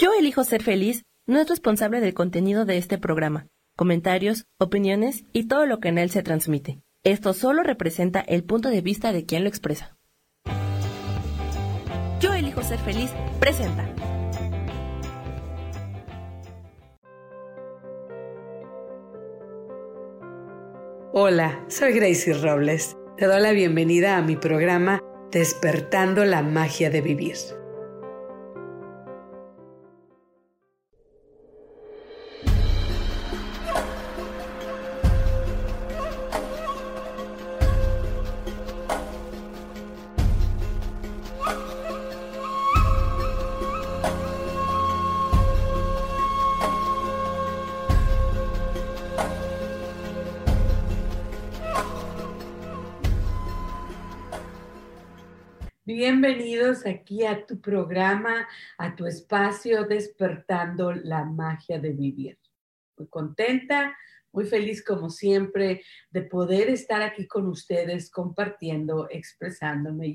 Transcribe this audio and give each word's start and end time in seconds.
Yo 0.00 0.14
elijo 0.18 0.44
ser 0.44 0.62
feliz 0.62 1.04
no 1.26 1.38
es 1.42 1.48
responsable 1.50 2.00
del 2.00 2.14
contenido 2.14 2.64
de 2.64 2.78
este 2.78 2.96
programa, 2.96 3.48
comentarios, 3.76 4.46
opiniones 4.58 5.26
y 5.34 5.46
todo 5.46 5.66
lo 5.66 5.78
que 5.78 5.88
en 5.88 5.98
él 5.98 6.08
se 6.08 6.22
transmite. 6.22 6.80
Esto 7.04 7.34
solo 7.34 7.62
representa 7.62 8.20
el 8.20 8.42
punto 8.42 8.70
de 8.70 8.80
vista 8.80 9.12
de 9.12 9.26
quien 9.26 9.42
lo 9.42 9.50
expresa. 9.50 9.98
Yo 12.18 12.32
elijo 12.32 12.62
ser 12.62 12.78
feliz 12.78 13.10
presenta. 13.40 13.94
Hola, 21.12 21.62
soy 21.68 21.92
Gracie 21.92 22.32
Robles. 22.32 22.96
Te 23.18 23.26
doy 23.26 23.42
la 23.42 23.52
bienvenida 23.52 24.16
a 24.16 24.22
mi 24.22 24.36
programa 24.36 25.02
Despertando 25.30 26.24
la 26.24 26.40
magia 26.40 26.88
de 26.88 27.02
vivir. 27.02 27.36
Aquí 56.86 57.24
a 57.24 57.46
tu 57.46 57.60
programa, 57.60 58.46
a 58.78 58.94
tu 58.94 59.06
espacio 59.06 59.84
Despertando 59.84 60.92
la 60.92 61.24
magia 61.24 61.78
de 61.78 61.90
vivir. 61.92 62.38
Muy 62.96 63.08
contenta, 63.08 63.94
muy 64.32 64.44
feliz 64.46 64.84
como 64.84 65.10
siempre 65.10 65.82
de 66.10 66.22
poder 66.22 66.68
estar 66.68 67.02
aquí 67.02 67.26
con 67.26 67.46
ustedes 67.48 68.10
compartiendo, 68.10 69.08
expresándome 69.10 70.14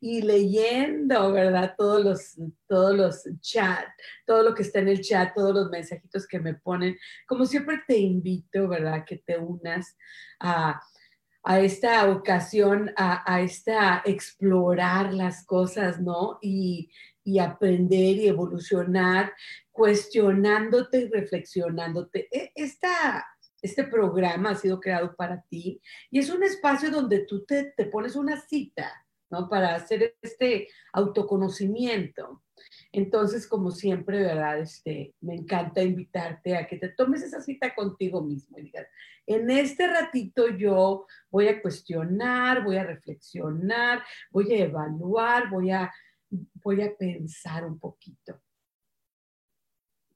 y, 0.00 0.22
leyendo, 0.22 1.32
¿verdad? 1.32 1.74
Todos 1.76 2.04
los, 2.04 2.50
todos 2.66 2.96
los 2.96 3.40
chats, 3.40 3.92
todo 4.26 4.42
lo 4.42 4.54
que 4.54 4.62
está 4.62 4.80
en 4.80 4.88
el 4.88 5.00
chat, 5.00 5.34
todos 5.34 5.54
los 5.54 5.70
mensajitos 5.70 6.26
que 6.26 6.40
me 6.40 6.54
ponen. 6.54 6.96
Como 7.26 7.46
siempre 7.46 7.82
te 7.86 7.96
invito, 7.96 8.68
¿verdad? 8.68 9.04
Que 9.06 9.18
te 9.18 9.38
unas 9.38 9.96
a 10.40 10.80
a 11.48 11.60
esta 11.60 12.10
ocasión, 12.10 12.90
a, 12.96 13.40
esta 13.40 14.02
explorar 14.04 15.14
las 15.14 15.46
cosas, 15.46 16.00
¿no? 16.00 16.40
Y, 16.42 16.90
aprender 17.40 18.16
y 18.16 18.26
evolucionar, 18.28 19.32
cuestionándote 19.70 21.02
y 21.02 21.08
reflexionándote. 21.08 22.28
E, 22.32 22.50
esta, 22.54 23.24
este 23.62 23.84
programa 23.84 24.50
ha 24.50 24.54
sido 24.56 24.80
creado 24.80 25.14
para 25.14 25.42
ti 25.42 25.80
y 26.10 26.18
es 26.18 26.30
un 26.30 26.42
espacio 26.42 26.90
donde 26.90 27.20
tú 27.20 27.44
te, 27.44 27.72
te 27.76 27.86
pones 27.86 28.16
una 28.16 28.40
cita, 28.40 29.06
¿no? 29.30 29.48
Para 29.48 29.76
hacer 29.76 30.16
este 30.22 30.68
autoconocimiento. 30.92 32.42
Entonces, 32.92 33.46
como 33.46 33.70
siempre, 33.70 34.22
¿verdad? 34.22 34.60
Este, 34.60 35.14
me 35.20 35.34
encanta 35.34 35.82
invitarte 35.82 36.56
a 36.56 36.66
que 36.66 36.76
te 36.76 36.88
tomes 36.90 37.22
esa 37.22 37.40
cita 37.40 37.74
contigo 37.74 38.22
mismo 38.22 38.58
y 38.58 38.62
digas, 38.62 38.86
en 39.26 39.50
este 39.50 39.86
ratito 39.88 40.48
yo 40.48 41.06
voy 41.30 41.48
a 41.48 41.60
cuestionar, 41.60 42.62
voy 42.64 42.76
a 42.76 42.84
reflexionar, 42.84 44.02
voy 44.30 44.52
a 44.52 44.64
evaluar, 44.64 45.50
voy 45.50 45.70
a, 45.70 45.92
voy 46.62 46.82
a 46.82 46.96
pensar 46.96 47.64
un 47.64 47.78
poquito. 47.78 48.40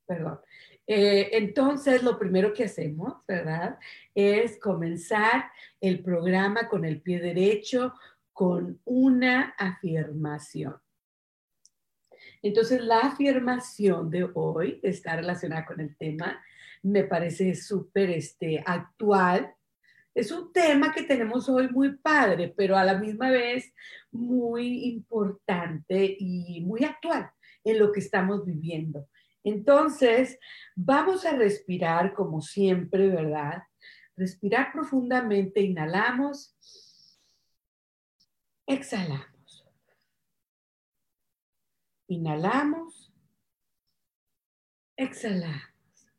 Perdón. 0.06 0.40
Eh, 0.86 1.30
entonces, 1.32 2.02
lo 2.02 2.18
primero 2.18 2.52
que 2.52 2.64
hacemos, 2.64 3.24
¿verdad? 3.26 3.78
Es 4.12 4.58
comenzar 4.58 5.52
el 5.80 6.02
programa 6.02 6.68
con 6.68 6.84
el 6.84 7.00
pie 7.00 7.20
derecho, 7.20 7.94
con 8.32 8.80
una 8.84 9.54
afirmación. 9.56 10.76
Entonces, 12.42 12.82
la 12.82 13.00
afirmación 13.00 14.10
de 14.10 14.28
hoy 14.34 14.80
está 14.82 15.16
relacionada 15.16 15.66
con 15.66 15.80
el 15.80 15.96
tema, 15.96 16.42
me 16.82 17.04
parece 17.04 17.54
súper 17.54 18.10
este, 18.10 18.62
actual. 18.64 19.54
Es 20.14 20.32
un 20.32 20.52
tema 20.52 20.92
que 20.92 21.02
tenemos 21.02 21.48
hoy 21.48 21.68
muy 21.68 21.96
padre, 21.96 22.52
pero 22.56 22.76
a 22.76 22.84
la 22.84 22.98
misma 22.98 23.30
vez 23.30 23.72
muy 24.10 24.84
importante 24.84 26.16
y 26.18 26.62
muy 26.62 26.84
actual 26.84 27.30
en 27.64 27.78
lo 27.78 27.92
que 27.92 28.00
estamos 28.00 28.44
viviendo. 28.44 29.06
Entonces, 29.44 30.38
vamos 30.74 31.24
a 31.24 31.36
respirar 31.36 32.14
como 32.14 32.40
siempre, 32.40 33.08
¿verdad? 33.08 33.62
Respirar 34.16 34.72
profundamente, 34.72 35.60
inhalamos, 35.60 36.56
exhalamos. 38.66 39.39
Inhalamos. 42.10 43.14
Exhalamos. 44.96 46.10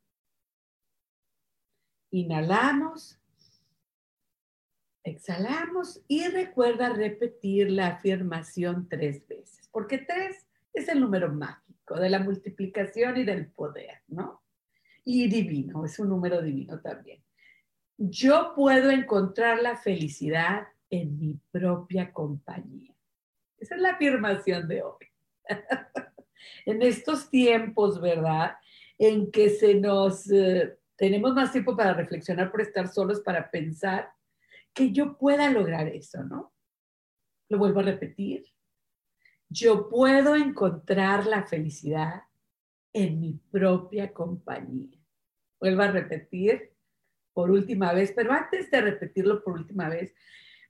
Inhalamos. 2.10 3.20
Exhalamos 5.04 6.02
y 6.08 6.28
recuerda 6.28 6.94
repetir 6.94 7.70
la 7.70 7.88
afirmación 7.88 8.88
tres 8.88 9.28
veces, 9.28 9.68
porque 9.70 9.98
tres 9.98 10.46
es 10.72 10.88
el 10.88 10.98
número 10.98 11.30
mágico 11.30 12.00
de 12.00 12.08
la 12.08 12.20
multiplicación 12.20 13.18
y 13.18 13.24
del 13.24 13.50
poder, 13.50 14.00
¿no? 14.08 14.42
Y 15.04 15.28
divino, 15.28 15.84
es 15.84 15.98
un 15.98 16.08
número 16.08 16.40
divino 16.40 16.80
también. 16.80 17.22
Yo 17.98 18.54
puedo 18.56 18.90
encontrar 18.90 19.60
la 19.60 19.76
felicidad 19.76 20.68
en 20.88 21.18
mi 21.18 21.34
propia 21.50 22.14
compañía. 22.14 22.94
Esa 23.58 23.74
es 23.74 23.80
la 23.82 23.90
afirmación 23.90 24.66
de 24.66 24.82
hoy. 24.82 25.11
en 26.66 26.82
estos 26.82 27.30
tiempos, 27.30 28.00
¿verdad? 28.00 28.56
En 28.98 29.30
que 29.30 29.50
se 29.50 29.74
nos, 29.74 30.30
eh, 30.30 30.78
tenemos 30.96 31.34
más 31.34 31.52
tiempo 31.52 31.76
para 31.76 31.94
reflexionar 31.94 32.50
por 32.50 32.60
estar 32.60 32.88
solos, 32.88 33.20
para 33.20 33.50
pensar 33.50 34.12
que 34.74 34.92
yo 34.92 35.18
pueda 35.18 35.50
lograr 35.50 35.88
eso, 35.88 36.22
¿no? 36.24 36.52
Lo 37.48 37.58
vuelvo 37.58 37.80
a 37.80 37.84
repetir. 37.84 38.46
Yo 39.48 39.88
puedo 39.88 40.34
encontrar 40.34 41.26
la 41.26 41.44
felicidad 41.44 42.22
en 42.92 43.20
mi 43.20 43.34
propia 43.50 44.12
compañía. 44.12 44.98
Vuelvo 45.60 45.82
a 45.82 45.90
repetir 45.90 46.72
por 47.32 47.50
última 47.50 47.92
vez, 47.92 48.12
pero 48.14 48.32
antes 48.32 48.70
de 48.70 48.80
repetirlo 48.80 49.42
por 49.42 49.54
última 49.54 49.88
vez, 49.88 50.14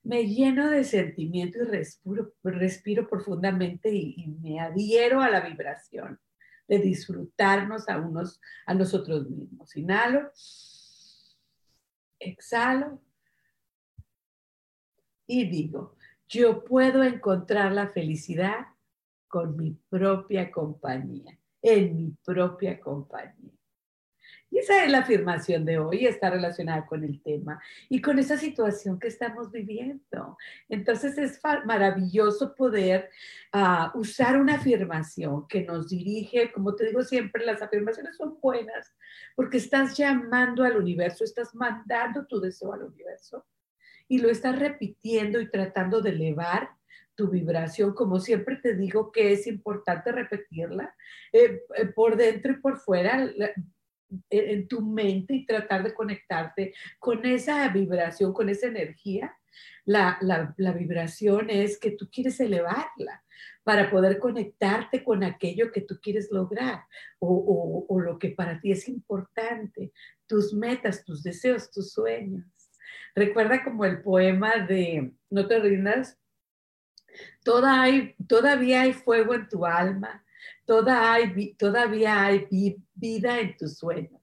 me 0.04 0.26
lleno 0.26 0.70
de 0.70 0.84
sentimiento 0.84 1.58
y 1.58 2.50
respiro, 2.50 3.08
profundamente 3.08 3.90
y, 3.92 4.26
me 4.42 4.60
adhiero 4.60 5.20
a 5.20 5.30
la 5.30 5.40
vibración 5.40 6.18
de 6.68 6.78
disfrutarnos 6.78 7.88
a, 7.88 7.98
unos, 7.98 8.40
a 8.66 8.74
nosotros 8.74 9.28
mismos. 9.28 9.76
Inhalo, 9.76 10.30
exhalo 12.18 13.00
y 15.26 15.48
digo, 15.48 15.96
yo 16.28 16.64
puedo 16.64 17.02
encontrar 17.02 17.72
la 17.72 17.88
felicidad 17.88 18.66
con 19.28 19.56
mi 19.56 19.72
propia 19.88 20.50
compañía, 20.50 21.38
en 21.62 21.96
mi 21.96 22.10
propia 22.24 22.78
compañía. 22.78 23.41
Y 24.52 24.58
esa 24.58 24.84
es 24.84 24.90
la 24.90 24.98
afirmación 24.98 25.64
de 25.64 25.78
hoy, 25.78 26.04
está 26.04 26.28
relacionada 26.28 26.84
con 26.84 27.02
el 27.04 27.22
tema 27.22 27.58
y 27.88 28.02
con 28.02 28.18
esa 28.18 28.36
situación 28.36 28.98
que 28.98 29.08
estamos 29.08 29.50
viviendo. 29.50 30.36
Entonces 30.68 31.16
es 31.16 31.40
maravilloso 31.64 32.54
poder 32.54 33.08
ah, 33.52 33.90
usar 33.94 34.38
una 34.38 34.56
afirmación 34.56 35.48
que 35.48 35.62
nos 35.62 35.88
dirige, 35.88 36.52
como 36.52 36.74
te 36.74 36.84
digo 36.84 37.02
siempre, 37.02 37.46
las 37.46 37.62
afirmaciones 37.62 38.14
son 38.18 38.38
buenas 38.42 38.94
porque 39.34 39.56
estás 39.56 39.96
llamando 39.96 40.64
al 40.64 40.76
universo, 40.76 41.24
estás 41.24 41.54
mandando 41.54 42.26
tu 42.26 42.38
deseo 42.38 42.74
al 42.74 42.82
universo 42.82 43.46
y 44.06 44.18
lo 44.18 44.28
estás 44.28 44.58
repitiendo 44.58 45.40
y 45.40 45.50
tratando 45.50 46.02
de 46.02 46.10
elevar 46.10 46.68
tu 47.14 47.28
vibración, 47.28 47.94
como 47.94 48.20
siempre 48.20 48.56
te 48.56 48.74
digo 48.74 49.12
que 49.12 49.32
es 49.32 49.46
importante 49.46 50.12
repetirla 50.12 50.94
eh, 51.32 51.62
eh, 51.74 51.86
por 51.86 52.16
dentro 52.16 52.52
y 52.52 52.56
por 52.56 52.78
fuera, 52.78 53.30
en 54.30 54.68
tu 54.68 54.80
mente 54.80 55.34
y 55.34 55.46
tratar 55.46 55.82
de 55.82 55.94
conectarte 55.94 56.74
con 56.98 57.24
esa 57.24 57.68
vibración, 57.68 58.32
con 58.32 58.48
esa 58.48 58.66
energía. 58.66 59.36
La, 59.84 60.18
vibración 60.56 61.50
es 61.50 61.78
que 61.78 61.90
tú 61.90 62.08
quieres 62.10 62.40
elevarla 62.40 63.22
para 63.64 63.90
poder 63.90 64.18
conectarte 64.18 65.04
con 65.04 65.22
aquello 65.24 65.72
que 65.72 65.82
tú 65.82 65.98
quieres 66.00 66.30
lograr 66.30 66.84
o, 67.18 67.84
o 67.88 68.00
lo 68.00 68.18
que 68.18 68.30
para 68.30 68.60
ti 68.60 68.72
es 68.72 68.88
importante, 68.88 69.92
tus 70.26 70.54
metas, 70.54 71.04
tus 71.04 71.22
deseos, 71.22 71.70
tus 71.70 71.92
sueños. 71.92 72.44
Recuerda 73.14 73.62
como 73.62 73.84
el 73.84 74.02
poema 74.02 74.56
de 74.66 75.12
No 75.28 75.46
te 75.46 75.58
rindas, 75.58 76.18
Toda 77.44 77.82
hay, 77.82 78.14
todavía 78.26 78.82
hay 78.82 78.92
fuego 78.92 79.34
en 79.34 79.48
tu 79.48 79.66
alma, 79.66 80.21
todavía 80.66 82.24
hay 82.24 82.46
vida 82.94 83.40
en 83.40 83.56
tus 83.56 83.78
sueños. 83.78 84.22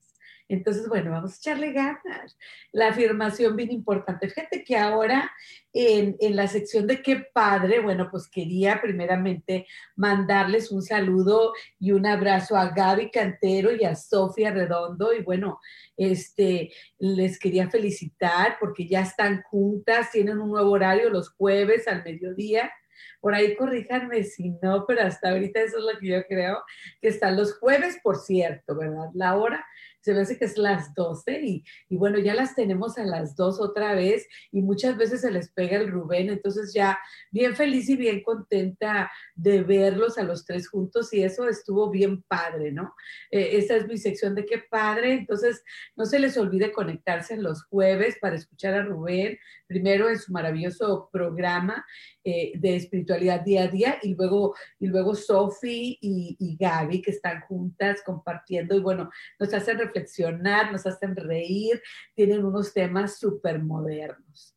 Entonces, 0.50 0.90
bueno, 0.90 1.12
vamos 1.12 1.34
a 1.34 1.38
echarle 1.38 1.72
ganas. 1.72 2.36
La 2.72 2.88
afirmación 2.88 3.56
bien 3.56 3.72
importante. 3.72 4.28
Fíjate 4.28 4.64
que 4.64 4.76
ahora 4.76 5.32
en, 5.74 6.18
la 6.36 6.48
sección 6.48 6.88
de 6.88 7.04
qué 7.04 7.18
padre, 7.32 7.80
bueno, 7.80 8.10
pues 8.10 8.28
quería 8.28 8.82
primeramente 8.82 9.68
mandarles 9.96 10.72
un 10.72 10.82
saludo 10.82 11.54
y 11.80 11.92
un 11.92 12.08
abrazo 12.08 12.58
a 12.58 12.70
Gaby 12.70 13.12
Cantero 13.12 13.72
y 13.76 13.86
a 13.86 13.96
Sofía 13.96 14.50
Redondo. 14.50 15.14
Y 15.14 15.22
bueno, 15.22 15.60
este, 15.96 16.72
les 16.98 17.38
quería 17.38 17.70
felicitar 17.70 18.58
porque 18.60 18.88
ya 18.88 19.02
están 19.02 19.44
juntas, 19.44 20.12
tienen 20.12 20.40
un 20.40 20.50
nuevo 20.50 20.72
horario 20.72 21.12
los 21.12 21.30
jueves 21.30 21.88
al 21.88 22.04
mediodía. 22.04 22.72
Por 23.20 23.34
ahí 23.34 23.56
corríjanme 23.56 24.24
si 24.24 24.52
no, 24.62 24.86
pero 24.88 25.02
hasta 25.02 25.30
ahorita 25.30 25.62
eso 25.62 25.78
es 25.78 25.84
lo 25.84 26.00
que 26.00 26.08
yo 26.08 26.24
creo, 26.28 26.64
que 27.02 27.10
están 27.10 27.38
los 27.38 27.58
jueves, 27.58 28.00
por 28.04 28.18
cierto, 28.18 28.78
¿verdad? 28.78 29.10
La 29.14 29.36
hora 29.36 29.66
se 30.02 30.14
me 30.14 30.22
hace 30.22 30.38
que 30.38 30.46
es 30.46 30.58
las 30.58 30.94
12 30.94 31.42
y, 31.44 31.64
y, 31.90 31.98
bueno, 31.98 32.20
ya 32.20 32.34
las 32.34 32.56
tenemos 32.56 32.98
a 32.98 33.04
las 33.04 33.36
2 33.36 33.60
otra 33.60 33.96
vez 33.96 34.28
y 34.52 34.62
muchas 34.62 34.98
veces 34.98 35.22
se 35.22 35.32
les 35.32 35.52
pega 35.52 35.78
el 35.78 35.92
Rubén, 35.92 36.30
entonces 36.30 36.74
ya 36.74 37.00
bien 37.32 37.56
feliz 37.56 37.90
y 37.90 37.96
bien 37.96 38.24
contenta 38.24 39.12
de 39.36 39.64
verlos 39.64 40.18
a 40.18 40.24
los 40.24 40.46
tres 40.46 40.68
juntos 40.70 41.14
y 41.14 41.24
eso 41.24 41.48
estuvo 41.48 41.90
bien 41.90 42.24
padre, 42.24 42.72
¿no? 42.72 42.94
Eh, 43.32 43.58
esa 43.58 43.76
es 43.76 43.88
mi 43.88 43.98
sección 43.98 44.36
de 44.36 44.46
qué 44.46 44.60
padre, 44.70 45.14
entonces 45.14 45.64
no 45.96 46.06
se 46.06 46.20
les 46.20 46.38
olvide 46.38 46.72
conectarse 46.72 47.38
los 47.38 47.64
jueves 47.66 48.18
para 48.22 48.36
escuchar 48.36 48.74
a 48.74 48.84
Rubén, 48.84 49.38
primero 49.68 50.10
en 50.10 50.20
su 50.20 50.32
maravilloso 50.32 51.10
programa 51.12 51.86
eh, 52.24 52.54
de 52.56 52.76
espiritualidad 52.76 53.42
día 53.42 53.64
a 53.64 53.68
día 53.68 54.00
y 54.02 54.16
luego, 54.16 54.56
y 54.80 54.88
luego 54.88 55.16
Sofi 55.16 55.98
y, 56.02 56.36
y 56.40 56.58
Gaby 56.58 57.02
que 57.02 57.12
están 57.12 57.42
juntas 57.42 58.02
compartiendo 58.06 58.76
y 58.76 58.80
bueno, 58.80 59.10
nos 59.40 59.54
hacen 59.54 59.78
reflexionar, 59.90 60.72
nos 60.72 60.86
hacen 60.86 61.16
reír, 61.16 61.82
tienen 62.16 62.46
unos 62.46 62.74
temas 62.74 63.20
súper 63.20 63.62
modernos. 63.62 64.56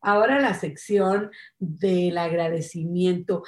Ahora 0.00 0.40
la 0.40 0.54
sección 0.54 1.30
del 1.58 2.18
agradecimiento. 2.18 3.42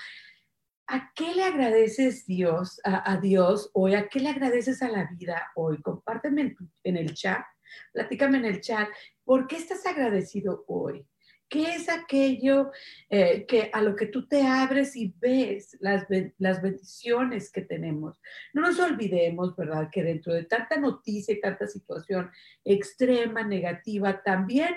¿A 0.86 1.12
qué 1.14 1.34
le 1.34 1.44
agradeces 1.44 2.26
Dios, 2.26 2.80
a, 2.82 3.19
Dios 3.19 3.70
hoy? 3.75 3.94
¿A 3.94 4.08
qué 4.08 4.20
le 4.20 4.30
agradeces 4.30 4.82
a 4.82 4.88
la 4.88 5.08
vida 5.12 5.52
hoy? 5.54 5.80
Compárteme 5.82 6.56
en 6.82 6.96
el 6.96 7.14
chat, 7.14 7.44
platícame 7.92 8.38
en 8.38 8.46
el 8.46 8.60
chat. 8.60 8.88
¿Por 9.22 9.46
qué 9.46 9.56
estás 9.56 9.84
agradecido 9.86 10.64
hoy? 10.66 11.06
¿Qué 11.48 11.74
es 11.74 11.88
aquello 11.88 12.70
eh, 13.08 13.46
que 13.46 13.70
a 13.72 13.80
lo 13.80 13.96
que 13.96 14.06
tú 14.06 14.26
te 14.26 14.42
abres 14.42 14.94
y 14.96 15.14
ves 15.18 15.76
las, 15.80 16.06
las 16.38 16.60
bendiciones 16.60 17.50
que 17.50 17.62
tenemos? 17.62 18.20
No 18.52 18.62
nos 18.62 18.78
olvidemos, 18.78 19.56
¿verdad?, 19.56 19.88
que 19.90 20.02
dentro 20.02 20.34
de 20.34 20.44
tanta 20.44 20.78
noticia 20.78 21.34
y 21.34 21.40
tanta 21.40 21.66
situación 21.66 22.30
extrema, 22.64 23.42
negativa, 23.44 24.22
también 24.22 24.76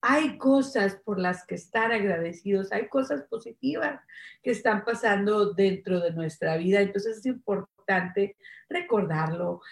hay 0.00 0.38
cosas 0.38 0.96
por 1.04 1.18
las 1.18 1.44
que 1.44 1.56
estar 1.56 1.90
agradecidos, 1.90 2.70
hay 2.70 2.86
cosas 2.88 3.22
positivas 3.22 4.00
que 4.42 4.52
están 4.52 4.84
pasando 4.84 5.52
dentro 5.52 5.98
de 5.98 6.12
nuestra 6.12 6.56
vida. 6.56 6.80
Entonces 6.80 7.18
es 7.18 7.26
importante 7.26 8.36
recordarlo, 8.68 9.62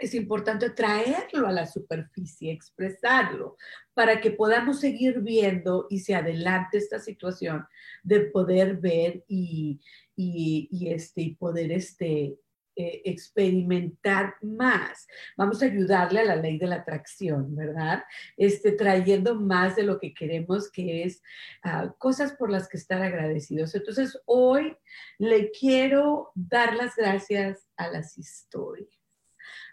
es 0.00 0.14
importante 0.14 0.70
traerlo 0.70 1.46
a 1.46 1.52
la 1.52 1.66
superficie, 1.66 2.52
expresarlo, 2.52 3.56
para 3.94 4.20
que 4.20 4.30
podamos 4.30 4.80
seguir 4.80 5.20
viendo 5.20 5.86
y 5.90 6.00
se 6.00 6.14
adelante 6.14 6.78
esta 6.78 6.98
situación 6.98 7.66
de 8.02 8.20
poder 8.20 8.78
ver 8.78 9.24
y, 9.28 9.80
y, 10.16 10.88
este, 10.90 11.36
poder 11.38 11.70
este, 11.72 12.38
eh, 12.76 13.02
experimentar 13.04 14.36
más. 14.40 15.06
Vamos 15.36 15.62
a 15.62 15.66
ayudarle 15.66 16.20
a 16.20 16.24
la 16.24 16.36
ley 16.36 16.58
de 16.58 16.66
la 16.66 16.76
atracción, 16.76 17.54
¿verdad? 17.54 18.02
Este, 18.38 18.72
trayendo 18.72 19.34
más 19.34 19.76
de 19.76 19.82
lo 19.82 19.98
que 19.98 20.14
queremos, 20.14 20.70
que 20.70 21.04
es 21.04 21.22
ah, 21.62 21.94
cosas 21.98 22.32
por 22.32 22.50
las 22.50 22.68
que 22.68 22.78
estar 22.78 23.02
agradecidos. 23.02 23.74
Entonces, 23.74 24.18
hoy 24.24 24.74
le 25.18 25.50
quiero 25.50 26.32
dar 26.34 26.74
las 26.74 26.96
gracias 26.96 27.68
a 27.76 27.88
las 27.88 28.16
historias 28.16 28.99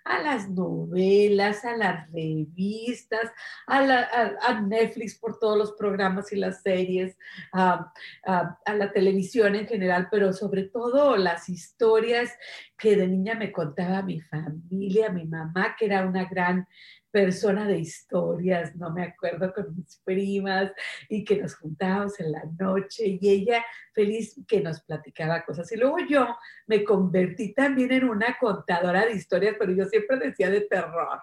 a 0.07 0.21
las 0.21 0.49
novelas, 0.49 1.65
a 1.65 1.75
las 1.75 2.11
revistas, 2.11 3.31
a, 3.67 4.61
Netflix 4.61 5.17
por 5.17 5.39
todos 5.39 5.57
los 5.57 5.73
programas 5.73 6.31
y 6.31 6.37
las 6.37 6.61
series, 6.61 7.17
a, 7.53 7.91
la 8.25 8.91
televisión 8.91 9.55
en 9.55 9.67
general, 9.67 10.07
pero 10.09 10.33
sobre 10.33 10.63
todo 10.63 11.17
las 11.17 11.49
historias 11.49 12.31
que 12.77 12.95
de 12.95 13.07
niña 13.07 13.35
me 13.35 13.51
contaba 13.51 14.01
mi 14.01 14.21
familia, 14.21 15.09
mi 15.09 15.25
mamá, 15.25 15.75
que 15.77 15.85
era 15.85 16.05
una 16.05 16.25
gran 16.25 16.67
persona 17.17 17.67
de 17.67 17.79
historias, 17.79 18.75
no 18.75 18.91
me 18.91 19.01
acuerdo, 19.01 19.51
con 19.51 19.75
mis 19.75 19.99
primas 20.05 20.71
y 21.09 21.25
que 21.25 21.41
nos 21.41 21.55
juntábamos 21.55 22.19
en 22.19 22.31
la 22.31 22.43
noche 22.59 23.17
y 23.19 23.27
ella 23.27 23.65
feliz 23.91 24.39
que 24.47 24.61
nos 24.61 24.81
platicaba 24.81 25.43
cosas. 25.43 25.71
Y 25.71 25.77
luego 25.77 25.97
yo 26.07 26.27
me 26.67 26.83
convertí 26.83 27.55
también 27.55 27.91
en 27.91 28.07
una 28.07 28.37
contadora 28.39 29.03
de 29.07 29.13
historias, 29.13 29.55
pero 29.57 29.71
yo 29.71 29.85
siempre 29.85 30.17
decía 30.17 30.51
de 30.51 30.61
terror. 30.61 31.19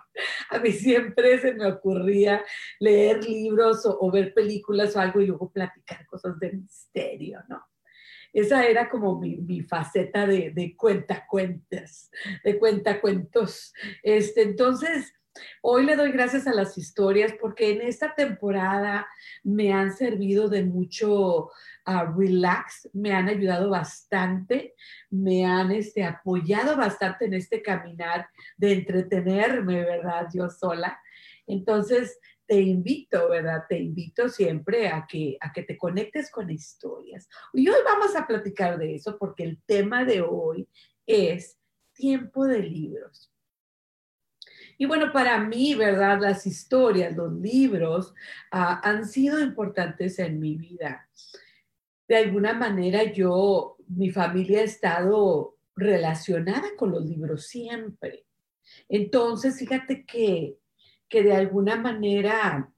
A 0.50 0.58
mí 0.58 0.73
siempre 0.73 1.38
se 1.38 1.55
me 1.55 1.69
ocurría 1.69 2.43
leer 2.81 3.23
libros 3.23 3.87
o, 3.87 4.11
ver 4.11 4.35
películas 4.35 4.96
o 4.96 5.00
algo 5.00 5.20
y 5.20 5.26
luego 5.29 5.52
platicar 5.52 6.05
cosas 6.06 6.41
de 6.41 6.55
misterio, 6.55 7.41
¿no? 7.49 7.64
esa 8.32 8.67
era 8.67 8.88
como 8.88 9.20
mi, 9.20 9.62
faceta 9.62 10.26
de, 10.26 10.50
de 10.50 10.75
cuentacuentas, 10.75 12.11
de 12.43 12.58
cuentacuentos. 12.58 13.73
Este, 14.02 14.43
entonces, 14.43 15.14
Hoy 15.63 15.85
le 15.85 15.97
doy 15.97 16.13
gracias 16.13 16.47
a 16.47 16.55
las 16.55 16.79
historias 16.79 17.33
porque 17.41 17.73
en 17.73 17.83
esta 17.83 18.15
temporada 18.15 19.07
me 19.43 19.73
han 19.73 19.97
servido 19.97 20.49
de 20.49 20.65
mucho 20.65 21.51
ah, 21.85 22.13
relax, 22.17 22.89
me 22.93 23.13
han 23.13 23.29
ayudado 23.29 23.71
bastante, 23.71 24.75
me 25.11 25.45
han 25.45 25.73
este, 25.73 26.05
apoyado 26.05 26.77
bastante 26.77 27.25
en 27.25 27.35
este 27.35 27.63
caminar 27.63 28.29
de 28.57 28.73
entretenerme, 28.73 29.83
¿verdad? 29.83 30.29
Yo 30.33 30.49
sola. 30.49 31.01
Entonces, 31.47 32.19
te 32.47 32.61
invito, 32.61 33.29
¿verdad? 33.31 33.65
Te 33.69 33.79
invito 33.79 34.29
siempre 34.29 34.89
a 34.89 35.07
que, 35.09 35.37
a 35.41 35.53
que 35.53 35.63
te 35.63 35.77
conectes 35.77 36.31
con 36.31 36.51
historias. 36.51 37.29
Y 37.53 37.69
hoy 37.69 37.81
vamos 37.85 38.15
a 38.15 38.27
platicar 38.27 38.79
de 38.79 38.95
eso 38.95 39.19
porque 39.19 39.45
el 39.45 39.63
tema 39.63 40.05
de 40.05 40.21
hoy 40.21 40.69
es 41.07 41.59
tiempo 41.95 42.47
de 42.47 42.61
libros. 42.61 43.33
Y 44.79 44.87
bueno, 44.87 45.13
para 45.13 45.39
mí, 45.39 45.75
¿verdad? 45.75 46.19
Las 46.21 46.47
historias, 46.47 47.17
los 47.17 47.33
libros 47.33 48.15
ah, 48.51 48.81
han 48.83 49.07
sido 49.07 49.41
importantes 49.41 50.19
en 50.19 50.41
mi 50.41 50.57
vida. 50.57 51.09
De 52.09 52.17
alguna 52.17 52.53
manera 52.53 53.05
yo, 53.05 53.77
mi 53.89 54.11
familia 54.11 54.61
ha 54.61 54.65
estado 54.65 55.57
relacionada 55.77 56.77
con 56.77 56.91
los 56.91 57.05
libros 57.05 57.47
siempre. 57.47 58.27
Entonces, 58.89 59.59
fíjate 59.59 60.05
que, 60.05 60.59
que 61.09 61.23
de 61.23 61.35
alguna 61.35 61.77
manera, 61.77 62.73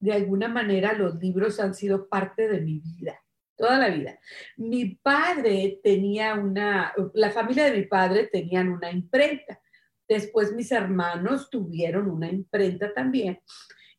de 0.00 0.12
alguna 0.12 0.48
manera 0.48 0.92
los 0.92 1.16
libros 1.16 1.60
han 1.60 1.74
sido 1.74 2.08
parte 2.08 2.48
de 2.48 2.60
mi 2.60 2.78
vida 2.78 3.20
toda 3.56 3.78
la 3.78 3.88
vida. 3.88 4.18
Mi 4.56 4.94
padre 4.96 5.80
tenía 5.82 6.34
una, 6.34 6.92
la 7.14 7.30
familia 7.30 7.64
de 7.64 7.78
mi 7.78 7.86
padre 7.86 8.28
tenían 8.30 8.68
una 8.68 8.90
imprenta. 8.90 9.60
Después 10.08 10.52
mis 10.52 10.72
hermanos 10.72 11.50
tuvieron 11.50 12.10
una 12.10 12.30
imprenta 12.30 12.92
también. 12.92 13.40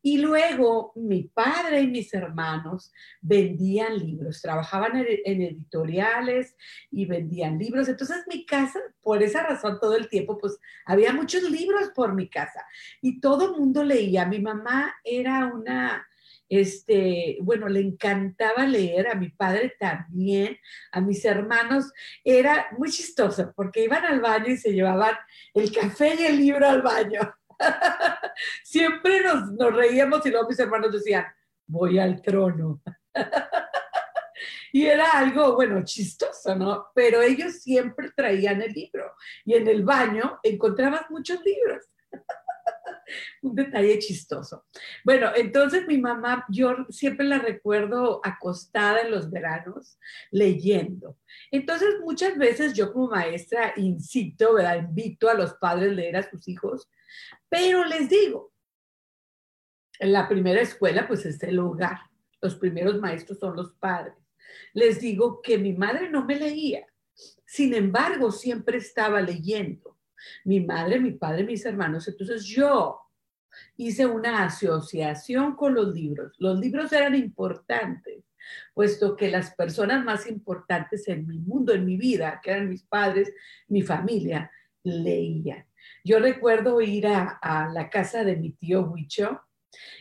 Y 0.02 0.20
luego 0.20 0.94
mi 0.96 1.24
padre 1.24 1.82
y 1.82 1.88
mis 1.88 2.14
hermanos 2.14 2.94
vendían 3.20 3.98
libros, 3.98 4.42
trabajaban 4.42 4.96
en, 4.96 5.42
editoriales 5.42 6.56
y 6.92 7.06
vendían 7.06 7.58
libros. 7.58 7.90
Entonces 7.90 8.24
mi 8.28 8.46
casa, 8.46 8.80
por 9.02 9.22
esa 9.22 9.44
razón 9.44 9.80
todo 9.82 9.98
el 9.98 10.08
tiempo, 10.08 10.38
pues 10.38 10.60
había 10.86 11.12
muchos 11.12 11.44
libros 11.50 11.90
por 11.96 12.14
mi 12.14 12.30
casa 12.30 12.66
y 13.02 13.20
todo 13.20 13.52
el 13.52 13.60
mundo 13.60 13.84
leía. 13.84 14.26
Mi 14.26 14.40
mamá 14.40 14.96
era 15.04 15.48
una 15.48 16.08
este, 16.50 17.38
bueno, 17.42 17.68
le 17.68 17.82
encantaba 17.82 18.66
leer, 18.66 19.08
a 19.08 19.16
mi 19.16 19.30
padre 19.30 19.76
también, 19.80 20.58
a 20.92 21.02
mis 21.02 21.24
hermanos, 21.26 21.92
era 22.24 22.68
muy 22.78 22.90
chistoso 22.90 23.54
porque 23.56 23.84
iban 23.84 24.06
al 24.06 24.22
baño 24.22 24.50
y 24.50 24.58
se 24.58 24.74
llevaban 24.74 25.16
el 25.54 25.72
café 25.72 26.16
y 26.20 26.26
el 26.26 26.38
libro 26.38 26.68
al 26.68 26.82
baño. 26.82 27.22
Siempre 28.64 29.22
nos, 29.22 29.52
nos 29.52 29.74
reíamos 29.74 30.26
y 30.26 30.30
luego 30.30 30.50
mis 30.50 30.60
hermanos 30.60 30.94
decían, 30.94 31.26
voy 31.66 32.00
al 32.00 32.22
trono. 32.22 32.82
y 34.72 34.86
era 34.86 35.12
algo, 35.12 35.56
bueno, 35.56 35.84
chistoso, 35.84 36.56
¿no? 36.56 36.88
Pero 36.94 37.22
ellos 37.22 37.62
siempre 37.62 38.12
traían 38.16 38.62
el 38.62 38.72
libro 38.72 39.14
y 39.46 39.56
en 39.56 39.68
el 39.68 39.84
baño 39.84 40.40
encontrabas 40.44 41.10
muchos 41.10 41.44
libros. 41.44 41.86
un 43.42 43.56
detalle 43.56 44.00
chistoso. 44.00 44.66
Bueno, 45.04 45.32
entonces 45.36 45.86
mi 45.88 45.98
mamá, 45.98 46.46
yo 46.50 46.76
siempre 46.90 47.26
la 47.26 47.40
recuerdo 47.40 48.22
acostada 48.24 49.02
en 49.02 49.12
los 49.12 49.30
veranos 49.30 49.98
leyendo. 50.32 51.18
Entonces 51.52 51.96
muchas 52.02 52.38
veces 52.38 52.74
yo 52.74 52.94
como 52.94 53.10
maestra 53.10 53.74
incito, 53.76 54.54
¿verdad? 54.54 54.80
Invito 54.80 55.30
a 55.30 55.34
los 55.34 55.54
padres 55.56 55.92
a 55.92 55.96
leer 55.96 56.18
a 56.18 56.30
sus 56.30 56.48
hijos, 56.48 56.90
pero 57.50 57.86
les 57.86 58.10
digo, 58.10 58.54
en 60.00 60.14
la 60.14 60.28
primera 60.28 60.62
escuela 60.62 61.08
pues 61.08 61.26
es 61.26 61.42
el 61.44 61.60
hogar, 61.60 62.00
los 62.42 62.56
primeros 62.56 63.00
maestros 63.00 63.40
son 63.40 63.56
los 63.56 63.74
padres. 63.74 64.16
Les 64.74 65.00
digo 65.02 65.42
que 65.42 65.58
mi 65.58 65.74
madre 65.74 66.10
no 66.10 66.26
me 66.26 66.36
leía, 66.36 66.86
sin 67.46 67.74
embargo 67.74 68.32
siempre 68.32 68.78
estaba 68.78 69.22
leyendo 69.22 69.97
mi 70.46 70.62
madre, 70.62 71.00
mi 71.00 71.12
padre, 71.12 71.44
mis 71.44 71.66
hermanos. 71.66 72.08
Entonces 72.08 72.44
yo 72.46 73.00
hice 73.76 74.06
una 74.06 74.46
asociación 74.46 75.56
con 75.56 75.76
los 75.76 75.94
libros. 75.94 76.34
Los 76.40 76.60
libros 76.60 76.92
eran 76.94 77.16
importantes, 77.16 78.24
puesto 78.74 79.16
que 79.16 79.30
las 79.30 79.54
personas 79.56 80.04
más 80.04 80.28
importantes 80.28 81.08
en 81.08 81.28
mi 81.28 81.40
mundo, 81.40 81.74
en 81.74 81.86
mi 81.86 81.98
vida, 81.98 82.40
que 82.44 82.52
eran 82.52 82.70
mis 82.70 82.84
padres, 82.84 83.34
mi 83.68 83.82
familia, 83.82 84.52
leían. 84.84 85.66
Yo 86.04 86.20
recuerdo 86.20 86.82
ir 86.82 87.08
a, 87.08 87.70
la 87.74 87.90
casa 87.90 88.24
de 88.24 88.36
mi 88.36 88.52
tío 88.52 88.82
Huicho 88.82 89.42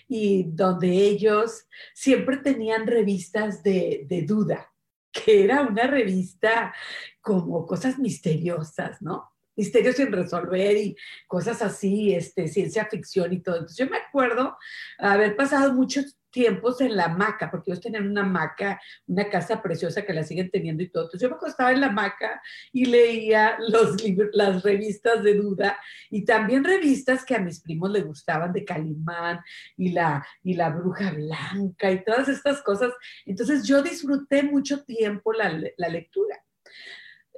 y 0.08 0.44
donde 0.44 0.88
ellos 0.88 1.66
siempre 1.94 2.38
tenían 2.38 2.86
revistas 2.86 3.62
de, 3.62 4.06
de 4.08 4.22
duda, 4.22 4.72
que 5.12 5.44
era 5.44 5.62
una 5.62 5.86
revista 5.86 6.74
como 7.20 7.66
cosas 7.66 7.98
misteriosas, 7.98 9.02
¿no? 9.02 9.35
Misterios 9.56 9.96
sin 9.96 10.12
resolver 10.12 10.76
y 10.76 10.96
cosas 11.26 11.62
así, 11.62 12.14
este, 12.14 12.48
ciencia 12.48 12.86
ficción 12.86 13.32
y 13.32 13.40
todo. 13.40 13.56
Entonces 13.56 13.78
yo 13.78 13.90
me 13.90 13.98
acuerdo 13.98 14.56
haber 14.98 15.34
pasado 15.36 15.72
muchos 15.72 16.16
tiempos 16.36 16.82
en 16.82 16.94
la 16.94 17.06
hamaca, 17.06 17.50
porque 17.50 17.70
ellos 17.70 17.82
tenían 17.82 18.10
una 18.10 18.20
hamaca, 18.20 18.78
una 19.06 19.30
casa 19.30 19.62
preciosa 19.62 20.02
que 20.02 20.12
la 20.12 20.22
siguen 20.22 20.50
teniendo 20.50 20.82
y 20.82 20.90
todo. 20.90 21.04
Entonces 21.04 21.22
yo 21.22 21.30
me 21.30 21.36
acostaba 21.36 21.72
en 21.72 21.80
la 21.80 21.86
hamaca 21.86 22.42
y 22.74 22.84
leía 22.84 23.56
los 23.68 23.96
las 24.34 24.62
revistas 24.62 25.22
de 25.22 25.32
duda 25.32 25.78
y 26.10 26.26
también 26.26 26.62
revistas 26.62 27.24
que 27.24 27.34
a 27.34 27.38
mis 27.38 27.60
primos 27.60 27.90
les 27.90 28.04
gustaban 28.04 28.52
de 28.52 28.66
Calimán 28.66 29.40
y 29.78 29.92
la, 29.92 30.26
y 30.42 30.52
la 30.52 30.68
bruja 30.68 31.12
blanca 31.12 31.90
y 31.90 32.04
todas 32.04 32.28
estas 32.28 32.60
cosas. 32.60 32.92
Entonces 33.24 33.66
yo 33.66 33.82
disfruté 33.82 34.42
mucho 34.42 34.84
tiempo 34.84 35.32
la, 35.32 35.58
la 35.78 35.88
lectura. 35.88 36.45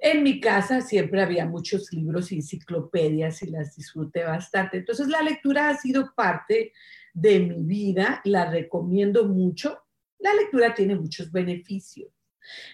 En 0.01 0.23
mi 0.23 0.41
casa 0.41 0.81
siempre 0.81 1.23
había 1.23 1.47
muchos 1.47 1.93
libros 1.93 2.31
y 2.31 2.37
enciclopedias 2.37 3.43
y 3.43 3.51
las 3.51 3.75
disfruté 3.75 4.25
bastante. 4.25 4.79
Entonces 4.79 5.09
la 5.09 5.23
lectura 5.23 5.71
ha 5.71 5.77
sido 5.77 6.13
parte 6.15 6.73
de 7.13 7.41
mi 7.41 7.63
vida, 7.63 8.21
la 8.25 8.51
recomiendo 8.51 9.27
mucho. 9.27 9.79
La 10.19 10.33
lectura 10.35 10.75
tiene 10.75 10.95
muchos 10.95 11.33
beneficios. 11.33 12.18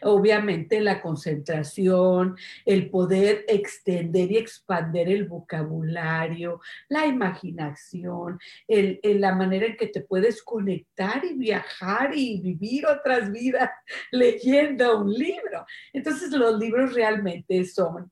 Obviamente 0.03 0.81
la 0.81 1.01
concentración, 1.01 2.37
el 2.65 2.91
poder 2.91 3.45
extender 3.49 4.31
y 4.31 4.37
expander 4.37 5.09
el 5.09 5.27
vocabulario, 5.27 6.61
la 6.89 7.07
imaginación, 7.07 8.39
la 8.69 9.35
manera 9.35 9.67
en 9.67 9.77
que 9.77 9.89
te 9.89 10.01
puedes 10.01 10.43
conectar 10.43 11.25
y 11.25 11.35
viajar 11.35 12.13
y 12.15 12.41
vivir 12.41 12.87
otras 12.87 13.31
vidas 13.31 13.71
leyendo 14.13 15.01
un 15.01 15.13
libro. 15.13 15.65
Entonces 15.93 16.31
los 16.33 16.59
libros 16.59 16.95
realmente 16.95 17.65
son 17.65 18.11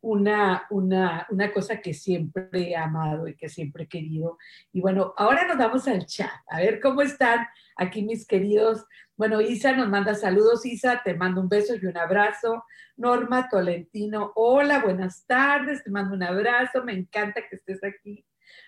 una, 0.00 0.66
una, 0.70 1.26
una, 1.30 1.52
cosa 1.52 1.80
que 1.80 1.92
siempre 1.92 2.48
he 2.52 2.76
amado 2.76 3.26
y 3.26 3.36
que 3.36 3.48
siempre 3.48 3.84
he 3.84 3.88
querido. 3.88 4.38
Y 4.72 4.80
bueno, 4.80 5.12
ahora 5.16 5.46
nos 5.46 5.58
vamos 5.58 5.88
al 5.88 6.06
chat. 6.06 6.30
A 6.48 6.60
ver 6.60 6.80
cómo 6.80 7.02
están 7.02 7.46
aquí 7.76 8.02
mis 8.02 8.26
queridos. 8.26 8.84
Bueno, 9.16 9.40
Isa 9.40 9.72
nos 9.72 9.88
manda 9.88 10.14
saludos. 10.14 10.64
Isa, 10.64 11.02
te 11.02 11.14
mando 11.14 11.40
un 11.40 11.48
beso 11.48 11.74
y 11.74 11.86
un 11.86 11.96
abrazo. 11.96 12.64
Norma 12.96 13.48
Tolentino, 13.48 14.32
hola, 14.36 14.80
buenas 14.80 15.26
tardes. 15.26 15.82
Te 15.82 15.90
mando 15.90 16.14
un 16.14 16.22
abrazo. 16.22 16.84
Me 16.84 16.92
encanta 16.92 17.42
que 17.48 17.56
estés 17.56 17.82
aquí. 17.82 18.24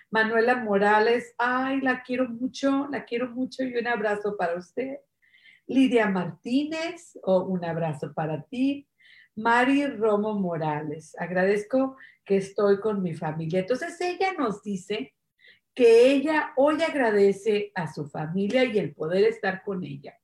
Manuela 0.09 0.55
Morales, 0.55 1.33
ay, 1.37 1.79
la 1.79 2.03
quiero 2.03 2.27
mucho, 2.27 2.87
la 2.91 3.05
quiero 3.05 3.29
mucho 3.29 3.63
y 3.63 3.77
un 3.77 3.87
abrazo 3.87 4.35
para 4.37 4.57
usted. 4.57 4.97
Lidia 5.67 6.09
Martínez, 6.09 7.17
oh, 7.23 7.43
un 7.45 7.63
abrazo 7.63 8.13
para 8.13 8.41
ti. 8.43 8.89
Mari 9.35 9.87
Romo 9.87 10.33
Morales. 10.33 11.15
Agradezco 11.17 11.97
que 12.25 12.37
estoy 12.37 12.79
con 12.79 13.01
mi 13.01 13.13
familia. 13.13 13.59
Entonces 13.61 13.99
ella 14.01 14.33
nos 14.33 14.61
dice 14.63 15.13
que 15.73 16.11
ella 16.11 16.53
hoy 16.57 16.81
agradece 16.81 17.71
a 17.75 17.91
su 17.91 18.07
familia 18.07 18.65
y 18.65 18.77
el 18.77 18.93
poder 18.93 19.23
estar 19.23 19.63
con 19.63 19.83
ella. 19.83 20.17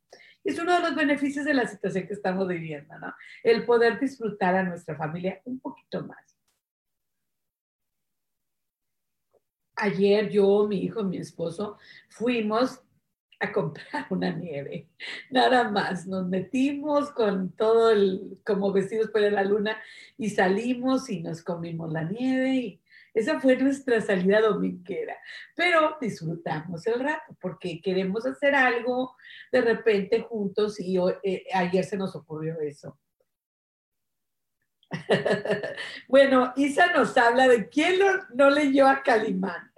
Es 0.44 0.60
uno 0.60 0.74
de 0.74 0.82
los 0.82 0.96
beneficios 0.96 1.46
de 1.46 1.54
la 1.54 1.68
situación 1.68 2.08
que 2.08 2.14
estamos 2.14 2.48
viviendo, 2.48 2.98
¿no? 3.00 3.14
El 3.44 3.66
poder 3.66 4.00
disfrutar 4.00 4.56
a 4.56 4.64
nuestra 4.64 4.96
familia 4.96 5.42
un 5.46 5.60
poquito 5.60 6.06
más. 6.06 6.38
Ayer 9.76 10.30
yo, 10.30 10.66
mi 10.68 10.84
hijo, 10.84 11.04
mi 11.04 11.18
esposo, 11.18 11.78
fuimos 12.10 12.82
a 13.39 13.51
comprar 13.51 14.08
una 14.10 14.32
nieve. 14.32 14.88
Nada 15.29 15.70
más, 15.70 16.08
nos 16.08 16.27
metimos 16.27 17.12
con 17.12 17.51
todo 17.51 17.91
el, 17.91 18.39
como 18.46 18.72
vestidos 18.72 19.10
para 19.12 19.29
la 19.29 19.44
luna 19.44 19.77
y 20.17 20.29
salimos 20.29 21.10
y 21.10 21.22
nos 21.22 21.44
comimos 21.44 21.91
la 21.91 22.03
nieve 22.03 22.56
y 22.56 22.82
esa 23.13 23.39
fue 23.39 23.58
nuestra 23.58 24.00
salida 24.01 24.41
dominguera. 24.41 25.15
Pero 25.56 25.98
disfrutamos 26.00 26.86
el 26.88 27.00
rato 27.00 27.36
porque 27.41 27.82
queremos 27.82 28.25
hacer 28.25 28.53
algo 28.53 29.15
de 29.51 29.62
repente 29.62 30.22
juntos 30.22 30.79
y 30.79 30.98
eh, 31.24 31.44
ayer 31.53 31.84
se 31.84 31.98
nos 31.98 32.15
ocurrió 32.15 32.60
eso. 32.62 32.98
bueno, 36.08 36.54
Isa 36.56 36.92
nos 36.94 37.18
habla 37.18 37.48
de 37.48 37.70
quién 37.70 38.00
no 38.34 38.50
leyó 38.50 38.88
a 38.88 39.02
Calimán. 39.04 39.72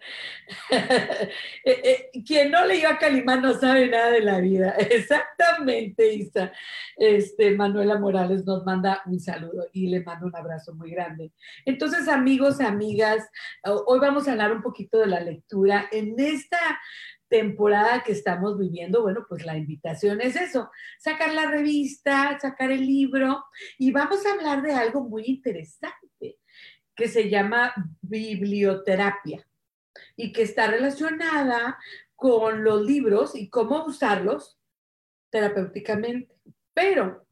Eh, 1.66 2.10
eh, 2.14 2.24
quien 2.26 2.50
no 2.50 2.66
leyó 2.66 2.90
a 2.90 2.98
Calimán 2.98 3.42
no 3.42 3.54
sabe 3.54 3.88
nada 3.88 4.10
de 4.12 4.22
la 4.22 4.40
vida. 4.40 4.72
Exactamente, 4.80 6.14
Isa. 6.14 6.52
Este, 6.96 7.52
Manuela 7.52 8.00
Morales 8.00 8.46
nos 8.46 8.66
manda 8.66 9.04
un 9.06 9.20
saludo 9.20 9.68
y 9.74 9.88
le 9.88 10.02
mando 10.02 10.26
un 10.26 10.36
abrazo 10.36 10.74
muy 10.74 10.92
grande. 10.92 11.32
Entonces, 11.66 12.08
amigos, 12.08 12.62
amigas, 12.62 13.30
hoy 13.64 14.00
vamos 14.00 14.28
a 14.28 14.32
hablar 14.32 14.52
un 14.52 14.64
poquito 14.64 14.98
de 14.98 15.08
la 15.08 15.20
lectura. 15.20 15.88
En 15.92 16.16
esta 16.18 16.58
temporada 17.30 18.04
que 18.04 18.12
estamos 18.12 18.58
viviendo, 18.58 19.02
bueno, 19.02 19.26
pues 19.30 19.46
la 19.46 19.58
invitación 19.58 20.20
es 20.20 20.36
eso, 20.36 20.70
sacar 20.98 21.34
la 21.34 21.50
revista, 21.50 22.38
sacar 22.40 22.72
el 22.72 22.86
libro 22.86 23.46
y 23.78 23.92
vamos 23.92 24.26
a 24.26 24.34
hablar 24.34 24.62
de 24.62 24.74
algo 24.74 25.08
muy 25.08 25.24
interesante 25.26 26.38
que 26.96 27.08
se 27.08 27.30
llama 27.30 27.74
biblioterapia 28.02 29.48
y 30.16 30.34
que 30.34 30.42
está 30.42 30.68
relacionada 30.68 31.78
con 32.16 32.66
los 32.66 32.86
libros 32.86 33.36
y 33.36 33.50
cómo 33.50 33.86
usarlos 33.86 34.60
terapéuticamente. 35.30 36.36
Pero, 36.74 37.26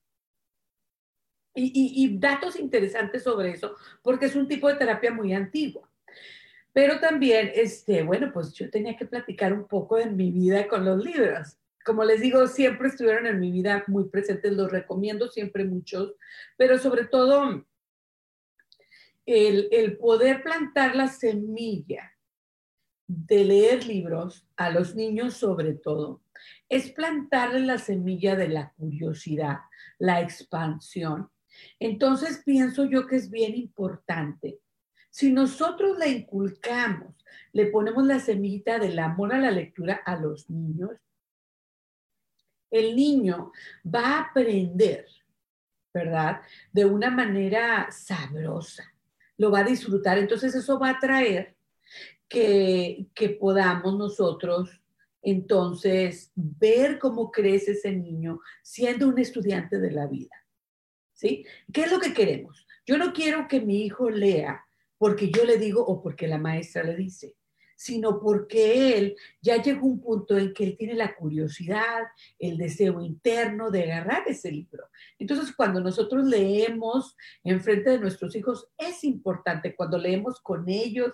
y, 1.54 2.18
datos 2.18 2.58
interesantes 2.58 3.24
sobre 3.24 3.52
eso, 3.52 3.76
porque 4.02 4.28
es 4.28 4.36
un 4.36 4.48
tipo 4.48 4.68
de 4.70 4.76
terapia 4.76 5.12
muy 5.12 5.34
antigua. 5.34 5.87
Pero 6.78 7.00
también, 7.00 7.50
este, 7.56 8.04
bueno, 8.04 8.30
pues 8.32 8.54
yo 8.54 8.70
tenía 8.70 8.96
que 8.96 9.08
platicar 9.08 9.52
un 9.52 9.68
poco 9.68 9.96
de 9.96 10.12
mi 10.12 10.30
vida 10.30 10.68
con 10.68 10.86
los 10.86 11.04
libros. 11.04 11.58
Como 11.84 12.04
les 12.04 12.22
digo, 12.22 12.46
siempre 12.46 12.90
estuvieron 12.90 13.26
en 13.26 13.40
mi 13.40 13.52
vida 13.52 13.84
muy 13.88 14.10
presentes, 14.10 14.54
los 14.54 14.72
recomiendo 14.72 15.28
siempre 15.28 15.66
muchos, 15.66 16.14
pero 16.56 16.78
sobre 16.78 17.06
todo 17.06 17.66
el, 19.26 19.68
el 19.72 19.98
poder 19.98 20.44
plantar 20.44 20.96
la 20.96 21.08
semilla 21.08 22.12
de 23.08 23.44
leer 23.44 23.88
libros 23.88 24.46
a 24.56 24.70
los 24.70 24.94
niños 24.94 25.34
sobre 25.34 25.74
todo 25.74 26.22
es 26.70 26.92
plantarle 26.92 27.62
la 27.62 27.80
semilla 27.80 28.36
de 28.36 28.50
la 28.50 28.72
curiosidad, 28.78 29.62
la 29.98 30.22
expansión. 30.22 31.32
Entonces 31.80 32.44
pienso 32.46 32.86
yo 32.86 33.08
que 33.08 33.16
es 33.16 33.32
bien 33.32 33.56
importante 33.56 34.60
si 35.18 35.32
nosotros 35.32 35.98
le 35.98 36.10
inculcamos, 36.10 37.12
le 37.52 37.66
ponemos 37.66 38.06
la 38.06 38.20
semillita 38.20 38.78
del 38.78 39.00
amor 39.00 39.34
a 39.34 39.40
la 39.40 39.50
lectura 39.50 40.00
a 40.06 40.16
los 40.16 40.48
niños, 40.48 40.92
el 42.70 42.96
niño 42.96 43.52
va 43.84 44.02
a 44.02 44.22
aprender, 44.26 45.08
¿verdad? 45.92 46.42
De 46.72 46.86
una 46.86 47.10
manera 47.10 47.90
sabrosa, 47.90 48.94
lo 49.38 49.50
va 49.50 49.62
a 49.62 49.64
disfrutar. 49.64 50.20
Entonces 50.20 50.54
eso 50.54 50.78
va 50.78 50.92
a 50.92 51.00
traer 51.00 51.56
que, 52.30 53.08
que 53.16 53.30
podamos 53.30 53.98
nosotros 53.98 54.70
entonces 55.24 56.32
ver 56.36 57.00
cómo 57.00 57.32
crece 57.32 57.72
ese 57.72 57.92
niño 57.92 58.40
siendo 58.62 59.08
un 59.08 59.18
estudiante 59.18 59.80
de 59.80 59.90
la 59.90 60.06
vida. 60.06 60.46
¿Sí? 61.14 61.44
¿Qué 61.74 61.82
es 61.82 61.92
lo 61.92 62.00
que 62.00 62.14
queremos? 62.14 62.68
Yo 62.86 63.00
no 63.00 63.14
quiero 63.14 63.48
que 63.48 63.62
mi 63.62 63.84
hijo 63.84 64.12
lea 64.12 64.64
porque 64.98 65.30
yo 65.30 65.46
le 65.46 65.58
digo 65.58 65.86
o 65.86 66.02
porque 66.02 66.28
la 66.28 66.38
maestra 66.38 66.84
le 66.84 66.96
dice, 66.96 67.36
sino 67.78 68.20
porque 68.20 68.98
él 68.98 69.16
ya 69.40 69.62
llegó 69.62 69.82
a 69.82 69.92
un 69.92 70.02
punto 70.02 70.36
en 70.36 70.54
que 70.54 70.64
él 70.64 70.76
tiene 70.76 70.96
la 70.96 71.16
curiosidad, 71.16 72.08
el 72.40 72.58
deseo 72.58 73.02
interno 73.02 73.70
de 73.70 73.84
agarrar 73.84 74.24
ese 74.28 74.52
libro. 74.52 74.90
Entonces, 75.20 75.54
cuando 75.56 75.80
nosotros 75.80 76.26
leemos 76.26 77.16
en 77.44 77.62
frente 77.62 77.92
de 77.92 78.00
nuestros 78.00 78.36
hijos, 78.36 78.68
es 78.78 79.04
importante, 79.04 79.76
cuando 79.76 80.00
leemos 80.00 80.42
con 80.42 80.68
ellos, 80.68 81.14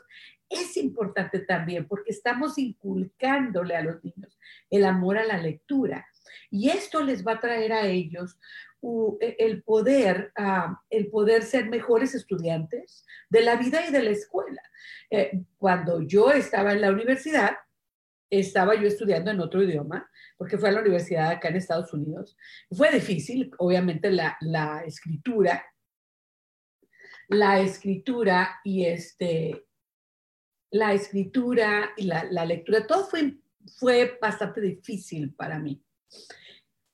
es 0.49 0.77
importante 0.77 1.39
también 1.39 1.87
porque 1.87 2.11
estamos 2.11 2.57
inculcándole 2.57 3.75
a 3.75 3.83
los 3.83 4.03
niños 4.03 4.37
el 4.69 4.85
amor 4.85 5.17
a 5.17 5.25
la 5.25 5.37
lectura. 5.37 6.07
Y 6.49 6.69
esto 6.69 7.03
les 7.03 7.25
va 7.25 7.33
a 7.33 7.39
traer 7.39 7.73
a 7.73 7.87
ellos 7.87 8.37
el 9.19 9.63
poder, 9.63 10.31
ah, 10.35 10.81
el 10.89 11.09
poder 11.09 11.43
ser 11.43 11.69
mejores 11.69 12.15
estudiantes 12.15 13.05
de 13.29 13.41
la 13.41 13.55
vida 13.55 13.85
y 13.87 13.91
de 13.91 14.03
la 14.03 14.09
escuela. 14.11 14.61
Eh, 15.09 15.43
cuando 15.57 16.01
yo 16.01 16.31
estaba 16.31 16.73
en 16.73 16.81
la 16.81 16.91
universidad, 16.91 17.55
estaba 18.29 18.75
yo 18.75 18.87
estudiando 18.87 19.31
en 19.31 19.39
otro 19.39 19.63
idioma, 19.63 20.09
porque 20.37 20.57
fue 20.57 20.69
a 20.69 20.71
la 20.73 20.81
universidad 20.81 21.29
acá 21.29 21.49
en 21.49 21.55
Estados 21.55 21.93
Unidos. 21.93 22.35
Fue 22.71 22.91
difícil, 22.91 23.51
obviamente, 23.57 24.11
la, 24.11 24.37
la 24.41 24.83
escritura, 24.85 25.65
la 27.29 27.59
escritura 27.59 28.59
y 28.63 28.85
este, 28.85 29.65
la 30.71 30.93
escritura 30.93 31.91
y 31.95 32.05
la, 32.05 32.25
la 32.25 32.45
lectura, 32.45 32.85
todo 32.85 33.05
fue, 33.05 33.37
fue 33.77 34.17
bastante 34.21 34.59
difícil 34.61 35.33
para 35.33 35.59
mí. 35.59 35.81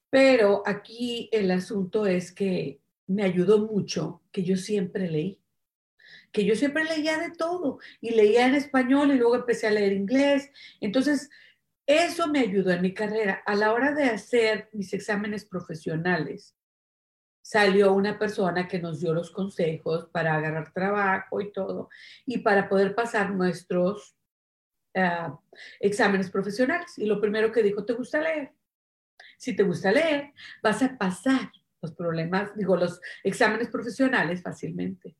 Pero 0.10 0.64
aquí 0.66 1.30
el 1.32 1.52
asunto 1.52 2.06
es 2.06 2.32
que 2.32 2.80
me 3.08 3.24
ayudó 3.24 3.68
mucho 3.68 4.22
que 4.32 4.44
yo 4.44 4.56
siempre 4.56 5.10
leí, 5.10 5.40
que 6.32 6.46
yo 6.46 6.56
siempre 6.56 6.84
leía 6.84 7.18
de 7.18 7.32
todo 7.32 7.80
y 8.02 8.12
leía 8.12 8.48
en 8.48 8.56
español 8.56 9.12
y 9.12 9.18
luego 9.18 9.36
empecé 9.36 9.68
a 9.68 9.72
leer 9.72 9.94
inglés. 9.94 10.52
Entonces, 10.80 11.30
eso 11.86 12.28
me 12.28 12.40
ayudó 12.40 12.72
en 12.72 12.84
mi 12.84 12.94
carrera. 12.94 13.42
A 13.46 13.56
la 13.56 13.74
hora 13.74 13.94
de 13.94 14.04
hacer 14.06 14.70
mis 14.74 14.94
exámenes 14.94 15.46
profesionales, 15.46 16.56
salió 17.42 17.94
una 17.94 18.20
persona 18.20 18.68
que 18.68 18.78
nos 18.80 19.00
dio 19.00 19.12
los 19.12 19.32
consejos 19.32 20.08
para 20.12 20.36
agarrar 20.36 20.72
trabajo 20.72 21.42
y 21.42 21.52
todo, 21.52 21.90
y 22.28 22.40
para 22.40 22.70
poder 22.70 22.94
pasar 22.94 23.32
nuestros 23.32 24.16
ah, 24.96 25.40
exámenes 25.80 26.30
profesionales. 26.30 26.96
Y 27.00 27.08
lo 27.08 27.20
primero 27.20 27.52
que 27.52 27.64
dijo, 27.64 27.84
¿te 27.86 27.94
gusta 27.94 28.22
leer? 28.22 28.54
Si 29.40 29.56
te 29.56 29.64
gusta 29.64 29.92
leer, 29.92 30.34
vas 30.62 30.84
a 30.84 30.98
pasar 30.98 31.50
los 31.82 31.94
problemas, 31.96 32.54
digo, 32.58 32.76
los 32.76 33.00
exámenes 33.24 33.70
profesionales 33.70 34.44
fácilmente. 34.44 35.16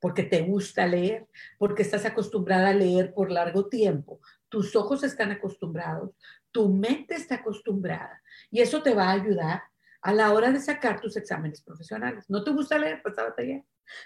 Porque 0.00 0.22
te 0.22 0.40
gusta 0.40 0.86
leer, 0.86 1.28
porque 1.58 1.82
estás 1.82 2.06
acostumbrada 2.06 2.70
a 2.70 2.74
leer 2.74 3.12
por 3.12 3.30
largo 3.30 3.68
tiempo, 3.68 4.20
tus 4.48 4.74
ojos 4.74 5.04
están 5.04 5.30
acostumbrados, 5.30 6.16
tu 6.50 6.70
mente 6.70 7.14
está 7.14 7.36
acostumbrada 7.36 8.22
y 8.50 8.60
eso 8.62 8.82
te 8.82 8.94
va 8.94 9.10
a 9.10 9.12
ayudar 9.12 9.62
a 10.00 10.12
la 10.14 10.32
hora 10.32 10.50
de 10.50 10.60
sacar 10.60 11.00
tus 11.00 11.16
exámenes 11.16 11.62
profesionales. 11.62 12.24
¿No 12.28 12.42
te 12.42 12.50
gusta 12.50 12.78
leer? 12.78 13.00
Pues 13.02 13.16
a 13.18 13.24
batallar. 13.24 13.62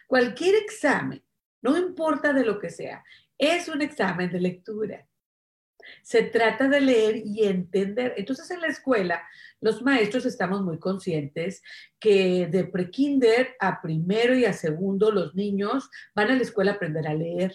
Cualquier 0.09 0.57
examen, 0.57 1.25
no 1.63 1.79
importa 1.79 2.33
de 2.33 2.45
lo 2.45 2.59
que 2.59 2.71
sea, 2.71 3.05
es 3.39 3.69
un 3.69 3.83
examen 3.83 4.31
de 4.31 4.41
lectura. 4.41 5.07
Se 6.03 6.23
trata 6.23 6.69
de 6.69 6.81
leer 6.81 7.23
y 7.25 7.45
entender. 7.45 8.15
Entonces 8.17 8.51
en 8.51 8.61
la 8.61 8.69
escuela 8.69 9.23
los 9.61 9.83
maestros 9.83 10.27
estamos 10.27 10.63
muy 10.63 10.79
conscientes 10.79 11.63
que 11.99 12.47
de 12.47 12.65
prekinder 12.65 13.57
a 13.59 13.81
primero 13.81 14.35
y 14.37 14.45
a 14.45 14.53
segundo 14.53 15.11
los 15.11 15.35
niños 15.35 15.89
van 16.15 16.31
a 16.31 16.35
la 16.35 16.43
escuela 16.43 16.73
a 16.73 16.75
aprender 16.75 17.07
a 17.07 17.15
leer, 17.15 17.55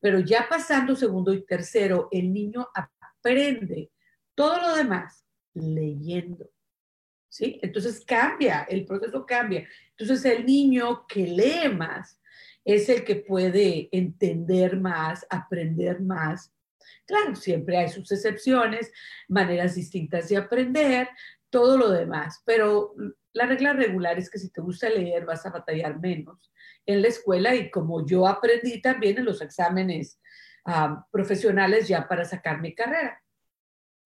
pero 0.00 0.20
ya 0.20 0.46
pasando 0.48 0.96
segundo 0.96 1.32
y 1.34 1.44
tercero 1.44 2.08
el 2.10 2.32
niño 2.32 2.68
aprende 2.74 3.90
todo 4.34 4.60
lo 4.60 4.76
demás 4.76 5.24
leyendo. 5.54 6.48
¿Sí? 7.28 7.58
Entonces 7.62 8.04
cambia, 8.04 8.66
el 8.68 8.84
proceso 8.84 9.24
cambia. 9.24 9.66
Entonces 9.96 10.24
el 10.26 10.44
niño 10.44 11.06
que 11.06 11.26
lee 11.26 11.74
más 11.74 12.20
es 12.64 12.88
el 12.88 13.04
que 13.04 13.16
puede 13.16 13.88
entender 13.90 14.78
más, 14.78 15.26
aprender 15.30 16.00
más 16.00 16.52
Claro, 17.06 17.34
siempre 17.34 17.76
hay 17.76 17.88
sus 17.88 18.10
excepciones, 18.12 18.92
maneras 19.28 19.74
distintas 19.74 20.28
de 20.28 20.36
aprender, 20.36 21.08
todo 21.50 21.76
lo 21.76 21.90
demás, 21.90 22.42
pero 22.44 22.94
la 23.32 23.46
regla 23.46 23.72
regular 23.72 24.18
es 24.18 24.30
que 24.30 24.38
si 24.38 24.50
te 24.50 24.60
gusta 24.60 24.88
leer 24.88 25.24
vas 25.24 25.44
a 25.46 25.50
batallar 25.50 26.00
menos 26.00 26.52
en 26.86 27.02
la 27.02 27.08
escuela 27.08 27.54
y 27.54 27.70
como 27.70 28.04
yo 28.06 28.26
aprendí 28.26 28.80
también 28.80 29.18
en 29.18 29.24
los 29.24 29.40
exámenes 29.40 30.20
ah, 30.64 31.06
profesionales 31.10 31.88
ya 31.88 32.08
para 32.08 32.24
sacar 32.24 32.60
mi 32.60 32.74
carrera. 32.74 33.21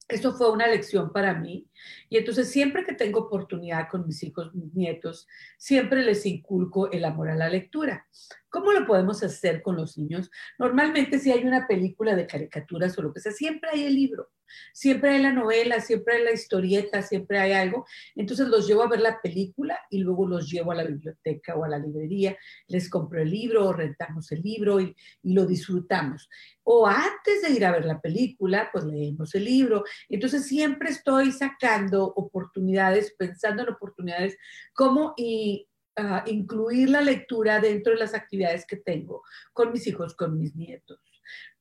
Eso 0.08 0.34
fue 0.34 0.52
una 0.52 0.68
lección 0.68 1.12
para 1.12 1.34
mí. 1.34 1.68
Y 2.08 2.18
entonces 2.18 2.50
siempre 2.50 2.84
que 2.84 2.94
tengo 2.94 3.20
oportunidad 3.20 3.88
con 3.90 4.06
mis 4.06 4.22
hijos, 4.22 4.54
mis 4.54 4.72
nietos, 4.72 5.26
siempre 5.58 6.02
les 6.02 6.24
inculco 6.26 6.90
el 6.92 7.04
amor 7.04 7.28
a 7.28 7.34
la 7.34 7.48
lectura. 7.48 8.06
¿Cómo 8.48 8.72
lo 8.72 8.86
podemos 8.86 9.22
hacer 9.24 9.62
con 9.62 9.76
los 9.76 9.98
niños? 9.98 10.30
Normalmente 10.58 11.18
si 11.18 11.32
hay 11.32 11.44
una 11.44 11.66
película 11.66 12.14
de 12.14 12.26
caricaturas 12.26 12.96
o 12.98 13.02
lo 13.02 13.12
que 13.12 13.20
sea, 13.20 13.32
siempre 13.32 13.70
hay 13.72 13.84
el 13.84 13.94
libro, 13.94 14.30
siempre 14.72 15.10
hay 15.10 15.22
la 15.22 15.32
novela, 15.32 15.80
siempre 15.80 16.16
hay 16.16 16.24
la 16.24 16.32
historieta, 16.32 17.02
siempre 17.02 17.38
hay 17.38 17.52
algo. 17.52 17.86
Entonces 18.14 18.48
los 18.48 18.66
llevo 18.66 18.82
a 18.82 18.88
ver 18.88 19.00
la 19.00 19.20
película 19.20 19.78
y 19.90 19.98
luego 19.98 20.26
los 20.26 20.50
llevo 20.50 20.72
a 20.72 20.76
la 20.76 20.84
biblioteca 20.84 21.54
o 21.56 21.64
a 21.64 21.68
la 21.68 21.78
librería, 21.78 22.36
les 22.68 22.88
compro 22.90 23.20
el 23.20 23.30
libro 23.30 23.66
o 23.66 23.72
rentamos 23.72 24.30
el 24.32 24.42
libro 24.42 24.80
y, 24.80 24.94
y 25.22 25.32
lo 25.32 25.46
disfrutamos. 25.46 26.28
O 26.64 26.86
antes 26.86 27.42
de 27.42 27.52
ir 27.52 27.64
a 27.64 27.72
ver 27.72 27.84
la 27.84 28.00
película, 28.00 28.70
pues 28.72 28.84
leemos 28.84 29.34
el 29.34 29.44
libro. 29.44 29.84
Entonces 30.08 30.46
siempre 30.46 30.90
estoy 30.90 31.32
sacando 31.32 32.04
oportunidades, 32.04 33.14
pensando 33.16 33.62
en 33.62 33.70
oportunidades, 33.70 34.36
cómo 34.74 35.14
y 35.16 35.68
incluir 36.26 36.90
la 36.90 37.00
lectura 37.00 37.60
dentro 37.60 37.92
de 37.92 37.98
las 37.98 38.14
actividades 38.14 38.66
que 38.66 38.76
tengo 38.76 39.22
con 39.52 39.72
mis 39.72 39.86
hijos, 39.86 40.14
con 40.14 40.38
mis 40.38 40.54
nietos, 40.54 41.00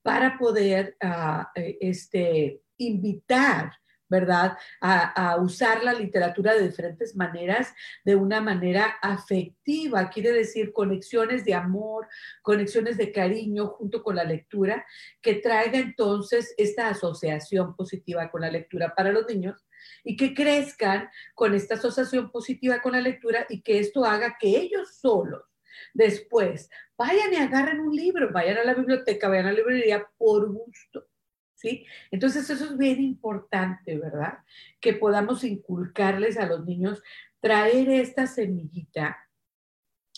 para 0.01 0.37
poder 0.37 0.97
ah, 1.01 1.51
eh, 1.55 1.77
este, 1.79 2.61
invitar, 2.77 3.71
¿verdad?, 4.07 4.57
a, 4.81 5.37
usar 5.41 5.83
la 5.83 5.93
literatura 5.93 6.53
de 6.53 6.67
diferentes 6.67 7.15
maneras, 7.15 7.73
de 8.03 8.15
una 8.15 8.41
manera 8.41 8.97
afectiva, 9.01 10.09
quiere 10.09 10.31
decir 10.31 10.71
conexiones 10.71 11.43
de 11.43 11.53
amor, 11.53 12.07
conexiones 12.41 12.97
de 12.97 13.11
cariño 13.11 13.67
junto 13.67 14.03
con 14.03 14.15
la 14.15 14.23
lectura, 14.23 14.85
que 15.21 15.35
traiga 15.35 15.79
entonces 15.79 16.53
esta 16.57 16.89
asociación 16.89 17.75
positiva 17.75 18.29
con 18.29 18.41
la 18.41 18.51
lectura 18.51 18.93
para 18.95 19.11
los 19.11 19.27
niños 19.27 19.65
y 20.03 20.15
que 20.15 20.33
crezcan 20.33 21.09
con 21.33 21.53
esta 21.55 21.75
asociación 21.75 22.31
positiva 22.31 22.81
con 22.81 22.93
la 22.93 23.01
lectura 23.01 23.45
y 23.49 23.61
que 23.61 23.79
esto 23.79 24.05
haga 24.05 24.37
que 24.39 24.49
ellos 24.49 24.97
solos 24.97 25.43
después 25.93 26.69
vayan 26.97 27.33
y 27.33 27.37
agarren 27.37 27.79
un 27.79 27.95
libro, 27.95 28.31
vayan 28.31 28.57
a 28.57 28.63
la 28.63 28.73
biblioteca, 28.73 29.27
vayan 29.27 29.47
a 29.47 29.51
la 29.51 29.57
librería 29.57 30.07
por 30.17 30.51
gusto. 30.51 31.07
Entonces 32.11 32.49
eso 32.49 32.65
es 32.65 32.77
bien 32.77 33.01
importante, 33.01 33.97
¿verdad? 33.97 34.39
Que 34.79 34.93
podamos 34.93 35.43
inculcarles 35.43 36.37
a 36.37 36.45
los 36.45 36.65
niños, 36.65 37.01
traer 37.39 37.89
esta 37.89 38.27
semillita 38.27 39.17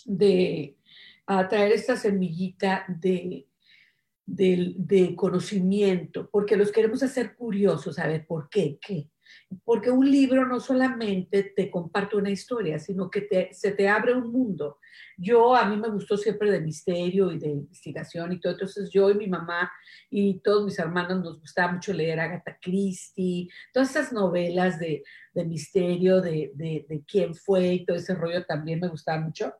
de, 0.04 0.76
a 1.26 1.48
traer 1.48 1.72
esta 1.72 1.96
semillita 1.96 2.84
de, 2.88 3.46
de, 4.26 4.74
de, 4.76 5.14
conocimiento, 5.14 6.28
porque 6.30 6.56
los 6.56 6.72
queremos 6.72 7.02
hacer 7.02 7.34
curiosos, 7.34 7.98
a 7.98 8.06
ver, 8.06 8.26
¿por 8.26 8.48
qué? 8.48 8.78
¿Qué? 8.80 9.08
Porque 9.64 9.90
un 9.90 10.10
libro 10.10 10.46
no 10.46 10.60
solamente 10.60 11.52
te 11.56 11.70
comparte 11.70 12.16
una 12.16 12.30
historia, 12.30 12.78
sino 12.78 13.10
que 13.10 13.50
se 13.52 13.72
te 13.72 13.88
abre 13.88 14.14
un 14.14 14.30
mundo. 14.30 14.78
Yo, 15.16 15.54
a 15.54 15.68
mí 15.68 15.76
me 15.76 15.88
gustó 15.88 16.16
siempre 16.16 16.50
de 16.50 16.60
misterio 16.60 17.32
y 17.32 17.38
de 17.38 17.48
investigación 17.48 18.32
y 18.32 18.40
todo, 18.40 18.52
entonces 18.52 18.90
yo 18.90 19.10
y 19.10 19.14
mi 19.14 19.26
mamá 19.26 19.70
y 20.10 20.40
todos 20.40 20.64
mis 20.64 20.78
hermanos 20.78 21.22
nos 21.22 21.40
gustaba 21.40 21.72
mucho 21.72 21.92
leer 21.92 22.20
Agatha 22.20 22.58
Christie, 22.60 23.48
todas 23.72 23.90
esas 23.90 24.12
novelas 24.12 24.78
de, 24.78 25.02
misterio, 25.34 26.20
de, 26.20 27.02
quién 27.06 27.34
fue 27.34 27.74
y 27.74 27.84
todo 27.84 27.96
ese 27.96 28.14
rollo 28.14 28.44
también 28.44 28.80
me 28.80 28.88
gustaba 28.88 29.20
mucho. 29.20 29.54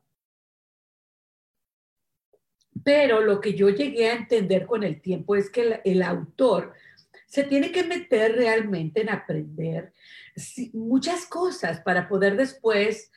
Pero 2.83 3.21
lo 3.21 3.41
que 3.41 3.53
yo 3.53 3.69
llegué 3.69 4.09
a 4.09 4.15
entender 4.15 4.65
con 4.65 4.83
el 4.83 5.01
tiempo 5.01 5.35
es 5.35 5.49
que 5.49 5.81
el 5.83 6.01
autor 6.01 6.73
se 7.29 7.43
tiene 7.43 7.71
que 7.71 7.83
meter 7.83 8.35
realmente 8.35 9.01
en 9.01 9.09
aprender 9.09 9.93
muchas 10.73 11.25
cosas 11.25 11.79
para 11.81 12.09
poder 12.09 12.35
después 12.35 13.11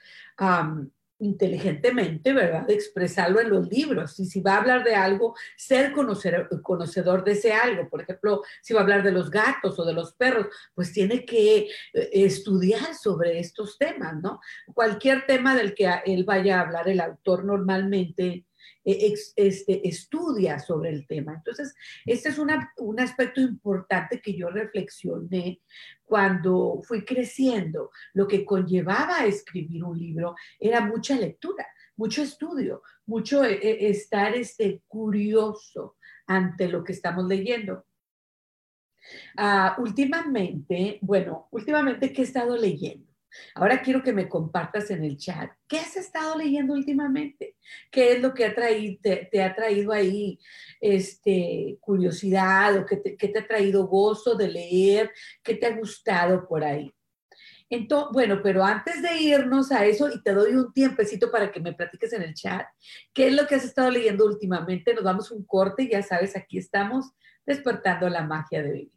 inteligentemente, 1.19 2.33
¿verdad?, 2.33 2.69
expresarlo 2.69 3.41
en 3.41 3.49
los 3.49 3.69
libros. 3.69 4.19
Y 4.19 4.27
si 4.27 4.41
va 4.41 4.55
a 4.55 4.59
hablar 4.59 4.83
de 4.83 4.97
algo, 4.97 5.37
ser 5.57 5.93
conocedor 5.93 7.25
de 7.25 7.33
ese 7.33 7.53
algo. 7.53 7.89
Por 7.89 8.03
ejemplo, 8.03 8.43
si 8.61 8.75
va 8.75 8.81
a 8.81 8.83
hablar 8.83 9.05
de 9.05 9.13
los 9.13 9.31
gatos 9.31 9.79
o 9.79 9.85
de 9.85 9.93
los 9.93 10.15
perros, 10.15 10.49
pues 10.75 10.93
tiene 10.93 11.25
que 11.25 11.59
eh, 11.59 11.69
estudiar 12.13 12.95
sobre 12.95 13.39
estos 13.39 13.79
temas, 13.79 14.21
¿no? 14.21 14.41
Cualquier 14.75 15.25
tema 15.25 15.55
del 15.55 15.75
que 15.75 15.89
él 16.07 16.25
vaya 16.25 16.59
a 16.59 16.63
hablar, 16.63 16.89
el 16.89 17.01
autor 17.01 17.45
normalmente 17.45 18.45
eh, 18.85 19.15
este, 19.37 19.89
estudia 19.89 20.59
sobre 20.59 20.91
el 20.91 21.07
tema. 21.07 21.35
Entonces, 21.35 21.75
este 22.05 22.31
es 22.31 22.39
un 22.39 23.01
aspecto 23.01 23.41
importante 23.41 24.21
que 24.21 24.35
yo 24.35 24.49
reflexioné 24.51 25.61
cuando 26.03 26.81
fui 26.83 27.05
creciendo. 27.05 27.91
Lo 28.15 28.27
que 28.27 28.45
conllevaba 28.45 29.21
a 29.21 29.27
escribir 29.27 29.85
un 29.85 29.99
libro 29.99 30.35
era 30.59 30.81
mucha 30.81 31.17
lectura, 31.17 31.67
mucho 31.97 32.23
estudio, 32.23 32.83
mucho 33.07 33.45
eh, 33.45 33.59
eh, 33.63 33.91
estar 33.91 34.35
este, 34.35 34.83
curioso 34.87 35.97
ante 36.27 36.69
lo 36.69 36.83
que 36.83 36.93
estamos 36.93 37.27
leyendo. 37.27 37.85
Ah, 39.37 39.77
últimamente, 39.79 40.99
bueno, 41.03 41.49
últimamente, 41.51 42.13
¿qué 42.13 42.23
he 42.23 42.25
estado 42.25 42.57
leyendo? 42.57 43.12
Ahora 43.55 43.83
quiero 43.83 44.03
que 44.03 44.13
me 44.13 44.29
compartas 44.29 44.91
en 44.91 45.05
el 45.05 45.17
chat. 45.17 45.51
¿Qué 45.69 45.79
has 45.79 45.97
estado 45.97 46.37
leyendo 46.37 46.75
últimamente? 46.75 47.57
¿Qué 47.91 48.13
es 48.13 48.21
lo 48.21 48.35
que 48.35 48.45
ha 48.45 48.55
traído, 48.55 49.01
te, 49.03 49.43
ha 49.43 49.55
traído 49.55 49.93
ahí 49.93 50.39
este, 50.81 51.79
curiosidad 51.81 52.77
o 52.77 52.87
qué 52.87 52.97
te, 52.97 53.17
te, 53.17 53.39
ha 53.39 53.47
traído 53.47 53.87
gozo 53.87 54.35
de 54.35 54.49
leer? 54.49 55.11
¿Qué 55.43 55.55
te 55.55 55.67
ha 55.67 55.77
gustado 55.77 56.47
por 56.47 56.65
ahí? 56.65 56.93
Entonces, 57.71 58.11
bueno, 58.13 58.41
pero 58.43 58.63
antes 58.63 59.01
de 59.01 59.17
irnos 59.17 59.73
a 59.73 59.87
eso, 59.87 60.11
y 60.11 60.23
te 60.23 60.35
doy 60.35 60.53
un 60.55 60.75
tiempecito 60.75 61.31
para 61.31 61.51
que 61.51 61.59
me 61.59 61.73
platiques 61.73 62.13
en 62.13 62.21
el 62.21 62.35
chat, 62.35 62.67
¿qué 63.15 63.29
es 63.29 63.33
lo 63.33 63.47
que 63.47 63.55
has 63.55 63.65
estado 63.65 63.91
leyendo 63.91 64.27
últimamente? 64.27 64.93
Nos 64.93 65.05
damos 65.05 65.31
un 65.31 65.43
corte, 65.47 65.89
ya 65.91 66.03
sabes, 66.03 66.37
aquí 66.37 66.59
estamos 66.59 67.13
despertando 67.47 68.11
la 68.11 68.25
magia 68.25 68.63
de 68.63 68.73
vivir. 68.73 68.93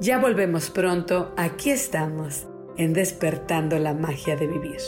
Ya 0.00 0.20
volvemos 0.20 0.70
pronto, 0.70 1.34
aquí 1.36 1.70
estamos, 1.70 2.46
en 2.76 2.92
despertando 2.92 3.76
la 3.80 3.94
magia 3.94 4.36
de 4.36 4.46
vivir. 4.46 4.78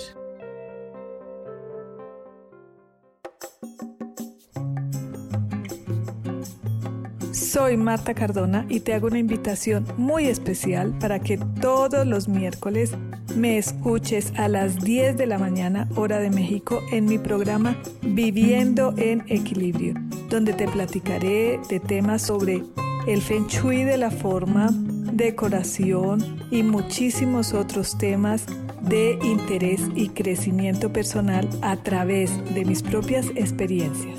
Soy 7.32 7.76
Marta 7.76 8.14
Cardona 8.14 8.66
y 8.68 8.80
te 8.80 8.94
hago 8.94 9.08
una 9.08 9.18
invitación 9.18 9.84
muy 9.96 10.26
especial 10.26 10.96
para 11.00 11.18
que 11.18 11.38
todos 11.60 12.06
los 12.06 12.28
miércoles 12.28 12.92
me 13.34 13.58
escuches 13.58 14.32
a 14.36 14.46
las 14.46 14.78
10 14.78 15.16
de 15.16 15.26
la 15.26 15.38
mañana 15.38 15.88
hora 15.96 16.20
de 16.20 16.30
México 16.30 16.80
en 16.92 17.06
mi 17.06 17.18
programa 17.18 17.76
Viviendo 18.02 18.94
en 18.96 19.24
Equilibrio, 19.26 19.94
donde 20.28 20.52
te 20.52 20.68
platicaré 20.68 21.58
de 21.68 21.80
temas 21.80 22.22
sobre 22.22 22.62
el 23.06 23.22
feng 23.22 23.46
shui 23.48 23.84
de 23.84 23.96
la 23.96 24.10
forma, 24.10 24.70
decoración 25.12 26.38
y 26.50 26.62
muchísimos 26.62 27.54
otros 27.54 27.98
temas 27.98 28.46
de 28.80 29.18
interés 29.22 29.80
y 29.94 30.08
crecimiento 30.08 30.92
personal 30.92 31.48
a 31.62 31.76
través 31.76 32.30
de 32.54 32.64
mis 32.64 32.82
propias 32.82 33.26
experiencias. 33.34 34.18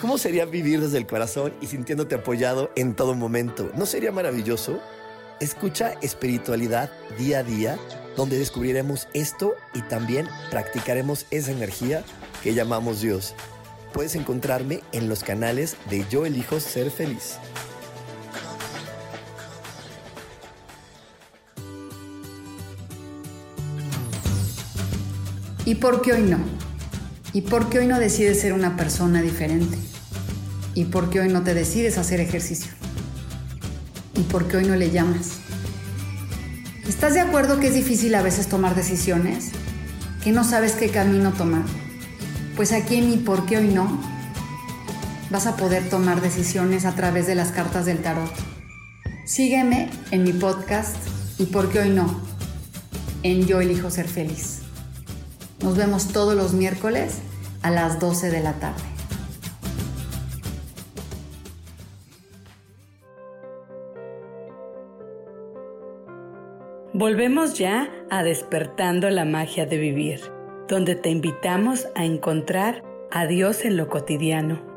¿Cómo 0.00 0.18
sería 0.18 0.44
vivir 0.44 0.80
desde 0.80 0.98
el 0.98 1.06
corazón 1.06 1.54
y 1.62 1.66
sintiéndote 1.66 2.14
apoyado 2.14 2.70
en 2.76 2.94
todo 2.94 3.14
momento? 3.14 3.70
¿No 3.74 3.86
sería 3.86 4.12
maravilloso? 4.12 4.80
Escucha 5.40 5.94
espiritualidad 6.00 6.90
día 7.18 7.40
a 7.40 7.42
día 7.42 7.76
donde 8.16 8.38
descubriremos 8.38 9.08
esto 9.14 9.54
y 9.74 9.82
también 9.82 10.28
practicaremos 10.50 11.26
esa 11.32 11.50
energía 11.50 12.04
que 12.42 12.54
llamamos 12.54 13.00
Dios. 13.00 13.34
Puedes 13.92 14.14
encontrarme 14.14 14.80
en 14.92 15.08
los 15.08 15.24
canales 15.24 15.76
de 15.90 16.06
Yo 16.08 16.24
elijo 16.24 16.60
ser 16.60 16.90
feliz. 16.90 17.38
¿Y 25.64 25.76
por 25.76 26.00
qué 26.00 26.12
hoy 26.12 26.22
no? 26.22 26.38
¿Y 27.32 27.42
por 27.42 27.70
qué 27.70 27.80
hoy 27.80 27.86
no 27.88 27.98
decides 27.98 28.40
ser 28.40 28.52
una 28.52 28.76
persona 28.76 29.20
diferente? 29.20 29.76
¿Y 30.74 30.84
por 30.84 31.10
qué 31.10 31.20
hoy 31.20 31.28
no 31.28 31.42
te 31.42 31.54
decides 31.54 31.98
hacer 31.98 32.20
ejercicio? 32.20 32.83
¿Y 34.16 34.22
por 34.22 34.46
qué 34.46 34.58
hoy 34.58 34.64
no 34.64 34.76
le 34.76 34.90
llamas? 34.90 35.38
¿Estás 36.88 37.14
de 37.14 37.20
acuerdo 37.20 37.58
que 37.60 37.68
es 37.68 37.74
difícil 37.74 38.14
a 38.14 38.22
veces 38.22 38.48
tomar 38.48 38.74
decisiones? 38.74 39.50
¿Que 40.22 40.32
no 40.32 40.44
sabes 40.44 40.72
qué 40.72 40.90
camino 40.90 41.32
tomar? 41.32 41.64
Pues 42.56 42.72
aquí 42.72 42.96
en 42.96 43.10
mi 43.10 43.16
por 43.16 43.46
qué 43.46 43.58
hoy 43.58 43.68
no 43.68 44.00
vas 45.30 45.46
a 45.46 45.56
poder 45.56 45.88
tomar 45.88 46.20
decisiones 46.20 46.84
a 46.84 46.94
través 46.94 47.26
de 47.26 47.34
las 47.34 47.50
cartas 47.50 47.86
del 47.86 48.02
tarot. 48.02 48.32
Sígueme 49.26 49.90
en 50.10 50.22
mi 50.22 50.32
podcast 50.32 50.96
y 51.38 51.46
por 51.46 51.70
qué 51.70 51.80
hoy 51.80 51.90
no 51.90 52.20
en 53.24 53.46
Yo 53.46 53.60
elijo 53.60 53.90
ser 53.90 54.06
feliz. 54.06 54.60
Nos 55.62 55.76
vemos 55.76 56.08
todos 56.08 56.36
los 56.36 56.52
miércoles 56.52 57.14
a 57.62 57.70
las 57.70 57.98
12 57.98 58.30
de 58.30 58.40
la 58.40 58.52
tarde. 58.54 58.93
Volvemos 66.96 67.58
ya 67.58 67.90
a 68.08 68.22
despertando 68.22 69.10
la 69.10 69.24
magia 69.24 69.66
de 69.66 69.78
vivir, 69.78 70.20
donde 70.68 70.94
te 70.94 71.10
invitamos 71.10 71.88
a 71.96 72.04
encontrar 72.04 72.84
a 73.10 73.26
Dios 73.26 73.64
en 73.64 73.76
lo 73.76 73.88
cotidiano. 73.88 74.73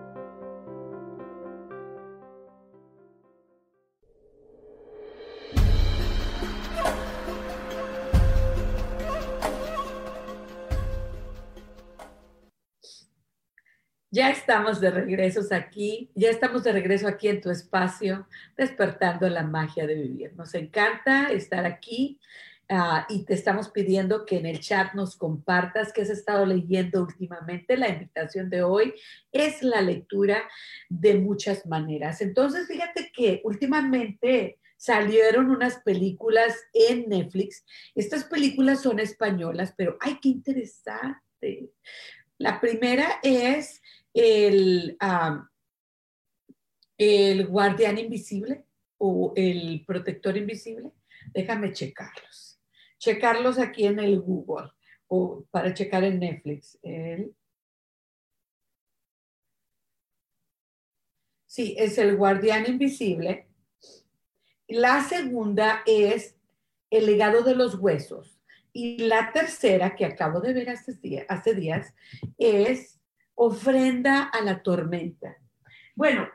Ya 14.17 14.31
estamos 14.31 14.81
de 14.81 14.89
regreso 14.89 15.41
aquí, 15.51 16.09
ya 16.15 16.31
estamos 16.31 16.63
de 16.63 16.71
regreso 16.71 17.07
aquí 17.07 17.27
en 17.27 17.39
tu 17.39 17.51
espacio, 17.51 18.27
despertando 18.57 19.29
la 19.29 19.43
magia 19.43 19.85
de 19.85 19.93
vivir. 19.93 20.33
Nos 20.35 20.55
encanta 20.55 21.29
estar 21.29 21.67
aquí 21.67 22.19
ah, 22.67 23.05
y 23.09 23.25
te 23.25 23.35
estamos 23.35 23.69
pidiendo 23.69 24.25
que 24.25 24.39
en 24.39 24.47
el 24.47 24.59
chat 24.59 24.95
nos 24.95 25.17
compartas 25.17 25.93
qué 25.93 26.01
has 26.01 26.09
estado 26.09 26.47
leyendo 26.47 27.03
últimamente. 27.03 27.77
La 27.77 27.89
invitación 27.89 28.49
de 28.49 28.63
hoy 28.63 28.95
es 29.31 29.61
la 29.61 29.81
lectura 29.81 30.49
de 30.89 31.13
muchas 31.19 31.67
maneras. 31.67 32.19
Entonces, 32.19 32.65
fíjate 32.67 33.11
que 33.15 33.41
últimamente 33.43 34.57
salieron 34.77 35.51
unas 35.51 35.75
películas 35.83 36.55
en 36.73 37.07
Netflix. 37.07 37.63
Estas 37.93 38.23
películas 38.23 38.81
son 38.81 38.99
españolas, 38.99 39.75
pero 39.77 39.95
¡ay, 40.01 40.17
qué 40.19 40.29
interesante! 40.29 41.69
La 42.39 42.59
primera 42.61 43.19
es 43.23 43.81
el, 44.17 44.97
el 46.97 47.47
guardián 47.47 47.99
invisible 47.99 48.65
o 48.97 49.33
el 49.35 49.83
protector 49.85 50.35
invisible. 50.35 50.91
Déjame 51.33 51.71
checarlos. 51.71 52.59
Checarlos 52.97 53.59
aquí 53.59 53.85
en 53.85 53.99
el 53.99 54.19
Google 54.19 54.71
o 55.07 55.45
para 55.51 55.73
checar 55.73 56.03
en 56.03 56.19
Netflix. 56.19 56.79
Sí, 61.45 61.75
es 61.77 61.97
el 61.99 62.17
guardián 62.17 62.65
invisible. 62.67 63.47
La 64.67 65.03
segunda 65.03 65.83
es 65.85 66.35
el 66.89 67.05
legado 67.05 67.43
de 67.43 67.55
los 67.55 67.75
huesos. 67.75 68.39
Y 68.73 68.99
la 68.99 69.31
tercera, 69.31 69.95
que 69.95 70.05
acabo 70.05 70.39
de 70.39 70.53
ver 70.53 70.69
hace 70.69 71.53
días, 71.55 71.93
es 72.37 72.96
ofrenda 73.37 74.23
a 74.23 74.41
la 74.41 74.61
tormenta. 74.63 75.37
Bueno, 75.95 76.27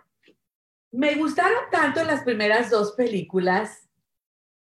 me 0.93 1.15
gustaron 1.17 1.65
tanto 1.71 2.05
las 2.05 2.23
primeras 2.23 2.71
dos 2.71 2.93
películas 2.93 3.88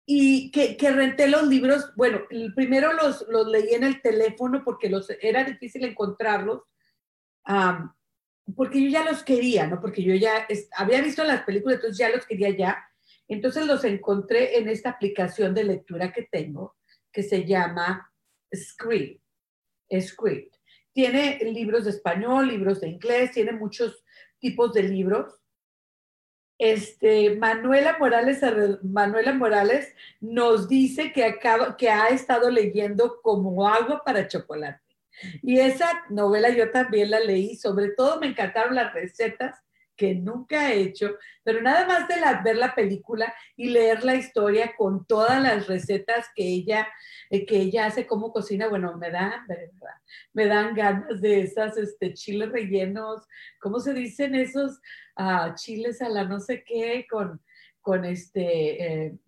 y 0.06 0.50
que, 0.50 0.76
renté 0.90 1.28
los 1.28 1.46
libros. 1.46 1.92
Bueno, 1.96 2.22
primero 2.56 2.92
los, 2.94 3.26
los, 3.28 3.46
leí 3.46 3.74
en 3.74 3.84
el 3.84 4.00
teléfono 4.00 4.62
porque 4.64 4.88
los, 4.88 5.08
era 5.20 5.44
difícil 5.44 5.84
encontrarlos, 5.84 6.62
porque 8.56 8.82
yo 8.82 8.88
ya 8.88 9.04
los 9.04 9.22
quería, 9.22 9.66
¿no? 9.66 9.80
Porque 9.80 10.02
yo 10.02 10.14
ya 10.14 10.46
había 10.76 11.02
visto 11.02 11.22
las 11.24 11.42
películas, 11.42 11.76
entonces 11.76 11.98
ya 11.98 12.08
los 12.08 12.26
quería 12.26 12.50
ya. 12.50 12.84
Entonces 13.28 13.66
los 13.66 13.84
encontré 13.84 14.58
en 14.58 14.68
esta 14.68 14.90
aplicación 14.90 15.54
de 15.54 15.64
lectura 15.64 16.12
que 16.12 16.22
tengo, 16.22 16.76
que 17.12 17.22
se 17.22 17.44
llama 17.44 18.10
Script. 18.54 19.22
Script. 20.00 20.59
Tiene 20.92 21.38
libros 21.44 21.84
de 21.84 21.90
español, 21.90 22.48
libros 22.48 22.80
de 22.80 22.88
inglés, 22.88 23.32
tiene 23.32 23.52
muchos 23.52 24.04
tipos 24.38 24.72
de 24.72 24.82
libros. 24.82 25.40
este, 26.58 27.36
Manuela 27.36 27.96
Morales, 27.98 28.40
Manuela 28.82 29.32
Morales 29.32 29.94
nos 30.20 30.68
dice 30.68 31.10
que, 31.10 31.24
acaba, 31.24 31.74
que 31.76 31.88
ha 31.88 32.08
estado 32.08 32.50
leyendo 32.50 33.20
como 33.22 33.66
agua 33.66 34.02
para 34.04 34.28
chocolate. 34.28 34.78
Y 35.42 35.58
esa 35.58 36.04
novela 36.10 36.50
yo 36.50 36.70
también 36.70 37.10
la 37.10 37.20
leí, 37.20 37.56
sobre 37.56 37.90
todo 37.92 38.20
me 38.20 38.26
encantaron 38.26 38.74
las 38.74 38.92
recetas 38.92 39.58
que 40.00 40.14
nunca 40.14 40.72
he 40.72 40.80
hecho, 40.80 41.10
pero 41.44 41.60
nada 41.60 41.86
más 41.86 42.08
de 42.08 42.14
ver 42.42 42.56
la 42.56 42.74
película 42.74 43.34
y 43.54 43.68
leer 43.68 44.02
la 44.02 44.14
historia 44.14 44.72
con 44.74 45.04
todas 45.04 45.42
las 45.42 45.66
recetas 45.66 46.26
que 46.34 46.42
ella, 46.42 46.88
eh, 47.28 47.44
que 47.44 47.58
ella 47.58 47.84
hace 47.84 48.06
como 48.06 48.32
cocina, 48.32 48.66
bueno, 48.68 48.96
me 48.96 49.10
dan, 49.10 49.46
me 50.32 50.46
dan 50.46 50.74
ganas 50.74 51.20
de 51.20 51.42
esas 51.42 51.76
este, 51.76 52.14
chiles 52.14 52.50
rellenos, 52.50 53.26
¿cómo 53.60 53.78
se 53.78 53.92
dicen 53.92 54.34
esos 54.34 54.80
ah, 55.16 55.54
chiles 55.54 56.00
a 56.00 56.08
la 56.08 56.24
no 56.24 56.40
sé 56.40 56.64
qué 56.64 57.06
con, 57.10 57.42
con 57.82 58.06
este, 58.06 59.04
eh, 59.04 59.18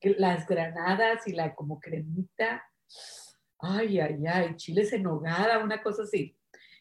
las 0.00 0.48
granadas 0.48 1.28
y 1.28 1.32
la 1.32 1.54
como 1.54 1.78
cremita? 1.78 2.64
Ay, 3.60 4.00
ay, 4.00 4.26
ay, 4.26 4.56
chiles 4.56 4.92
en 4.92 5.06
hogada, 5.06 5.62
una 5.62 5.80
cosa 5.80 6.02
así 6.02 6.37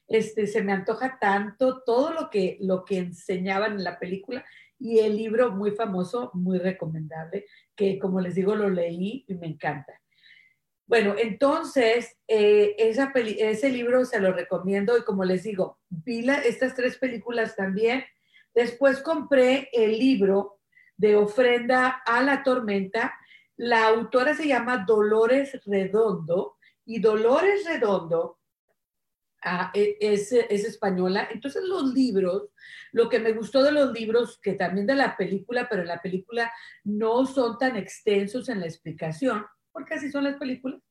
este, 0.07 0.47
se 0.47 0.63
me 0.63 0.71
antoja 0.71 1.17
tanto 1.19 1.83
todo 1.83 2.11
lo 2.11 2.29
que, 2.29 2.57
lo 2.61 2.85
que 2.85 2.97
enseñaban 2.97 3.73
en 3.73 3.83
la 3.83 3.99
película 3.99 4.45
y 4.79 4.99
el 4.99 5.17
libro 5.17 5.51
muy 5.51 5.71
famoso, 5.71 6.31
muy 6.33 6.59
recomendable, 6.59 7.45
que 7.75 7.99
como 7.99 8.21
les 8.21 8.35
digo 8.35 8.55
lo 8.55 8.69
leí 8.69 9.25
y 9.27 9.35
me 9.35 9.47
encanta. 9.47 9.99
Bueno, 10.85 11.15
entonces, 11.17 12.15
eh, 12.27 12.75
esa 12.77 13.11
ese 13.13 13.69
libro 13.69 14.05
se 14.05 14.21
lo 14.21 14.31
recomiendo 14.31 14.97
y 14.97 15.03
como 15.03 15.25
les 15.25 15.43
digo, 15.43 15.79
vi 15.89 16.25
estas 16.29 16.75
tres 16.75 16.97
películas 16.97 17.57
también. 17.57 18.05
Después 18.55 19.01
compré 19.01 19.69
el 19.73 19.99
libro 19.99 20.61
de 20.95 21.17
Ofrenda 21.17 22.01
a 22.05 22.23
la 22.23 22.41
Tormenta. 22.41 23.13
La 23.57 23.87
autora 23.87 24.33
se 24.33 24.47
llama 24.47 24.85
Dolores 24.87 25.59
Redondo 25.65 26.55
y 26.85 26.99
Dolores 26.99 27.65
Redondo 27.65 28.36
Ah, 29.43 29.71
e, 29.73 29.97
es, 29.99 30.31
es, 30.31 30.65
española. 30.65 31.27
Entonces 31.31 31.63
los 31.63 31.93
libros, 31.93 32.49
lo 32.91 33.07
que 33.07 33.19
me 33.19 33.33
gustó 33.33 33.63
de 33.63 33.71
los 33.71 33.93
libros, 33.93 34.39
que 34.41 34.53
también 34.53 34.87
de 34.87 34.95
la 34.95 35.15
película, 35.15 35.67
pero 35.69 35.83
la 35.83 36.01
película 36.01 36.51
no 36.83 37.25
son 37.25 37.57
tan 37.57 37.77
extensos 37.77 38.49
en 38.49 38.59
la 38.59 38.65
explicación, 38.65 39.45
porque 39.71 39.95
así 39.95 40.11
son 40.11 40.23
las 40.23 40.37
películas, 40.37 40.81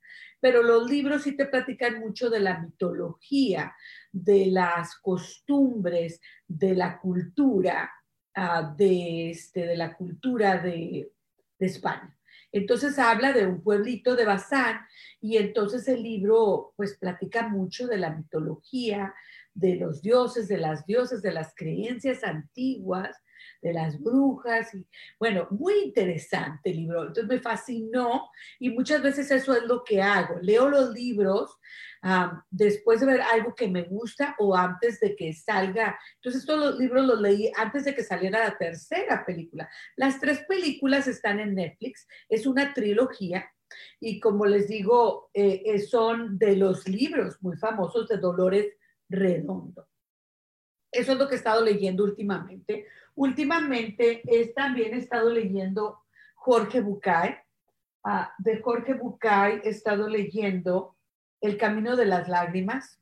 pero 0.41 0.63
los 0.63 0.89
libros 0.89 1.23
sí 1.23 1.37
te 1.37 1.47
platican 1.47 1.99
mucho 1.99 2.31
de 2.31 2.41
la 2.41 2.61
mitología, 2.61 3.75
de 4.13 4.47
las 4.47 4.97
costumbres, 5.01 6.21
de 6.47 6.75
la 6.77 7.01
cultura, 7.01 7.91
ah, 8.35 8.75
de, 8.77 9.31
este, 9.31 9.67
de 9.67 9.77
la 9.77 9.95
cultura 9.97 10.59
de, 10.59 11.11
de 11.59 11.67
España. 11.67 12.16
Entonces 12.57 12.99
habla 12.99 13.35
de 13.35 13.47
un 13.47 13.63
pueblito 13.63 14.17
de 14.17 14.25
Bazán 14.25 14.81
y 15.21 15.37
entonces 15.37 15.87
el 15.89 16.03
libro 16.03 16.73
pues 16.75 16.97
platica 16.97 17.49
mucho 17.49 17.87
de 17.87 17.99
la 17.99 18.17
mitología, 18.17 19.15
de 19.53 19.77
los 19.77 20.01
dioses, 20.01 20.49
de 20.49 20.57
las 20.57 20.87
dioses, 20.87 21.21
de 21.21 21.33
las 21.33 21.55
creencias 21.55 22.25
antiguas, 22.25 23.15
de 23.61 23.75
las 23.75 24.01
brujas. 24.01 24.75
Y, 24.75 24.87
bueno, 25.19 25.49
muy 25.51 25.75
interesante 25.85 26.71
el 26.71 26.77
libro. 26.77 27.03
Entonces 27.03 27.27
me 27.27 27.41
fascinó 27.41 28.31
y 28.59 28.71
muchas 28.71 29.03
veces 29.03 29.31
eso 29.31 29.55
es 29.55 29.65
lo 29.65 29.85
que 29.85 30.01
hago. 30.01 30.39
Leo 30.41 30.71
los 30.71 30.95
libros 30.95 31.59
después 32.51 33.01
de 33.01 33.07
ver 33.07 33.21
algo 33.21 33.55
que 33.55 33.69
me 33.69 33.83
gusta 33.83 34.35
o 34.39 34.57
antes 34.57 35.01
de 35.01 35.17
que 35.17 35.33
salga. 35.33 35.99
Entonces 36.17 36.45
todos 36.45 36.61
los 36.61 36.79
libros 36.79 37.07
los 37.07 37.21
leí 37.21 37.51
antes 37.57 37.85
de 37.85 37.95
que 37.95 38.05
saliera 38.05 38.39
la 38.39 38.57
tercera 38.57 39.25
película. 39.25 39.69
Las 39.97 40.21
tres 40.21 40.45
películas 40.47 41.09
están 41.09 41.41
en 41.41 41.55
Netflix. 41.55 42.07
Es 42.29 42.47
una 42.47 42.73
trilogía. 42.73 43.51
Y 44.01 44.21
como 44.21 44.47
les 44.47 44.69
digo, 44.69 45.31
eh, 45.35 45.63
eh, 45.65 45.79
son 45.81 46.39
de 46.39 46.57
los 46.57 46.87
libros 46.89 47.37
muy 47.41 47.57
famosos 47.57 48.09
de 48.09 48.19
Dolores 48.19 48.67
Redondo. 49.09 49.89
Eso 50.93 51.13
es 51.13 51.19
lo 51.19 51.29
que 51.29 51.35
he 51.35 51.39
estado 51.39 51.65
leyendo 51.65 52.05
últimamente. 52.05 52.87
Últimamente 53.15 54.23
es, 54.25 54.55
también 54.55 54.95
he 54.95 54.99
estado 54.99 55.31
leyendo 55.31 56.01
Jorge 56.35 56.81
Bucay. 56.81 57.37
Ah, 58.05 58.33
de 58.39 58.61
Jorge 58.61 58.95
Bucay 58.95 59.63
he 59.65 59.71
estado 59.71 60.09
leyendo 60.09 60.96
El 61.41 61.57
Camino 61.57 61.97
de 61.97 62.07
las 62.07 62.29
Lágrimas. 62.29 63.01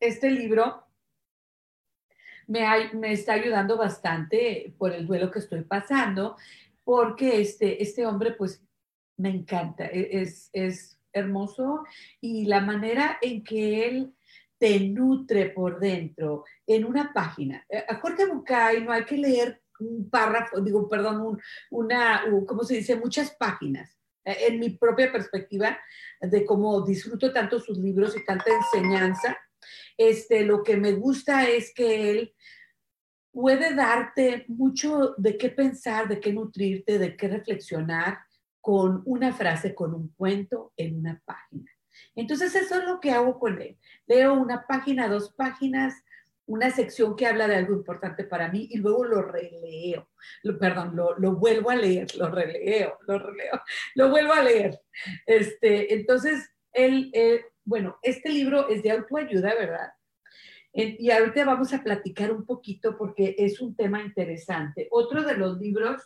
Este 0.00 0.30
libro 0.30 0.84
me, 2.46 3.12
está 3.12 3.34
ayudando 3.34 3.76
bastante 3.76 4.74
por 4.78 4.92
el 4.92 5.06
duelo 5.06 5.30
que 5.30 5.38
estoy 5.38 5.62
pasando, 5.62 6.36
porque 6.84 7.40
este, 7.40 7.82
este 7.82 8.06
hombre 8.06 8.32
pues 8.32 8.62
me 9.16 9.30
encanta, 9.30 9.86
e, 9.86 10.20
es, 10.20 10.50
es 10.52 10.98
hermoso 11.12 11.84
y 12.20 12.44
la 12.46 12.60
manera 12.60 13.18
en 13.22 13.42
que 13.42 13.86
él 13.86 14.14
te 14.58 14.80
nutre 14.80 15.50
por 15.50 15.78
dentro 15.78 16.44
en 16.66 16.84
una 16.84 17.12
página. 17.12 17.64
Eh, 17.68 17.84
a 17.88 17.96
Jorge 17.96 18.26
Bucay 18.26 18.82
no 18.82 18.92
hay 18.92 19.04
que 19.04 19.16
leer 19.16 19.62
un 19.80 20.08
párrafo, 20.08 20.60
digo, 20.60 20.88
perdón, 20.88 21.20
un, 21.20 21.40
una, 21.70 22.24
¿cómo 22.46 22.64
se 22.64 22.76
dice? 22.76 22.96
Muchas 22.96 23.34
páginas. 23.34 23.98
Eh, 24.24 24.46
en 24.48 24.58
mi 24.58 24.70
propia 24.70 25.12
perspectiva 25.12 25.78
de 26.20 26.44
cómo 26.44 26.84
disfruto 26.84 27.32
tanto 27.32 27.60
sus 27.60 27.78
libros 27.78 28.16
y 28.16 28.24
tanta 28.24 28.46
enseñanza, 28.50 29.36
este, 29.96 30.44
lo 30.44 30.62
que 30.62 30.76
me 30.76 30.92
gusta 30.92 31.48
es 31.48 31.72
que 31.74 32.10
él 32.10 32.34
puede 33.30 33.74
darte 33.74 34.44
mucho 34.48 35.14
de 35.18 35.36
qué 35.36 35.50
pensar, 35.50 36.08
de 36.08 36.20
qué 36.20 36.32
nutrirte, 36.32 36.98
de 36.98 37.16
qué 37.16 37.28
reflexionar 37.28 38.18
con 38.60 39.02
una 39.04 39.32
frase, 39.32 39.74
con 39.74 39.92
un 39.92 40.08
cuento 40.14 40.72
en 40.76 40.98
una 40.98 41.20
página. 41.24 41.70
Entonces 42.14 42.54
eso 42.54 42.76
es 42.76 42.84
lo 42.84 43.00
que 43.00 43.10
hago 43.10 43.38
con 43.38 43.60
él. 43.60 43.76
Leo 44.06 44.34
una 44.34 44.66
página, 44.66 45.08
dos 45.08 45.32
páginas, 45.34 45.94
una 46.46 46.70
sección 46.70 47.16
que 47.16 47.26
habla 47.26 47.48
de 47.48 47.56
algo 47.56 47.74
importante 47.74 48.24
para 48.24 48.48
mí 48.48 48.68
y 48.70 48.78
luego 48.78 49.04
lo 49.04 49.22
releo. 49.22 50.08
perdón, 50.58 50.94
lo, 50.94 51.36
vuelvo 51.36 51.70
a 51.70 51.76
leer, 51.76 52.14
lo 52.16 52.28
releo, 52.28 52.98
lo 53.06 53.18
releo, 53.18 53.62
lo 53.94 54.10
vuelvo 54.10 54.32
a 54.32 54.42
leer. 54.42 54.80
Este, 55.26 55.94
entonces, 55.94 56.50
él, 56.72 57.12
bueno, 57.64 57.98
este 58.02 58.30
libro 58.30 58.68
es 58.68 58.82
de 58.82 58.90
autoayuda, 58.90 59.54
¿verdad? 59.54 59.92
Y 60.76 61.08
ahorita 61.10 61.44
vamos 61.44 61.72
a 61.72 61.84
platicar 61.84 62.32
un 62.32 62.44
poquito 62.44 62.98
porque 62.98 63.36
es 63.38 63.60
un 63.60 63.76
tema 63.76 64.02
interesante. 64.02 64.88
Otro 64.90 65.22
de 65.22 65.36
los 65.36 65.58
libros 65.60 66.02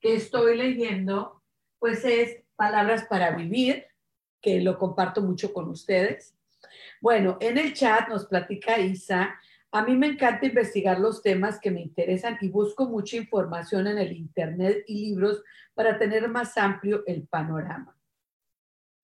que 0.00 0.14
estoy 0.14 0.56
leyendo, 0.56 1.42
pues 1.80 2.04
es 2.04 2.44
Palabras 2.54 3.04
para 3.06 3.32
Vivir, 3.32 3.86
que 4.40 4.60
lo 4.60 4.78
comparto 4.78 5.22
mucho 5.22 5.52
con 5.52 5.68
ustedes. 5.68 6.36
Bueno, 7.04 7.36
en 7.38 7.58
el 7.58 7.74
chat 7.74 8.08
nos 8.08 8.24
platica 8.24 8.78
Isa, 8.78 9.38
a 9.72 9.84
mí 9.84 9.94
me 9.94 10.06
encanta 10.06 10.46
investigar 10.46 10.98
los 10.98 11.20
temas 11.20 11.60
que 11.60 11.70
me 11.70 11.82
interesan 11.82 12.38
y 12.40 12.48
busco 12.48 12.88
mucha 12.88 13.18
información 13.18 13.86
en 13.88 13.98
el 13.98 14.12
Internet 14.12 14.84
y 14.86 15.10
libros 15.10 15.42
para 15.74 15.98
tener 15.98 16.26
más 16.30 16.56
amplio 16.56 17.02
el 17.06 17.26
panorama. 17.26 17.94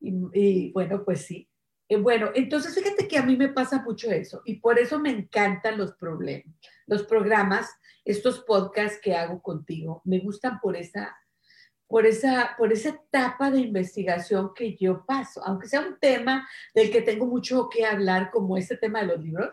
Y, 0.00 0.72
bueno, 0.72 1.04
pues 1.04 1.26
sí. 1.26 1.46
Eh, 1.90 1.98
bueno, 1.98 2.30
entonces 2.34 2.74
fíjate 2.74 3.06
que 3.06 3.18
a 3.18 3.22
mí 3.22 3.36
me 3.36 3.50
pasa 3.50 3.82
mucho 3.82 4.10
eso 4.10 4.40
y 4.46 4.54
por 4.60 4.78
eso 4.78 4.98
me 4.98 5.10
encantan 5.10 5.76
los 5.76 5.92
problemas, 5.92 6.56
los 6.86 7.02
programas, 7.02 7.68
estos 8.06 8.40
podcasts 8.44 8.98
que 9.02 9.14
hago 9.14 9.42
contigo. 9.42 10.00
Me 10.06 10.20
gustan 10.20 10.58
por 10.60 10.74
esa 10.74 11.14
por 11.90 12.06
esa, 12.06 12.54
por 12.56 12.72
esa 12.72 12.90
etapa 12.90 13.50
de 13.50 13.58
investigación 13.58 14.52
que 14.54 14.76
yo 14.76 15.04
paso, 15.04 15.44
aunque 15.44 15.66
sea 15.66 15.80
un 15.80 15.98
tema 15.98 16.48
del 16.72 16.88
que 16.88 17.02
tengo 17.02 17.26
mucho 17.26 17.68
que 17.68 17.84
hablar, 17.84 18.30
como 18.30 18.56
este 18.56 18.76
tema 18.76 19.00
de 19.00 19.06
los 19.08 19.20
libros. 19.20 19.50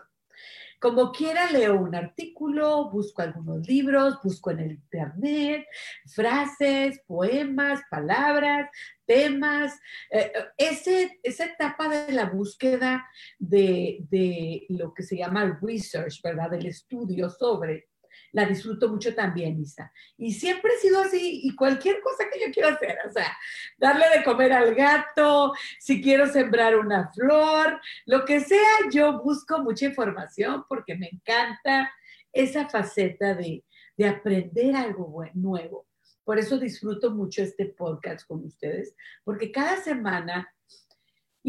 Como 0.80 1.10
quiera, 1.10 1.50
leo 1.50 1.74
un 1.80 1.96
artículo, 1.96 2.88
busco 2.90 3.22
algunos 3.22 3.66
libros, 3.66 4.20
busco 4.22 4.52
en 4.52 4.60
el 4.60 4.70
internet 4.70 5.66
frases, 6.06 7.00
poemas, 7.08 7.80
palabras, 7.90 8.70
temas. 9.04 9.76
Eh, 10.08 10.32
ese, 10.56 11.18
esa 11.24 11.46
etapa 11.46 11.88
de 11.88 12.12
la 12.12 12.26
búsqueda 12.26 13.04
de, 13.40 13.98
de 14.08 14.64
lo 14.68 14.94
que 14.94 15.02
se 15.02 15.16
llama 15.16 15.58
research, 15.60 16.22
¿verdad? 16.22 16.50
Del 16.50 16.66
estudio 16.66 17.28
sobre 17.28 17.88
la 18.32 18.44
disfruto 18.44 18.88
mucho 18.88 19.14
también, 19.14 19.60
Isa. 19.60 19.92
Y 20.16 20.32
siempre 20.32 20.72
he 20.74 20.78
sido 20.78 21.00
así, 21.00 21.40
y 21.44 21.54
cualquier 21.54 22.00
cosa 22.00 22.24
que 22.32 22.40
yo 22.40 22.52
quiero 22.52 22.70
hacer, 22.70 22.98
o 23.08 23.12
sea, 23.12 23.36
darle 23.76 24.06
de 24.16 24.24
comer 24.24 24.52
al 24.52 24.74
gato, 24.74 25.52
si 25.78 26.02
quiero 26.02 26.26
sembrar 26.26 26.76
una 26.76 27.10
flor, 27.12 27.80
lo 28.06 28.24
que 28.24 28.40
sea, 28.40 28.72
yo 28.92 29.22
busco 29.22 29.62
mucha 29.62 29.86
información 29.86 30.64
porque 30.68 30.96
me 30.96 31.08
encanta 31.10 31.92
esa 32.32 32.68
faceta 32.68 33.34
de, 33.34 33.64
aprender 34.08 34.76
algo 34.76 35.24
nuevo. 35.34 35.88
Por 36.22 36.38
eso 36.38 36.56
disfruto 36.56 37.10
mucho 37.10 37.42
este 37.42 37.66
podcast 37.66 38.24
con 38.28 38.44
ustedes, 38.44 38.94
porque 39.24 39.50
cada 39.50 39.76
semana 39.78 40.48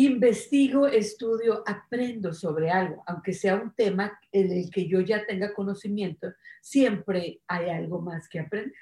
investigo, 0.05 0.87
estudio, 0.87 1.61
aprendo 1.67 2.33
sobre 2.33 2.71
algo, 2.71 3.03
aunque 3.05 3.33
sea 3.33 3.55
un 3.55 3.75
tema 3.75 4.17
en 4.31 4.49
el 4.49 4.71
que 4.71 4.87
yo 4.87 5.01
ya 5.01 5.25
tenga 5.25 5.53
conocimiento, 5.53 6.31
siempre 6.61 7.41
hay 7.45 7.69
algo 7.69 7.99
más 7.99 8.29
que 8.29 8.39
aprender. 8.39 8.79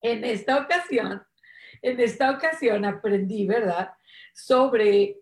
En 0.00 0.24
esta 0.24 0.58
ocasión, 0.58 1.22
en 1.82 2.00
esta 2.00 2.30
ocasión 2.30 2.86
aprendí, 2.86 3.46
¿verdad? 3.46 3.92
Sobre, 4.32 5.18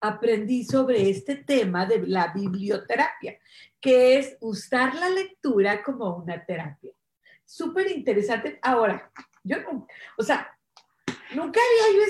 aprendí 0.00 0.62
sobre 0.62 1.10
este 1.10 1.34
tema 1.34 1.84
de 1.84 2.06
la 2.06 2.32
biblioterapia, 2.32 3.36
que 3.80 4.16
es 4.16 4.36
usar 4.40 4.94
la 4.94 5.08
lectura 5.08 5.82
como 5.82 6.18
una 6.18 6.44
terapia. 6.44 6.92
Súper 7.44 7.90
interesante. 7.90 8.60
Ahora, 8.62 9.10
yo 9.42 9.56
o 10.16 10.22
sea, 10.22 10.56
nunca 11.34 11.58
había 11.90 12.06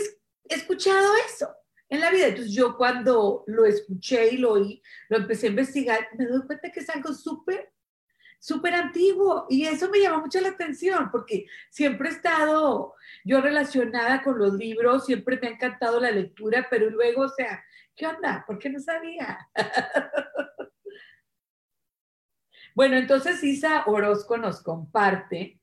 escuchado 0.51 1.15
eso 1.27 1.62
en 1.93 2.01
la 2.01 2.11
vida. 2.11 2.29
Entonces 2.29 2.55
yo 2.55 2.77
cuando 2.79 3.45
lo 3.47 3.67
escuché 3.67 4.31
y 4.33 4.39
lo 4.39 4.53
oí, 4.53 4.83
lo 5.11 5.19
empecé 5.19 5.47
a 5.47 5.51
investigar, 5.51 6.09
me 6.17 6.25
doy 6.25 6.47
cuenta 6.47 6.73
que 6.73 6.81
es 6.81 6.89
algo 6.89 7.13
súper, 7.13 7.71
súper 8.41 8.75
antiguo 8.75 9.47
y 9.51 9.67
eso 9.67 9.91
me 9.91 10.01
llama 10.01 10.21
mucho 10.21 10.41
la 10.41 10.49
atención 10.49 11.11
porque 11.13 11.45
siempre 11.71 12.09
he 12.09 12.13
estado 12.13 12.95
yo 13.27 13.43
relacionada 13.43 14.23
con 14.23 14.39
los 14.39 14.55
libros, 14.55 15.05
siempre 15.05 15.39
me 15.39 15.49
ha 15.49 15.51
encantado 15.51 16.01
la 16.01 16.11
lectura, 16.11 16.67
pero 16.71 16.89
luego, 16.89 17.25
o 17.25 17.29
sea, 17.29 17.63
¿qué 17.95 18.07
onda? 18.07 18.43
¿Por 18.47 18.59
qué 18.59 18.71
no 18.71 18.81
sabía? 18.81 19.51
bueno, 22.75 22.97
entonces 22.97 23.45
Isa 23.45 23.85
Orozco 23.87 24.39
nos 24.39 24.63
comparte 24.63 25.61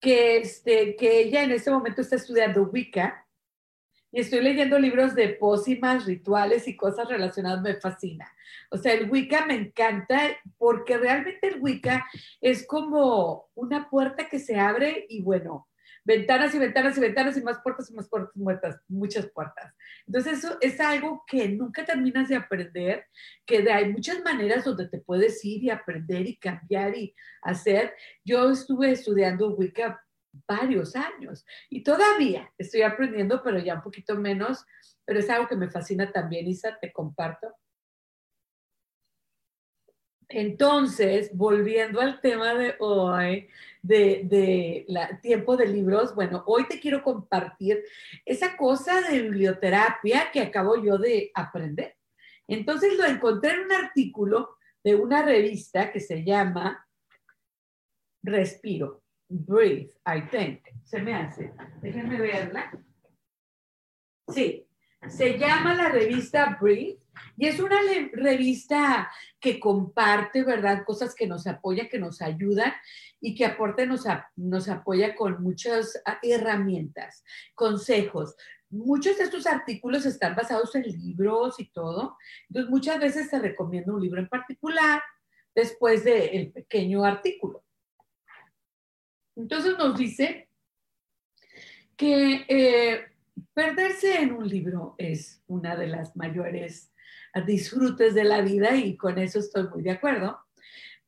que, 0.00 0.38
este, 0.38 0.96
que 0.96 1.20
ella 1.20 1.42
en 1.42 1.50
este 1.50 1.70
momento 1.70 2.00
está 2.00 2.16
estudiando 2.16 2.62
Wicca 2.62 3.26
y 4.12 4.20
estoy 4.20 4.40
leyendo 4.40 4.78
libros 4.78 5.14
de 5.14 5.28
pócimas, 5.30 6.06
rituales 6.06 6.66
y 6.68 6.76
cosas 6.76 7.08
relacionadas, 7.08 7.62
me 7.62 7.74
fascina. 7.74 8.30
O 8.70 8.76
sea, 8.76 8.92
el 8.94 9.10
Wicca 9.10 9.46
me 9.46 9.54
encanta 9.54 10.20
porque 10.58 10.96
realmente 10.98 11.48
el 11.48 11.60
Wicca 11.60 12.06
es 12.40 12.66
como 12.66 13.48
una 13.54 13.88
puerta 13.88 14.28
que 14.28 14.38
se 14.38 14.58
abre 14.58 15.06
y 15.08 15.22
bueno, 15.22 15.68
ventanas 16.04 16.54
y 16.54 16.58
ventanas 16.58 16.96
y 16.96 17.00
ventanas 17.00 17.36
y 17.36 17.42
más 17.42 17.60
puertas 17.62 17.90
y 17.90 17.94
más 17.94 18.08
puertas 18.08 18.36
muertas, 18.36 18.80
muchas 18.88 19.26
puertas. 19.26 19.74
Entonces 20.06 20.38
eso 20.38 20.56
es 20.60 20.80
algo 20.80 21.24
que 21.26 21.48
nunca 21.48 21.84
terminas 21.84 22.28
de 22.28 22.36
aprender, 22.36 23.06
que 23.46 23.70
hay 23.70 23.92
muchas 23.92 24.22
maneras 24.24 24.64
donde 24.64 24.88
te 24.88 24.98
puedes 24.98 25.44
ir 25.44 25.62
y 25.64 25.70
aprender 25.70 26.26
y 26.26 26.36
cambiar 26.36 26.96
y 26.96 27.14
hacer. 27.42 27.94
Yo 28.24 28.50
estuve 28.50 28.92
estudiando 28.92 29.54
Wicca 29.54 30.02
varios 30.46 30.96
años 30.96 31.44
y 31.68 31.82
todavía 31.82 32.52
estoy 32.58 32.82
aprendiendo, 32.82 33.42
pero 33.42 33.58
ya 33.58 33.74
un 33.74 33.82
poquito 33.82 34.16
menos, 34.16 34.64
pero 35.04 35.20
es 35.20 35.30
algo 35.30 35.48
que 35.48 35.56
me 35.56 35.70
fascina 35.70 36.10
también, 36.12 36.46
Isa, 36.46 36.78
te 36.80 36.92
comparto. 36.92 37.54
Entonces, 40.28 41.36
volviendo 41.36 42.00
al 42.00 42.20
tema 42.20 42.54
de 42.54 42.76
hoy, 42.78 43.48
de, 43.82 44.22
de 44.24 44.84
la, 44.86 45.20
tiempo 45.20 45.56
de 45.56 45.66
libros, 45.66 46.14
bueno, 46.14 46.44
hoy 46.46 46.68
te 46.68 46.78
quiero 46.78 47.02
compartir 47.02 47.82
esa 48.24 48.56
cosa 48.56 49.00
de 49.00 49.22
biblioterapia 49.22 50.30
que 50.32 50.40
acabo 50.40 50.80
yo 50.80 50.98
de 50.98 51.32
aprender. 51.34 51.96
Entonces 52.46 52.96
lo 52.96 53.04
encontré 53.06 53.54
en 53.54 53.60
un 53.60 53.72
artículo 53.72 54.56
de 54.84 54.94
una 54.94 55.22
revista 55.22 55.90
que 55.90 56.00
se 56.00 56.24
llama 56.24 56.86
Respiro. 58.22 58.99
Breathe, 59.30 59.92
I 60.04 60.22
think. 60.28 60.60
Se 60.84 61.00
me 61.00 61.14
hace. 61.14 61.52
Déjenme 61.80 62.18
verla. 62.18 62.72
Sí, 64.28 64.66
se 65.08 65.38
llama 65.38 65.74
la 65.74 65.88
revista 65.88 66.58
Breathe 66.60 66.98
y 67.36 67.46
es 67.46 67.60
una 67.60 67.80
revista 68.12 69.10
que 69.38 69.60
comparte, 69.60 70.42
¿verdad? 70.42 70.84
Cosas 70.84 71.14
que 71.14 71.28
nos 71.28 71.46
apoya, 71.46 71.88
que 71.88 71.98
nos 71.98 72.20
ayudan 72.22 72.72
y 73.20 73.34
que 73.34 73.54
nos, 73.86 74.04
nos 74.36 74.68
apoya 74.68 75.14
con 75.14 75.42
muchas 75.42 76.00
ah, 76.04 76.18
herramientas, 76.22 77.24
consejos. 77.54 78.34
Muchos 78.68 79.16
de 79.18 79.24
estos 79.24 79.46
artículos 79.46 80.06
están 80.06 80.34
basados 80.34 80.74
en 80.74 80.82
libros 80.82 81.58
y 81.58 81.70
todo. 81.70 82.16
Entonces, 82.48 82.70
muchas 82.70 82.98
veces 82.98 83.30
se 83.30 83.38
recomienda 83.38 83.92
un 83.92 84.02
libro 84.02 84.20
en 84.20 84.28
particular 84.28 85.02
después 85.54 86.04
del 86.04 86.52
pequeño 86.52 87.04
artículo. 87.04 87.64
Entonces 89.36 89.76
nos 89.78 89.96
dice 89.96 90.48
que 91.96 92.44
eh, 92.48 93.06
perderse 93.52 94.20
en 94.20 94.32
un 94.32 94.48
libro 94.48 94.94
es 94.98 95.42
una 95.46 95.76
de 95.76 95.86
las 95.86 96.16
mayores 96.16 96.90
disfrutes 97.46 98.14
de 98.14 98.24
la 98.24 98.40
vida 98.40 98.74
y 98.74 98.96
con 98.96 99.18
eso 99.18 99.38
estoy 99.38 99.68
muy 99.68 99.82
de 99.82 99.92
acuerdo, 99.92 100.38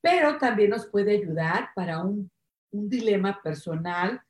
pero 0.00 0.38
también 0.38 0.70
nos 0.70 0.86
puede 0.86 1.12
ayudar 1.12 1.70
para 1.74 2.02
un, 2.02 2.30
dilema 2.74 3.38
personal, 3.42 4.22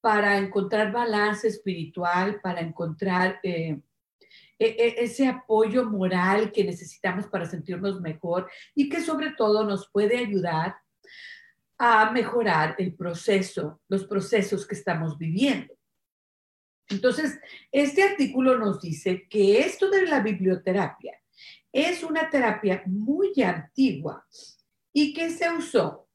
para 0.00 0.36
encontrar 0.36 0.90
balance 0.90 1.46
espiritual, 1.46 2.40
para 2.40 2.60
encontrar 2.60 3.38
eh, 3.44 3.78
e, 4.58 4.66
e, 4.66 5.04
ese 5.04 5.28
apoyo 5.28 5.84
moral 5.84 6.50
que 6.50 6.64
necesitamos 6.64 7.28
para 7.28 7.46
sentirnos 7.46 8.00
mejor 8.00 8.50
y 8.74 8.88
que 8.88 9.00
sobre 9.00 9.30
todo 9.30 9.62
nos 9.64 9.88
puede 9.92 10.18
ayudar 10.18 10.74
a 11.78 12.10
mejorar 12.10 12.74
el 12.78 12.94
proceso, 12.94 13.80
los 13.88 14.04
procesos 14.04 14.66
que 14.66 14.74
estamos 14.74 15.16
viviendo. 15.16 15.74
Entonces, 16.88 17.38
este 17.70 18.02
artículo 18.02 18.58
nos 18.58 18.80
dice 18.80 19.26
que 19.28 19.60
esto 19.60 19.90
de 19.90 20.06
la 20.06 20.20
biblioterapia 20.20 21.20
es 21.72 22.02
una 22.02 22.28
terapia 22.30 22.82
muy 22.86 23.32
antigua 23.42 24.26
y 24.92 25.12
que 25.12 25.30
se 25.30 25.50
usó 25.50 26.08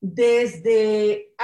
desde, 0.00 1.34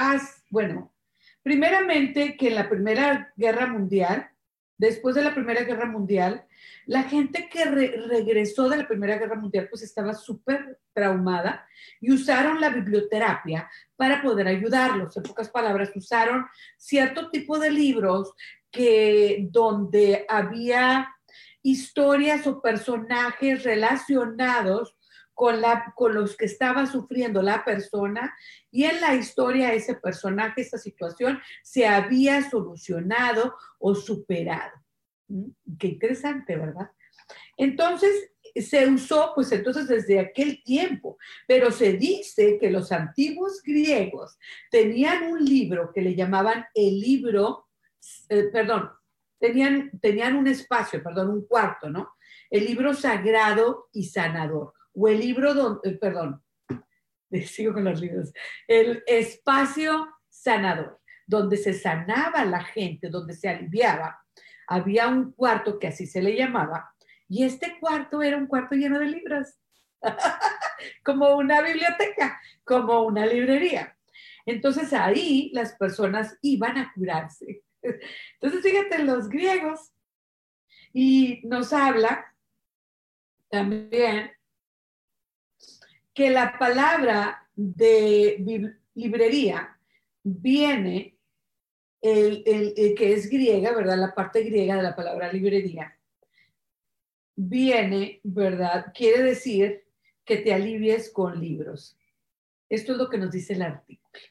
bueno, 0.50 0.94
primeramente 1.42 2.36
que 2.36 2.48
en 2.48 2.54
la 2.54 2.68
Primera 2.68 3.32
Guerra 3.36 3.66
Mundial, 3.66 4.30
después 4.78 5.14
de 5.14 5.22
la 5.22 5.34
Primera 5.34 5.62
Guerra 5.64 5.86
Mundial, 5.86 6.46
la 6.86 7.04
gente 7.04 7.48
que 7.48 7.64
regresó 7.64 8.68
de 8.68 8.78
la 8.78 8.88
Primera 8.88 9.18
Guerra 9.18 9.36
Mundial 9.36 9.68
pues 9.70 9.82
estaba 9.82 10.14
súper 10.14 10.78
traumada 10.92 11.66
y 12.00 12.12
usaron 12.12 12.60
la 12.60 12.70
biblioterapia 12.70 13.70
para 13.96 14.22
poder 14.22 14.48
ayudarlos. 14.48 15.16
En 15.16 15.22
pocas 15.22 15.48
palabras, 15.48 15.90
usaron 15.94 16.46
cierto 16.76 17.30
tipo 17.30 17.58
de 17.58 17.70
libros 17.70 18.32
que 18.70 19.46
donde 19.50 20.26
había 20.28 21.08
historias 21.62 22.46
o 22.46 22.60
personajes 22.60 23.64
relacionados 23.64 24.96
con, 25.32 25.60
la, 25.60 25.92
con 25.96 26.14
los 26.14 26.36
que 26.36 26.44
estaba 26.44 26.86
sufriendo 26.86 27.42
la 27.42 27.64
persona 27.64 28.34
y 28.70 28.84
en 28.84 29.00
la 29.00 29.14
historia 29.14 29.72
ese 29.72 29.94
personaje, 29.94 30.60
esa 30.60 30.78
situación 30.78 31.40
se 31.62 31.86
había 31.86 32.48
solucionado 32.48 33.56
o 33.78 33.94
superado. 33.94 34.83
Mm, 35.28 35.50
qué 35.78 35.88
interesante, 35.88 36.56
¿verdad? 36.56 36.90
Entonces, 37.56 38.30
se 38.54 38.86
usó, 38.86 39.32
pues 39.34 39.50
entonces 39.52 39.88
desde 39.88 40.20
aquel 40.20 40.62
tiempo, 40.62 41.18
pero 41.46 41.70
se 41.70 41.94
dice 41.94 42.58
que 42.60 42.70
los 42.70 42.92
antiguos 42.92 43.62
griegos 43.62 44.38
tenían 44.70 45.24
un 45.24 45.44
libro 45.44 45.90
que 45.92 46.02
le 46.02 46.14
llamaban 46.14 46.64
el 46.74 47.00
libro, 47.00 47.68
eh, 48.28 48.44
perdón, 48.52 48.90
tenían, 49.40 49.90
tenían 50.00 50.36
un 50.36 50.46
espacio, 50.46 51.02
perdón, 51.02 51.30
un 51.30 51.46
cuarto, 51.46 51.90
¿no? 51.90 52.14
El 52.48 52.66
libro 52.66 52.94
sagrado 52.94 53.88
y 53.92 54.04
sanador, 54.04 54.74
o 54.94 55.08
el 55.08 55.18
libro, 55.18 55.54
donde, 55.54 55.90
eh, 55.90 55.98
perdón, 56.00 56.40
sigo 57.46 57.72
con 57.72 57.84
los 57.84 58.00
libros, 58.00 58.32
el 58.68 59.02
espacio 59.06 60.08
sanador, 60.28 61.00
donde 61.26 61.56
se 61.56 61.72
sanaba 61.72 62.44
la 62.44 62.62
gente, 62.62 63.08
donde 63.08 63.34
se 63.34 63.48
aliviaba 63.48 64.23
había 64.66 65.08
un 65.08 65.32
cuarto 65.32 65.78
que 65.78 65.88
así 65.88 66.06
se 66.06 66.22
le 66.22 66.36
llamaba, 66.36 66.94
y 67.28 67.44
este 67.44 67.78
cuarto 67.80 68.22
era 68.22 68.36
un 68.36 68.46
cuarto 68.46 68.74
lleno 68.74 68.98
de 68.98 69.06
libros, 69.06 69.48
como 71.04 71.36
una 71.36 71.62
biblioteca, 71.62 72.40
como 72.64 73.02
una 73.02 73.26
librería. 73.26 73.96
Entonces 74.46 74.92
ahí 74.92 75.50
las 75.54 75.74
personas 75.76 76.38
iban 76.42 76.76
a 76.76 76.92
curarse. 76.94 77.62
Entonces 77.82 78.62
fíjate, 78.62 79.02
los 79.02 79.28
griegos, 79.28 79.92
y 80.92 81.40
nos 81.44 81.72
habla 81.72 82.34
también 83.48 84.30
que 86.14 86.30
la 86.30 86.56
palabra 86.56 87.48
de 87.56 88.74
librería 88.94 89.76
viene 90.22 91.13
el, 92.04 92.94
que 92.96 93.14
es 93.14 93.30
griega, 93.30 93.74
¿verdad? 93.74 93.96
La 93.96 94.14
parte 94.14 94.42
griega 94.42 94.76
de 94.76 94.82
la 94.82 94.94
palabra 94.94 95.32
librería, 95.32 95.98
viene, 97.34 98.20
¿verdad? 98.22 98.92
Quiere 98.94 99.22
decir 99.22 99.84
que 100.24 100.36
te 100.36 100.52
alivies 100.52 101.10
con 101.10 101.40
libros. 101.40 101.96
Esto 102.68 102.92
es 102.92 102.98
lo 102.98 103.08
que 103.08 103.18
nos 103.18 103.30
dice 103.30 103.54
el 103.54 103.62
artículo. 103.62 104.24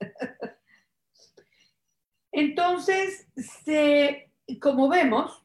Entonces, 2.32 3.28
como 4.60 4.88
vemos, 4.88 5.44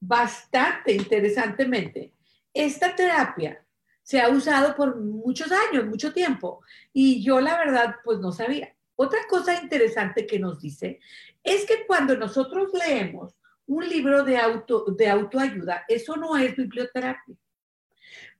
bastante 0.00 0.92
interesantemente, 0.92 2.14
esta 2.52 2.96
terapia 2.96 3.62
se 4.02 4.20
ha 4.20 4.28
usado 4.30 4.74
por 4.74 5.00
muchos 5.00 5.52
años, 5.52 5.86
mucho 5.86 6.12
tiempo, 6.12 6.62
y 6.92 7.22
yo 7.22 7.40
la 7.40 7.58
verdad 7.58 7.96
pues 8.04 8.18
no 8.20 8.32
sabía. 8.32 8.73
Otra 8.96 9.20
cosa 9.28 9.60
interesante 9.60 10.26
que 10.26 10.38
nos 10.38 10.60
dice 10.60 11.00
es 11.42 11.66
que 11.66 11.86
cuando 11.86 12.16
nosotros 12.16 12.72
leemos 12.72 13.34
un 13.66 13.88
libro 13.88 14.24
de, 14.24 14.36
auto, 14.36 14.84
de 14.96 15.08
autoayuda, 15.08 15.84
eso 15.88 16.16
no 16.16 16.36
es 16.36 16.54
biblioterapia. 16.54 17.36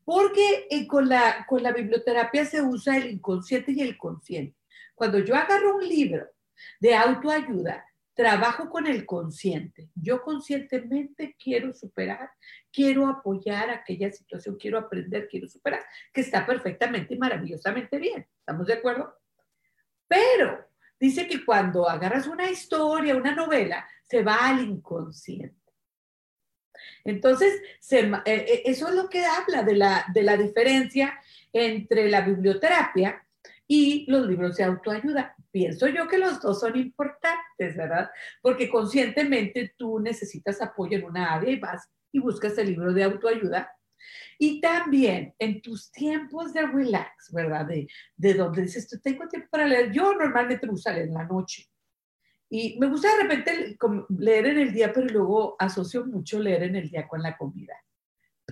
Porque 0.05 0.67
eh, 0.71 0.87
con, 0.87 1.09
la, 1.09 1.47
con 1.49 1.63
la 1.63 1.73
biblioterapia 1.73 2.45
se 2.45 2.63
usa 2.63 2.99
el 2.99 3.11
inconsciente 3.11 3.73
y 3.73 3.81
el 3.81 3.97
consciente. 3.97 4.57
Cuando 4.95 5.19
yo 5.19 5.35
agarro 5.35 5.77
un 5.77 5.89
libro 5.89 6.29
de 6.79 6.95
autoayuda, 6.95 7.85
trabajo 8.15 8.71
con 8.71 8.87
el 8.87 9.05
consciente. 9.05 9.91
Yo 9.95 10.23
conscientemente 10.23 11.37
quiero 11.43 11.73
superar, 11.73 12.31
quiero 12.73 13.09
apoyar 13.09 13.71
aquella 13.71 14.13
situación, 14.13 14.57
quiero 14.57 14.79
aprender, 14.79 15.27
quiero 15.29 15.49
superar, 15.49 15.81
que 16.13 16.21
está 16.21 16.47
perfectamente 16.47 17.15
y 17.15 17.19
maravillosamente 17.19 17.99
bien. 17.99 18.27
¿Estamos 18.39 18.67
de 18.69 18.75
acuerdo? 18.75 19.15
Pero 20.15 20.65
dice 21.01 21.27
que 21.27 21.45
cuando 21.45 21.89
agarras 21.89 22.29
una 22.29 22.49
historia, 22.49 23.17
una 23.17 23.35
novela, 23.35 23.85
se 24.05 24.23
va 24.23 24.49
al 24.49 24.61
inconsciente. 24.61 25.57
Entonces, 27.05 27.61
eh, 27.91 28.23
eh, 28.25 28.63
eso 28.65 28.89
es 28.89 28.95
lo 28.95 29.09
que 29.09 29.25
habla 29.25 29.65
de 29.65 29.75
la, 29.75 30.07
de 30.15 30.23
la 30.23 30.37
diferencia 30.37 31.19
entre 31.53 32.09
la 32.09 32.21
biblioterapia 32.21 33.27
y 33.67 34.09
los 34.09 34.27
libros 34.29 34.57
de 34.57 34.65
autoayuda. 34.65 35.35
Pienso 35.51 35.89
yo 35.89 36.07
que 36.07 36.19
los 36.19 36.41
dos 36.41 36.61
son 36.61 36.77
importantes, 36.77 37.77
¿verdad? 37.77 38.11
Porque 38.41 38.69
conscientemente 38.69 39.75
tú 39.77 39.99
necesitas 39.99 40.63
apoyo 40.63 40.97
en 40.97 41.05
una 41.05 41.35
área 41.35 41.51
y 41.51 41.59
vas 41.59 41.91
y 42.13 42.21
buscas 42.21 42.57
el 42.59 42.69
libro 42.69 42.93
de 42.93 43.03
autoayuda. 43.03 43.69
Y 44.39 44.61
también 44.61 45.35
en 45.39 45.61
tus 45.61 45.91
tiempos 45.91 46.53
de 46.53 46.67
relax, 46.67 47.33
¿verdad? 47.33 47.67
De, 47.67 47.87
de 48.17 48.35
donde 48.35 48.63
dices, 48.63 48.89
tengo 49.03 49.27
tiempo 49.29 49.49
para 49.51 49.67
leer. 49.67 49.93
Yo 49.93 50.15
normalmente 50.15 50.67
me 50.67 50.73
gusta 50.73 50.93
leer 50.93 51.09
en 51.09 51.15
la 51.15 51.25
noche. 51.25 51.69
Y 52.51 52.79
me 52.79 52.87
gusta 52.87 53.09
de 53.17 53.23
repente 53.23 53.77
leer 54.11 54.47
en 54.47 54.59
el 54.59 54.73
día, 54.73 54.93
pero 54.93 55.07
luego 55.07 55.57
asocio 55.59 56.07
mucho 56.07 56.39
leer 56.39 56.65
en 56.65 56.77
el 56.77 56.91
día 56.91 57.09
con 57.09 57.23
la 57.23 57.37
comida 57.37 57.75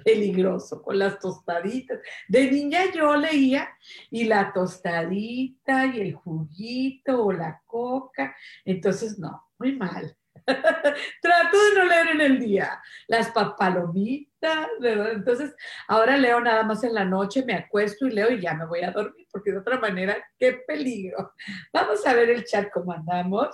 peligroso 0.03 0.83
con 0.83 0.99
las 0.99 1.19
tostaditas. 1.19 2.01
De 2.29 2.51
niña 2.51 2.81
yo 2.95 3.17
leía 3.17 3.69
y 4.11 4.25
la 4.25 4.53
tostadita 4.53 5.87
y 5.87 6.01
el 6.01 6.15
juguito 6.15 7.25
o 7.25 7.33
la 7.33 7.63
coca. 7.67 8.37
Entonces, 8.65 9.19
no, 9.19 9.51
muy 9.59 9.77
mal. 9.77 10.17
Trato 11.23 11.65
de 11.65 11.75
no 11.79 11.85
leer 11.85 12.09
en 12.09 12.21
el 12.21 12.39
día. 12.39 12.83
Las 13.09 13.31
papalomitas, 13.31 14.69
¿verdad? 14.81 15.13
Entonces, 15.13 15.55
ahora 15.89 16.17
leo 16.17 16.41
nada 16.41 16.63
más 16.63 16.85
en 16.85 16.95
la 16.95 17.05
noche, 17.05 17.45
me 17.45 17.55
acuesto 17.55 18.07
y 18.07 18.13
leo 18.13 18.31
y 18.31 18.41
ya 18.41 18.55
me 18.55 18.67
voy 18.67 18.83
a 18.83 18.91
dormir, 18.91 19.27
porque 19.31 19.53
de 19.53 19.59
otra 19.59 19.79
manera, 19.79 20.17
qué 20.39 20.63
peligro. 20.67 21.33
Vamos 21.73 22.07
a 22.07 22.15
ver 22.15 22.31
el 22.31 22.45
chat 22.45 22.71
cómo 22.73 22.93
andamos. 22.93 23.49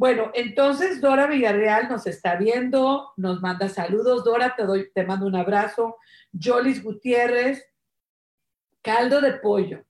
Bueno, 0.00 0.30
entonces 0.32 0.98
Dora 1.02 1.26
Villarreal 1.26 1.90
nos 1.90 2.06
está 2.06 2.36
viendo, 2.36 3.12
nos 3.18 3.42
manda 3.42 3.68
saludos. 3.68 4.24
Dora, 4.24 4.54
te 4.56 4.64
doy, 4.64 4.90
te 4.94 5.04
mando 5.04 5.26
un 5.26 5.36
abrazo. 5.36 5.98
Jolis 6.32 6.82
Gutiérrez, 6.82 7.62
caldo 8.82 9.20
de 9.20 9.34
pollo, 9.34 9.84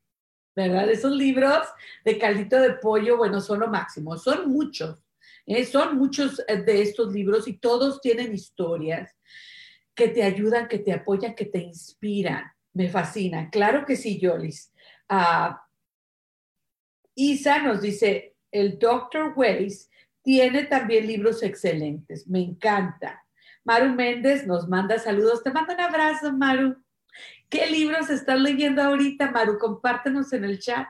¿verdad? 0.57 0.91
Esos 0.91 1.12
libros 1.12 1.64
de 2.05 2.18
caldito 2.18 2.61
de 2.61 2.72
pollo, 2.72 3.18
bueno, 3.18 3.41
son 3.41 3.61
lo 3.61 3.68
máximo. 3.68 4.16
Son 4.16 4.51
muchos, 4.51 5.01
¿eh? 5.55 5.64
son 5.64 5.96
muchos 5.98 6.42
eh, 6.46 6.57
de 6.59 6.82
estos 6.82 7.12
libros 7.12 7.48
y 7.48 7.59
todos 7.59 8.01
tienen 8.01 8.32
historias 8.32 9.14
que 9.94 10.09
te 10.09 10.22
ayudan, 10.22 10.68
que 10.68 10.78
te 10.78 10.92
apoyan, 10.92 11.34
que 11.34 11.46
te 11.46 11.59
inspiran. 11.59 12.44
Me 12.72 12.88
fascina. 12.88 13.51
Claro 13.51 13.84
que 13.84 13.96
sí, 13.96 14.20
Jolis. 14.22 14.72
Ah, 15.09 15.61
Isa 17.14 17.62
nos 17.62 17.82
dice, 17.82 18.36
el 18.53 18.78
Dr. 18.78 19.34
Weiss 19.36 19.90
tiene 20.22 20.64
también 20.64 21.07
libros 21.07 21.42
excelentes, 21.42 22.28
me 22.28 22.40
encanta. 22.40 23.24
Maru 23.64 23.94
Méndez 23.94 24.46
nos 24.46 24.68
manda 24.68 24.98
saludos. 24.98 25.42
Te 25.42 25.51
mando 25.51 25.74
un 25.74 25.80
abrazo, 25.80 26.32
Maru. 26.32 26.76
¿Qué 27.48 27.66
libros 27.66 28.09
estás 28.09 28.40
leyendo 28.40 28.82
ahorita, 28.82 29.30
Maru? 29.30 29.59
Compártenos 29.59 30.32
en 30.32 30.44
el 30.44 30.59
chat. 30.61 30.86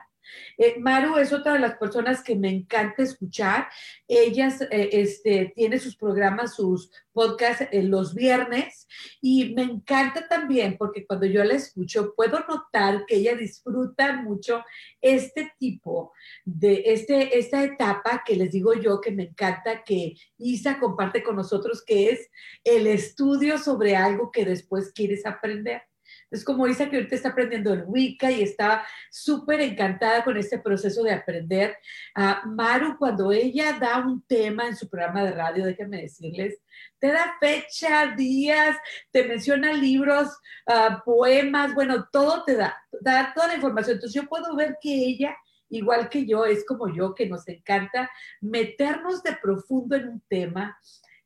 Eh, 0.57 0.79
Maru 0.79 1.17
es 1.17 1.33
otra 1.33 1.53
de 1.53 1.59
las 1.59 1.75
personas 1.77 2.23
que 2.23 2.35
me 2.35 2.49
encanta 2.49 3.03
escuchar. 3.03 3.67
Ella 4.07 4.49
eh, 4.71 4.89
este, 4.91 5.53
tiene 5.55 5.79
sus 5.79 5.95
programas, 5.95 6.55
sus 6.55 6.91
podcasts 7.13 7.67
eh, 7.71 7.83
los 7.83 8.15
viernes 8.15 8.87
y 9.21 9.53
me 9.53 9.63
encanta 9.63 10.27
también 10.27 10.77
porque 10.77 11.05
cuando 11.05 11.25
yo 11.25 11.43
la 11.43 11.55
escucho 11.55 12.13
puedo 12.15 12.39
notar 12.47 13.05
que 13.05 13.17
ella 13.17 13.35
disfruta 13.35 14.13
mucho 14.13 14.63
este 15.01 15.51
tipo 15.59 16.13
de 16.45 16.83
este, 16.85 17.37
esta 17.37 17.63
etapa 17.63 18.23
que 18.25 18.35
les 18.35 18.51
digo 18.51 18.73
yo 18.73 19.01
que 19.01 19.11
me 19.11 19.23
encanta 19.23 19.83
que 19.83 20.15
Isa 20.37 20.79
comparte 20.79 21.23
con 21.23 21.35
nosotros, 21.35 21.83
que 21.85 22.09
es 22.09 22.29
el 22.63 22.87
estudio 22.87 23.57
sobre 23.57 23.95
algo 23.95 24.31
que 24.31 24.45
después 24.45 24.91
quieres 24.93 25.25
aprender. 25.25 25.83
Es 26.31 26.45
como 26.45 26.65
Isa 26.65 26.89
que 26.89 26.95
ahorita 26.95 27.15
está 27.15 27.29
aprendiendo 27.29 27.73
el 27.73 27.83
Wicca 27.85 28.31
y 28.31 28.41
está 28.41 28.85
súper 29.11 29.59
encantada 29.61 30.23
con 30.23 30.37
este 30.37 30.57
proceso 30.59 31.03
de 31.03 31.11
aprender. 31.11 31.77
a 32.15 32.43
Maru, 32.45 32.97
cuando 32.97 33.31
ella 33.31 33.77
da 33.79 33.99
un 33.99 34.25
tema 34.25 34.67
en 34.67 34.75
su 34.75 34.89
programa 34.89 35.23
de 35.23 35.31
radio, 35.31 35.65
déjenme 35.65 36.01
decirles, 36.01 36.57
te 36.99 37.07
da 37.07 37.35
fecha, 37.39 38.15
días, 38.15 38.77
te 39.11 39.27
menciona 39.27 39.73
libros, 39.73 40.29
ah, 40.67 41.01
poemas, 41.05 41.73
bueno, 41.75 42.07
todo 42.11 42.43
te 42.45 42.55
da, 42.55 42.75
da 43.01 43.33
toda 43.35 43.47
la 43.49 43.55
información. 43.55 43.95
Entonces 43.95 44.21
yo 44.21 44.29
puedo 44.29 44.55
ver 44.55 44.77
que 44.81 44.89
ella 44.89 45.35
igual 45.71 46.09
que 46.09 46.25
yo, 46.25 46.45
es 46.45 46.65
como 46.65 46.93
yo, 46.93 47.15
que 47.15 47.27
nos 47.27 47.47
encanta 47.47 48.09
meternos 48.41 49.23
de 49.23 49.37
profundo 49.41 49.95
en 49.95 50.09
un 50.09 50.21
tema, 50.27 50.77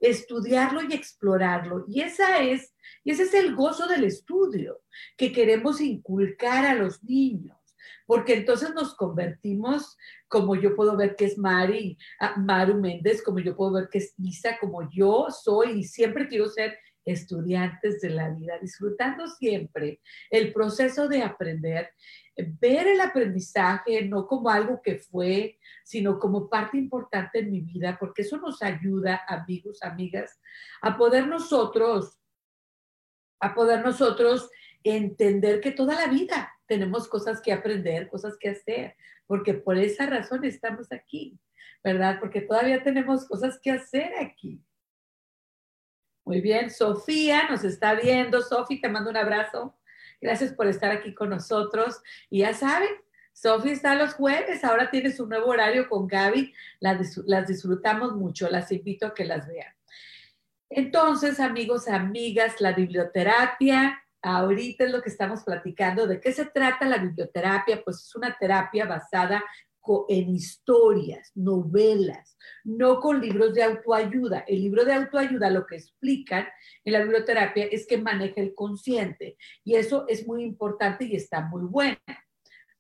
estudiarlo 0.10 0.82
y 0.84 0.94
explorarlo. 0.94 1.86
Y 1.88 2.02
esa 2.02 2.40
es, 2.40 2.74
y 3.04 3.12
ese 3.12 3.24
es 3.24 3.34
el 3.34 3.56
gozo 3.56 3.88
del 3.88 4.04
estudio 4.04 4.82
que 5.18 5.32
queremos 5.32 5.82
inculcar 5.82 6.66
a 6.66 6.76
los 6.76 7.04
niños, 7.04 7.58
porque 8.06 8.36
entonces 8.36 8.74
nos 8.74 8.96
convertimos, 8.96 9.98
como 10.28 10.56
yo 10.56 10.76
puedo 10.76 10.96
ver 10.96 11.16
que 11.16 11.26
es 11.26 11.38
Mari, 11.38 11.98
Maru 12.38 12.80
Méndez, 12.80 13.24
como 13.24 13.40
yo 13.40 13.56
puedo 13.56 13.74
ver 13.74 13.90
que 13.90 14.00
es 14.00 14.14
Isa, 14.18 14.58
como 14.60 14.90
yo 14.92 15.28
soy 15.30 15.80
y 15.80 15.84
siempre 15.84 16.28
quiero 16.28 16.48
ser 16.50 16.78
estudiantes 17.06 18.02
de 18.02 18.10
la 18.10 18.30
vida, 18.30 18.58
disfrutando 18.60 19.28
siempre 19.28 20.02
el 20.30 20.52
proceso 20.52 21.08
de 21.08 21.22
aprender 21.22 21.92
ver 22.38 22.88
el 22.88 23.02
aprendizaje 23.02 24.04
no 24.06 24.28
como 24.28 24.50
algo 24.50 24.82
que 24.82 24.98
fue, 24.98 25.58
sino 25.84 26.20
como 26.20 26.50
parte 26.50 26.78
importante 26.78 27.40
en 27.40 27.52
mi 27.52 27.62
vida, 27.62 27.98
porque 28.00 28.24
eso 28.24 28.38
nos 28.38 28.62
ayuda, 28.62 29.22
amigos, 29.28 29.82
amigas, 29.82 30.40
a 30.82 30.98
poder 30.98 31.28
nosotros, 31.28 32.20
a 33.40 33.54
poder 33.54 33.84
nosotros 33.84 34.50
entender 34.84 35.62
que 35.62 35.72
toda 35.72 35.96
la 35.96 36.08
vida 36.08 36.52
tenemos 36.68 37.08
cosas 37.08 37.42
que 37.42 37.54
aprender, 37.54 38.10
cosas 38.10 38.38
que 38.38 38.50
hacer, 38.50 38.96
porque 39.28 39.54
por 39.54 39.78
esa 39.78 40.06
razón 40.06 40.44
estamos 40.44 40.92
aquí, 40.92 41.40
¿verdad? 41.84 42.18
Porque 42.20 42.42
todavía 42.42 42.84
tenemos 42.84 43.26
cosas 43.28 43.60
que 43.62 43.72
hacer 43.72 44.12
aquí. 44.20 44.62
Muy 46.26 46.42
bien, 46.42 46.72
Sofía 46.72 47.48
nos 47.50 47.64
está 47.64 47.94
viendo. 47.94 48.42
Sofía, 48.42 48.80
te 48.82 48.90
mando 48.90 49.12
un 49.12 49.18
abrazo. 49.18 49.78
Gracias 50.20 50.54
por 50.54 50.66
estar 50.66 50.90
aquí 50.90 51.14
con 51.14 51.30
nosotros. 51.30 52.02
Y 52.32 52.40
ya 52.40 52.54
saben, 52.56 52.90
Sofía 53.32 53.74
está 53.74 53.94
los 53.94 54.16
jueves, 54.16 54.64
ahora 54.64 54.90
tiene 54.90 55.12
su 55.12 55.28
nuevo 55.28 55.48
horario 55.48 55.88
con 55.88 56.08
Gaby. 56.08 56.52
Las, 56.80 57.18
las 57.28 57.48
disfrutamos 57.48 58.16
mucho, 58.16 58.50
las 58.50 58.72
invito 58.72 59.06
a 59.06 59.14
que 59.14 59.24
las 59.24 59.48
vean. 59.48 59.72
Entonces, 60.68 61.40
amigos, 61.40 61.88
amigas, 61.88 62.60
la 62.60 62.74
biblioterapia, 62.74 64.04
ahorita 64.24 64.86
es 64.86 64.92
lo 64.92 65.04
que 65.04 65.10
estamos 65.10 65.44
platicando. 65.44 66.08
¿De 66.08 66.20
qué 66.20 66.32
se 66.32 66.46
trata 66.46 66.88
la 66.88 66.98
biblioterapia? 66.98 67.84
Pues 67.84 67.98
es 67.98 68.16
una 68.16 68.36
terapia 68.36 68.86
basada 68.86 69.44
en 70.10 70.30
historias, 70.30 71.32
novelas, 71.36 72.38
no 72.64 73.00
con 73.00 73.22
libros 73.22 73.54
de 73.54 73.64
autoayuda. 73.64 74.40
El 74.48 74.62
libro 74.62 74.86
de 74.86 74.94
autoayuda 74.94 75.50
lo 75.50 75.66
que 75.66 75.76
explican 75.78 76.48
en 76.84 76.94
la 76.94 77.02
biblioterapia 77.02 77.66
es 77.66 77.88
que 77.88 77.98
maneja 77.98 78.42
el 78.42 78.54
consciente 78.54 79.38
y 79.64 79.76
eso 79.76 80.06
es 80.08 80.28
muy 80.28 80.44
importante 80.44 81.06
y 81.06 81.16
está 81.16 81.42
muy 81.42 81.64
buena. 81.64 82.00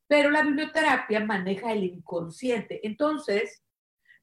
Pero 0.07 0.29
la 0.29 0.43
biblioterapia 0.43 1.23
maneja 1.23 1.71
el 1.71 1.83
inconsciente. 1.83 2.79
Entonces, 2.83 3.63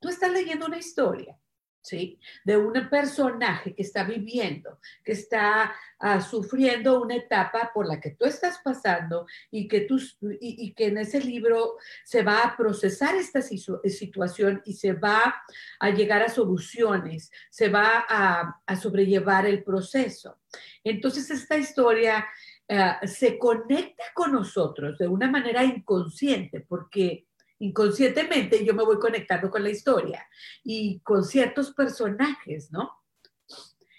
tú 0.00 0.08
estás 0.08 0.32
leyendo 0.32 0.66
una 0.66 0.78
historia 0.78 1.36
¿sí? 1.82 2.18
De 2.44 2.56
un 2.56 2.72
personaje 2.88 3.74
que 3.74 3.82
está 3.82 4.04
viviendo, 4.04 4.78
que 5.04 5.12
está 5.12 5.74
ah, 5.98 6.20
sufriendo 6.20 7.02
una 7.02 7.16
etapa 7.16 7.70
por 7.74 7.86
la 7.86 8.00
que 8.00 8.12
tú 8.12 8.24
estás 8.24 8.60
pasando 8.64 9.26
y 9.50 9.68
que, 9.68 9.80
tú, 9.80 10.00
y, 10.40 10.72
que 10.74 10.86
en 10.86 10.98
ese 10.98 11.20
libro 11.20 11.76
se 12.04 12.22
va 12.22 12.42
a 12.42 12.56
procesar 12.56 13.16
esta 13.16 13.42
situación 13.42 14.62
y 14.64 14.74
se 14.74 14.92
va 14.92 15.34
a 15.80 15.90
llegar 15.90 16.22
a 16.22 16.28
soluciones, 16.28 17.30
se 17.50 17.68
va 17.68 18.04
a, 18.08 18.76
sobrellevar 18.80 19.46
el 19.46 19.62
proceso. 19.62 20.38
Entonces 20.82 21.30
esta 21.30 21.56
historia 21.56 22.26
ah, 22.68 23.00
se 23.04 23.38
conecta 23.38 24.04
con 24.14 24.32
nosotros 24.32 24.96
de 24.98 25.08
una 25.08 25.28
manera 25.28 25.64
inconsciente 25.64 26.60
porque 26.60 27.26
inconscientemente 27.62 28.64
yo 28.64 28.74
me 28.74 28.84
voy 28.84 28.98
conectando 28.98 29.48
con 29.48 29.62
la 29.62 29.70
historia 29.70 30.26
y 30.64 31.00
con 31.00 31.24
ciertos 31.24 31.72
personajes, 31.72 32.72
¿no? 32.72 32.90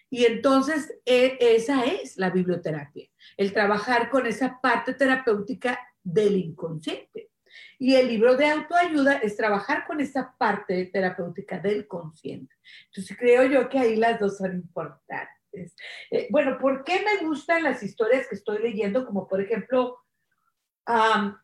Y 0.09 0.25
entonces 0.25 0.93
e, 1.05 1.37
esa 1.39 1.85
es 1.85 2.17
la 2.17 2.29
biblioterapia, 2.29 3.09
el 3.37 3.53
trabajar 3.53 4.09
con 4.09 4.27
esa 4.27 4.59
parte 4.61 4.93
terapéutica 4.93 5.79
del 6.03 6.37
inconsciente. 6.37 7.31
Y 7.79 7.95
el 7.95 8.07
libro 8.09 8.35
de 8.35 8.47
autoayuda 8.47 9.17
es 9.17 9.37
trabajar 9.37 9.85
con 9.87 10.01
esa 10.01 10.35
parte 10.37 10.85
terapéutica 10.85 11.59
del 11.59 11.87
consciente. 11.87 12.53
Entonces 12.85 13.17
creo 13.17 13.45
yo 13.45 13.69
que 13.69 13.79
ahí 13.79 13.95
las 13.95 14.19
dos 14.19 14.37
son 14.37 14.53
importantes. 14.53 15.75
Eh, 16.11 16.27
bueno, 16.31 16.57
¿por 16.59 16.83
qué 16.83 17.01
me 17.03 17.25
gustan 17.25 17.63
las 17.63 17.81
historias 17.81 18.27
que 18.27 18.35
estoy 18.35 18.61
leyendo? 18.61 19.05
Como 19.05 19.27
por 19.27 19.39
ejemplo, 19.39 20.02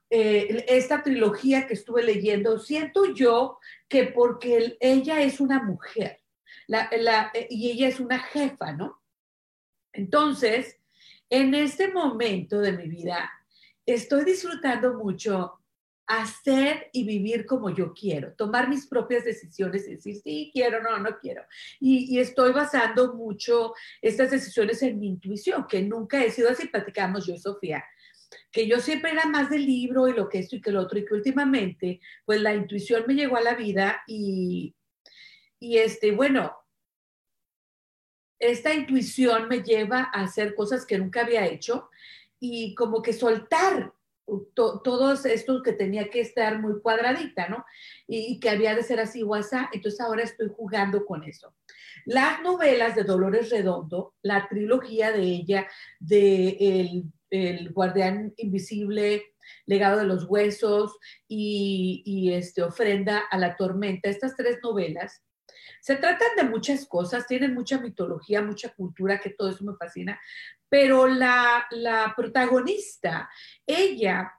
eh, 0.09 0.65
esta 0.67 1.01
trilogía 1.01 1.67
que 1.67 1.73
estuve 1.73 2.03
leyendo, 2.03 2.59
siento 2.59 3.13
yo 3.13 3.59
que 3.87 4.05
porque 4.05 4.77
ella 4.79 5.21
es 5.21 5.39
una 5.39 5.63
mujer 5.63 6.19
eh, 6.67 7.47
y 7.49 7.71
ella 7.71 7.87
es 7.87 7.99
una 7.99 8.19
jefa, 8.19 8.73
¿no? 8.73 9.01
Entonces, 9.91 10.77
en 11.29 11.53
este 11.53 11.91
momento 11.91 12.59
de 12.59 12.73
mi 12.73 12.87
vida, 12.87 13.31
estoy 13.85 14.23
disfrutando 14.23 14.93
mucho 14.93 15.59
hacer 16.09 16.89
y 16.91 17.03
vivir 17.05 17.45
como 17.45 17.69
yo 17.69 17.93
quiero, 17.93 18.33
tomar 18.33 18.67
mis 18.67 18.87
propias 18.87 19.23
decisiones 19.23 19.87
decir, 19.87 20.15
sí, 20.15 20.49
quiero, 20.51 20.81
no, 20.81 20.97
no 20.97 21.19
quiero. 21.19 21.43
Y, 21.79 22.17
estoy 22.17 22.51
basando 22.51 23.13
mucho 23.13 23.73
estas 24.01 24.31
decisiones 24.31 24.81
en 24.81 24.99
mi 24.99 25.07
intuición, 25.07 25.67
que 25.67 25.83
nunca 25.83 26.23
he 26.23 26.31
sido 26.31 26.49
así, 26.49 26.67
platicamos 26.67 27.27
yo 27.27 27.37
Sofía, 27.37 27.85
que 28.51 28.67
yo 28.67 28.79
siempre 28.79 29.11
era 29.11 29.25
más 29.25 29.49
del 29.49 29.65
libro 29.65 30.07
y 30.07 30.13
lo 30.13 30.29
que 30.29 30.39
esto 30.39 30.55
y 30.55 30.61
que 30.61 30.71
lo 30.71 30.81
otro, 30.81 30.99
y 30.99 31.05
que 31.05 31.13
últimamente, 31.13 31.99
pues 32.25 32.41
la 32.41 32.53
intuición 32.53 33.03
me 33.07 33.15
llegó 33.15 33.37
a 33.37 33.41
la 33.41 33.55
vida 33.55 34.01
y, 34.07 34.75
y 35.59 35.77
este, 35.77 36.11
bueno, 36.11 36.55
esta 38.39 38.73
intuición 38.73 39.47
me 39.47 39.61
lleva 39.61 40.09
a 40.13 40.23
hacer 40.23 40.55
cosas 40.55 40.85
que 40.85 40.97
nunca 40.97 41.21
había 41.21 41.45
hecho 41.45 41.89
y 42.39 42.73
como 42.75 43.01
que 43.01 43.13
soltar 43.13 43.93
todos 44.53 45.25
estos 45.25 45.63
que 45.63 45.73
tenía 45.73 46.09
que 46.09 46.21
estar 46.21 46.59
muy 46.59 46.79
cuadradita, 46.81 47.49
¿no? 47.49 47.65
Y, 48.07 48.39
que 48.39 48.49
había 48.49 48.75
de 48.75 48.83
ser 48.83 48.99
así 48.99 49.23
WhatsApp, 49.23 49.69
entonces 49.73 49.99
ahora 49.99 50.23
estoy 50.23 50.49
jugando 50.55 51.05
con 51.05 51.23
eso. 51.23 51.55
Las 52.05 52.41
novelas 52.41 52.95
de 52.95 53.03
Dolores 53.03 53.49
Redondo, 53.49 54.13
la 54.21 54.47
trilogía 54.47 55.11
de 55.11 55.23
ella, 55.23 55.67
de 55.99 56.57
el 56.59 57.03
el 57.29 57.71
guardián 57.71 58.33
invisible, 58.37 59.23
legado 59.65 59.99
de 59.99 60.05
los 60.05 60.25
huesos 60.25 60.97
y, 61.27 62.31
este, 62.33 62.61
ofrenda 62.61 63.23
a 63.31 63.37
la 63.37 63.55
tormenta, 63.55 64.09
estas 64.09 64.35
tres 64.35 64.59
novelas, 64.63 65.23
se 65.81 65.95
tratan 65.95 66.29
de 66.35 66.43
muchas 66.43 66.85
cosas, 66.85 67.25
tienen 67.25 67.53
mucha 67.53 67.79
mitología, 67.79 68.41
mucha 68.41 68.73
cultura, 68.73 69.19
que 69.19 69.29
todo 69.31 69.49
eso 69.49 69.63
me 69.63 69.75
fascina, 69.77 70.19
pero 70.67 71.07
la, 71.07 71.65
la 71.71 72.13
protagonista, 72.15 73.29
ella 73.65 74.31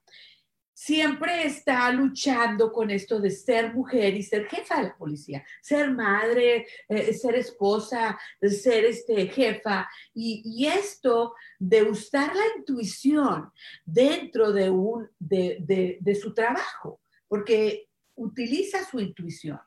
siempre 0.81 1.45
está 1.45 1.93
luchando 1.93 2.73
con 2.73 2.91
esto 2.91 3.21
de 3.21 3.31
ser 3.31 3.75
mujer 3.75 4.17
y 4.17 4.23
ser 4.23 4.47
jefa 4.47 4.79
de 4.79 4.85
la 4.85 4.97
policía, 4.97 5.45
ser 5.61 5.91
madre, 5.91 6.67
eh, 6.89 7.13
ser 7.13 7.35
esposa, 7.35 8.19
ser 8.41 8.87
este, 8.87 9.27
jefa. 9.27 9.87
Y, 10.15 10.67
esto 10.67 11.35
de 11.59 11.83
usar 11.83 12.35
la 12.35 12.45
intuición 12.57 13.51
dentro 13.85 14.53
de, 14.53 14.71
un, 14.71 15.07
de, 15.19 15.99
de 16.01 16.15
su 16.15 16.33
trabajo, 16.33 17.03
porque 17.29 17.91
utiliza 18.15 18.83
su 18.89 19.01
intuición. 19.01 19.61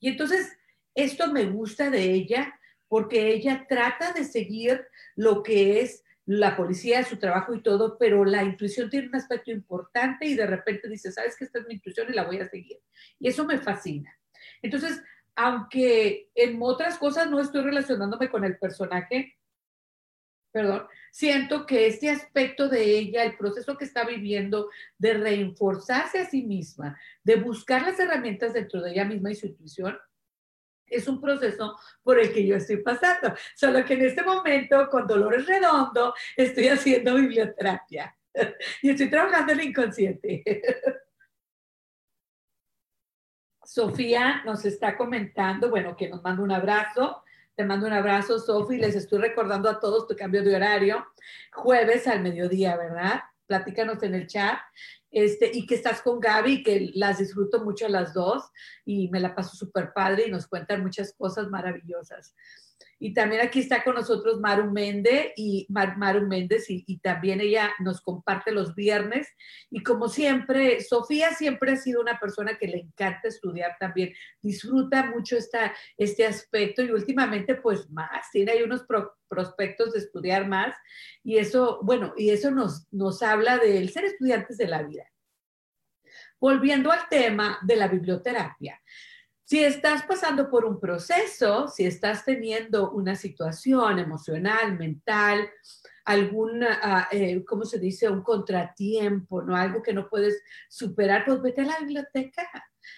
Y 0.00 0.08
entonces, 0.08 0.58
esto 0.92 1.32
me 1.32 1.44
gusta 1.44 1.88
de 1.88 2.02
ella 2.02 2.52
porque 2.88 3.32
ella 3.32 3.64
trata 3.68 4.12
de 4.12 4.24
seguir 4.24 4.84
lo 5.14 5.44
que 5.44 5.82
es 5.82 6.02
la 6.28 6.54
policía, 6.54 7.02
su 7.04 7.16
trabajo 7.16 7.54
y 7.54 7.62
todo, 7.62 7.96
pero 7.96 8.22
la 8.22 8.44
intuición 8.44 8.90
tiene 8.90 9.08
un 9.08 9.16
aspecto 9.16 9.50
importante 9.50 10.26
y 10.26 10.34
de 10.34 10.46
repente 10.46 10.86
dice, 10.86 11.10
sabes 11.10 11.34
que 11.38 11.44
esta 11.46 11.58
es 11.58 11.66
mi 11.66 11.74
intuición 11.74 12.06
y 12.10 12.12
la 12.12 12.24
voy 12.24 12.38
a 12.38 12.46
seguir. 12.46 12.76
Y 13.18 13.28
eso 13.28 13.46
me 13.46 13.56
fascina. 13.56 14.14
Entonces, 14.60 15.02
aunque 15.34 16.28
en 16.34 16.58
otras 16.60 16.98
cosas 16.98 17.30
no 17.30 17.40
estoy 17.40 17.62
relacionándome 17.62 18.28
con 18.28 18.44
el 18.44 18.58
personaje, 18.58 19.38
perdón, 20.52 20.86
siento 21.12 21.64
que 21.64 21.86
este 21.86 22.10
aspecto 22.10 22.68
de 22.68 22.98
ella, 22.98 23.24
el 23.24 23.38
proceso 23.38 23.78
que 23.78 23.86
está 23.86 24.04
viviendo 24.04 24.68
de 24.98 25.14
reenforzarse 25.14 26.18
a 26.18 26.26
sí 26.26 26.42
misma, 26.42 27.00
de 27.24 27.36
buscar 27.36 27.80
las 27.80 27.98
herramientas 27.98 28.52
dentro 28.52 28.82
de 28.82 28.90
ella 28.90 29.06
misma 29.06 29.30
y 29.30 29.34
su 29.34 29.46
intuición, 29.46 29.96
es 30.90 31.08
un 31.08 31.20
proceso 31.20 31.78
por 32.02 32.18
el 32.18 32.32
que 32.32 32.46
yo 32.46 32.56
estoy 32.56 32.78
pasando. 32.78 33.34
Solo 33.54 33.84
que 33.84 33.94
en 33.94 34.06
este 34.06 34.22
momento, 34.22 34.88
con 34.88 35.06
Dolores 35.06 35.46
Redondo, 35.46 36.14
estoy 36.36 36.68
haciendo 36.68 37.14
biblioterapia 37.14 38.16
y 38.82 38.90
estoy 38.90 39.10
trabajando 39.10 39.52
en 39.52 39.60
el 39.60 39.66
inconsciente. 39.66 40.42
Sofía 43.64 44.42
nos 44.46 44.64
está 44.64 44.96
comentando, 44.96 45.68
bueno, 45.68 45.94
que 45.94 46.08
nos 46.08 46.22
manda 46.22 46.42
un 46.42 46.52
abrazo. 46.52 47.22
Te 47.54 47.64
mando 47.64 47.86
un 47.86 47.92
abrazo, 47.92 48.38
Sofía. 48.38 48.78
Les 48.78 48.96
estoy 48.96 49.18
recordando 49.18 49.68
a 49.68 49.78
todos 49.78 50.06
tu 50.06 50.16
cambio 50.16 50.42
de 50.42 50.56
horario. 50.56 51.06
Jueves 51.52 52.06
al 52.06 52.22
mediodía, 52.22 52.76
¿verdad? 52.76 53.20
Platícanos 53.48 54.00
en 54.04 54.14
el 54.14 54.28
chat 54.28 54.58
este, 55.10 55.50
y 55.52 55.66
que 55.66 55.74
estás 55.74 56.02
con 56.02 56.20
Gaby, 56.20 56.62
que 56.62 56.92
las 56.94 57.18
disfruto 57.18 57.64
mucho 57.64 57.86
a 57.86 57.88
las 57.88 58.14
dos 58.14 58.44
y 58.84 59.08
me 59.08 59.18
la 59.18 59.34
paso 59.34 59.56
súper 59.56 59.92
padre 59.92 60.26
y 60.26 60.30
nos 60.30 60.46
cuentan 60.46 60.82
muchas 60.82 61.14
cosas 61.14 61.48
maravillosas. 61.48 62.34
Y 63.00 63.14
también 63.14 63.42
aquí 63.42 63.60
está 63.60 63.84
con 63.84 63.94
nosotros 63.94 64.40
Maru 64.40 64.72
Méndez 64.72 65.32
y 65.36 65.66
Maru 65.70 66.26
Méndez 66.26 66.66
y, 66.68 66.98
también 66.98 67.40
ella 67.40 67.70
nos 67.78 68.00
comparte 68.00 68.50
los 68.50 68.74
viernes. 68.74 69.28
Y 69.70 69.82
como 69.82 70.08
siempre, 70.08 70.80
Sofía 70.80 71.30
siempre 71.32 71.72
ha 71.72 71.76
sido 71.76 72.00
una 72.00 72.18
persona 72.18 72.58
que 72.58 72.66
le 72.66 72.78
encanta 72.78 73.28
estudiar 73.28 73.76
también, 73.78 74.12
disfruta 74.42 75.06
mucho 75.06 75.36
esta, 75.36 75.74
este 75.96 76.26
aspecto 76.26 76.82
y 76.82 76.90
últimamente 76.90 77.54
pues 77.54 77.88
más, 77.90 78.30
tiene 78.32 78.52
ahí 78.52 78.62
unos 78.62 78.84
prospectos 79.28 79.92
de 79.92 80.00
estudiar 80.00 80.48
más 80.48 80.74
y 81.22 81.38
eso, 81.38 81.78
bueno, 81.82 82.14
y 82.16 82.30
eso 82.30 82.50
nos, 82.50 82.92
nos 82.92 83.22
habla 83.22 83.58
del 83.58 83.90
ser 83.90 84.04
estudiantes 84.04 84.56
de 84.56 84.66
la 84.66 84.82
vida. 84.82 85.04
Volviendo 86.40 86.90
al 86.90 87.08
tema 87.08 87.58
de 87.62 87.76
la 87.76 87.88
biblioterapia. 87.88 88.80
Si 89.48 89.64
estás 89.64 90.02
pasando 90.02 90.50
por 90.50 90.66
un 90.66 90.78
proceso, 90.78 91.68
si 91.68 91.86
estás 91.86 92.22
teniendo 92.26 92.90
una 92.90 93.16
situación 93.16 93.98
emocional, 93.98 94.76
mental, 94.76 95.48
algún, 96.04 96.62
ah, 96.64 97.08
eh, 97.10 97.42
¿cómo 97.46 97.64
se 97.64 97.78
dice? 97.78 98.10
Un 98.10 98.22
contratiempo, 98.22 99.40
¿no? 99.40 99.56
Algo 99.56 99.82
que 99.82 99.94
no 99.94 100.06
puedes 100.10 100.42
superar, 100.68 101.24
pues 101.24 101.40
vete 101.40 101.62
a 101.62 101.64
la 101.64 101.78
biblioteca, 101.78 102.46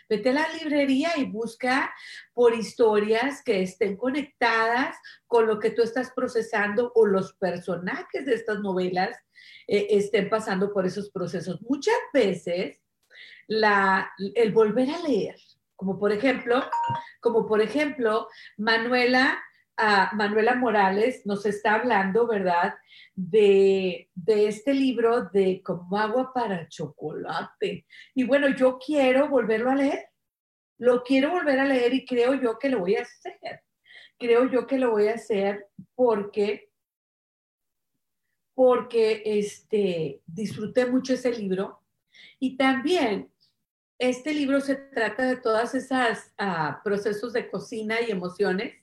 vete 0.09 0.31
a 0.31 0.33
la 0.33 0.53
librería 0.55 1.11
y 1.19 1.27
busca 1.27 1.95
por 2.35 2.53
historias 2.53 3.45
que 3.45 3.63
estén 3.63 3.97
conectadas 3.97 4.97
con 5.29 5.47
lo 5.47 5.61
que 5.61 5.71
tú 5.71 5.83
estás 5.83 6.11
procesando 6.17 6.91
o 6.97 7.07
los 7.07 7.33
personajes 7.35 8.27
de 8.27 8.35
estas 8.35 8.59
novelas 8.59 9.17
eh, 9.69 9.87
estén 9.91 10.29
pasando 10.29 10.73
por 10.73 10.85
esos 10.85 11.13
procesos. 11.13 11.63
Muchas 11.63 12.01
veces 12.13 12.81
el 13.47 14.53
volver 14.53 14.91
a 14.91 14.99
leer, 14.99 15.37
como 15.81 15.99
por 15.99 16.13
ejemplo, 16.13 16.63
como 17.23 17.47
por 17.47 17.63
ejemplo, 17.63 18.29
Manuela, 18.59 19.43
ah, 19.79 20.11
Manuela 20.13 20.55
Morales 20.55 21.23
nos 21.25 21.47
está 21.47 21.77
hablando, 21.77 22.27
¿verdad? 22.27 22.75
De, 23.15 24.11
de, 24.15 24.49
este 24.49 24.75
libro 24.75 25.31
de 25.33 25.63
Como 25.65 25.97
agua 25.97 26.35
para 26.35 26.69
chocolate. 26.69 27.87
Y 28.15 28.25
bueno, 28.25 28.55
yo 28.55 28.79
quiero 28.79 29.31
volverlo 29.31 29.71
a 29.71 29.75
leer. 29.75 30.09
Lo 30.77 31.03
quiero 31.03 31.31
volver 31.31 31.59
a 31.59 31.65
leer 31.65 31.95
y 31.95 32.05
creo 32.05 32.35
yo 32.35 32.59
que 32.59 32.69
lo 32.69 32.81
voy 32.81 32.97
a 32.97 33.03
hacer. 33.03 33.63
Creo 34.19 34.51
yo 34.51 34.67
que 34.67 34.77
lo 34.77 34.91
voy 34.91 35.09
a 35.09 35.15
hacer 35.15 35.67
porque 35.95 36.69
porque 38.55 39.23
este, 39.25 40.21
disfruté 40.27 40.85
mucho 40.85 41.15
ese 41.15 41.33
libro 41.33 41.81
y 42.39 42.59
también 42.59 43.30
este 44.01 44.33
libro 44.33 44.61
se 44.63 44.77
trata 44.77 45.25
de 45.25 45.37
todas 45.37 45.75
esas 45.75 46.33
ah, 46.39 46.81
procesos 46.83 47.35
de 47.35 47.49
cocina 47.51 48.01
y 48.01 48.11
emociones. 48.11 48.75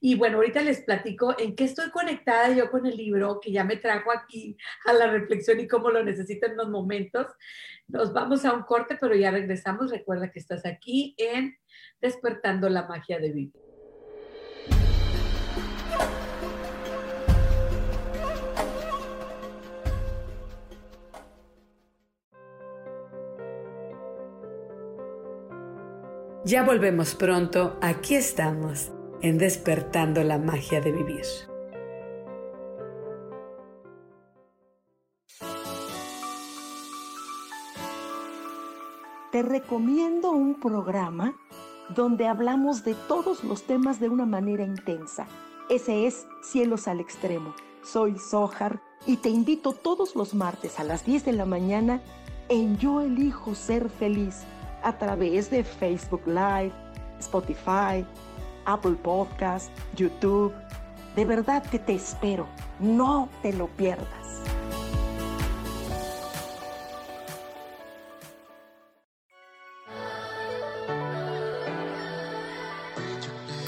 Y 0.00 0.14
bueno, 0.14 0.38
ahorita 0.38 0.62
les 0.62 0.80
platico 0.80 1.38
en 1.38 1.54
qué 1.54 1.64
estoy 1.64 1.90
conectada 1.90 2.50
yo 2.54 2.70
con 2.70 2.86
el 2.86 2.96
libro 2.96 3.38
que 3.38 3.52
ya 3.52 3.64
me 3.64 3.76
trajo 3.76 4.10
aquí 4.10 4.56
a 4.86 4.94
la 4.94 5.08
reflexión 5.08 5.60
y 5.60 5.68
cómo 5.68 5.90
lo 5.90 6.02
necesito 6.02 6.46
en 6.46 6.56
los 6.56 6.70
momentos. 6.70 7.26
Nos 7.86 8.14
vamos 8.14 8.46
a 8.46 8.54
un 8.54 8.62
corte, 8.62 8.96
pero 8.98 9.14
ya 9.14 9.30
regresamos. 9.30 9.90
Recuerda 9.90 10.30
que 10.32 10.38
estás 10.38 10.64
aquí 10.64 11.14
en 11.18 11.54
Despertando 12.00 12.70
la 12.70 12.88
Magia 12.88 13.18
de 13.18 13.32
Vivir. 13.32 13.69
Ya 26.50 26.64
volvemos 26.64 27.14
pronto, 27.14 27.78
aquí 27.80 28.16
estamos, 28.16 28.90
en 29.22 29.38
despertando 29.38 30.24
la 30.24 30.36
magia 30.36 30.80
de 30.80 30.90
vivir. 30.90 31.24
Te 39.30 39.42
recomiendo 39.42 40.32
un 40.32 40.58
programa 40.58 41.36
donde 41.94 42.26
hablamos 42.26 42.82
de 42.82 42.96
todos 43.06 43.44
los 43.44 43.62
temas 43.62 44.00
de 44.00 44.08
una 44.08 44.26
manera 44.26 44.64
intensa. 44.64 45.28
Ese 45.68 46.08
es 46.08 46.26
Cielos 46.42 46.88
al 46.88 46.98
Extremo. 46.98 47.54
Soy 47.84 48.18
Sohar 48.18 48.82
y 49.06 49.18
te 49.18 49.28
invito 49.28 49.70
todos 49.70 50.16
los 50.16 50.34
martes 50.34 50.80
a 50.80 50.82
las 50.82 51.06
10 51.06 51.26
de 51.26 51.32
la 51.32 51.44
mañana 51.44 52.02
en 52.48 52.76
Yo 52.76 53.02
elijo 53.02 53.54
ser 53.54 53.88
feliz 53.88 54.44
a 54.82 54.96
través 54.96 55.50
de 55.50 55.64
Facebook 55.64 56.22
Live, 56.26 56.72
Spotify, 57.18 58.04
Apple 58.64 58.96
Podcast, 59.02 59.70
YouTube. 59.96 60.52
De 61.16 61.24
verdad 61.24 61.62
que 61.62 61.78
te 61.78 61.94
espero. 61.94 62.46
No 62.78 63.28
te 63.42 63.52
lo 63.52 63.66
pierdas. 63.68 64.08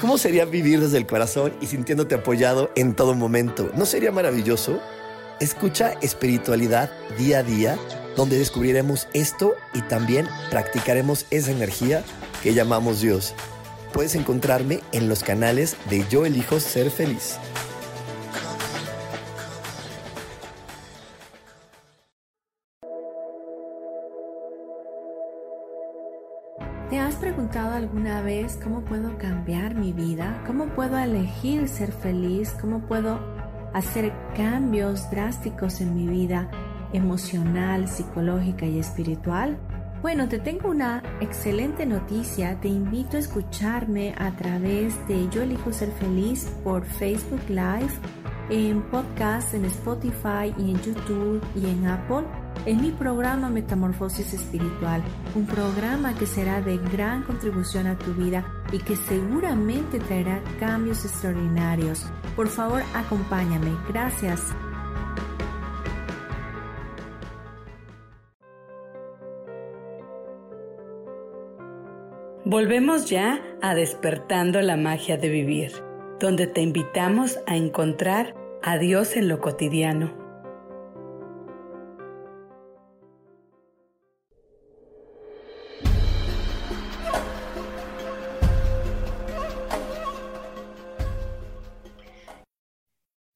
¿Cómo 0.03 0.17
sería 0.17 0.43
vivir 0.43 0.81
desde 0.81 0.97
el 0.97 1.07
corazón 1.07 1.53
y 1.61 1.67
sintiéndote 1.67 2.15
apoyado 2.15 2.71
en 2.75 2.93
todo 2.93 3.13
momento? 3.13 3.71
¿No 3.73 3.85
sería 3.85 4.11
maravilloso? 4.11 4.81
Escucha 5.39 5.93
espiritualidad 6.01 6.91
día 7.17 7.39
a 7.39 7.43
día 7.43 7.77
donde 8.15 8.37
descubriremos 8.37 9.07
esto 9.13 9.53
y 9.73 9.81
también 9.81 10.27
practicaremos 10.49 11.25
esa 11.31 11.51
energía 11.51 12.03
que 12.41 12.53
llamamos 12.53 13.01
Dios. 13.01 13.33
Puedes 13.93 14.15
encontrarme 14.15 14.81
en 14.91 15.07
los 15.07 15.23
canales 15.23 15.77
de 15.89 16.05
Yo 16.09 16.25
elijo 16.25 16.59
ser 16.59 16.89
feliz. 16.89 17.37
¿Te 26.89 26.99
has 26.99 27.15
preguntado 27.15 27.73
alguna 27.73 28.21
vez 28.21 28.59
cómo 28.63 28.85
puedo 28.85 29.17
cambiar 29.17 29.73
mi 29.73 29.93
vida? 29.93 30.43
¿Cómo 30.45 30.67
puedo 30.75 30.97
elegir 30.97 31.67
ser 31.67 31.91
feliz? 31.91 32.51
¿Cómo 32.61 32.85
puedo 32.87 33.19
hacer 33.73 34.13
cambios 34.35 35.09
drásticos 35.09 35.81
en 35.81 35.95
mi 35.95 36.07
vida? 36.07 36.51
Emocional, 36.93 37.87
psicológica 37.87 38.65
y 38.65 38.79
espiritual? 38.79 39.57
Bueno, 40.01 40.27
te 40.27 40.39
tengo 40.39 40.69
una 40.69 41.01
excelente 41.21 41.85
noticia. 41.85 42.59
Te 42.59 42.67
invito 42.67 43.17
a 43.17 43.21
escucharme 43.21 44.13
a 44.17 44.35
través 44.35 44.95
de 45.07 45.29
Yo 45.29 45.41
elijo 45.41 45.71
ser 45.71 45.91
feliz 45.93 46.51
por 46.63 46.85
Facebook 46.85 47.41
Live, 47.47 47.93
en 48.49 48.81
podcast, 48.89 49.53
en 49.53 49.65
Spotify 49.65 50.53
y 50.57 50.71
en 50.71 50.81
YouTube 50.81 51.41
y 51.55 51.65
en 51.67 51.87
Apple 51.87 52.25
en 52.65 52.81
mi 52.81 52.91
programa 52.91 53.49
Metamorfosis 53.49 54.33
Espiritual, 54.33 55.03
un 55.35 55.45
programa 55.45 56.13
que 56.15 56.25
será 56.25 56.61
de 56.61 56.77
gran 56.77 57.23
contribución 57.23 57.87
a 57.87 57.97
tu 57.97 58.13
vida 58.13 58.45
y 58.71 58.79
que 58.79 58.95
seguramente 58.95 59.99
traerá 59.99 60.41
cambios 60.59 61.03
extraordinarios. 61.05 62.05
Por 62.35 62.47
favor, 62.47 62.81
acompáñame. 62.95 63.71
Gracias. 63.89 64.41
Volvemos 72.53 73.09
ya 73.09 73.41
a 73.63 73.73
despertando 73.73 74.61
la 74.61 74.77
magia 74.77 75.17
de 75.17 75.27
vivir, 75.27 75.71
donde 76.19 76.45
te 76.45 76.61
invitamos 76.61 77.39
a 77.47 77.55
encontrar 77.55 78.35
a 78.61 78.77
Dios 78.77 79.15
en 79.15 79.27
lo 79.27 79.41
cotidiano 79.41 80.22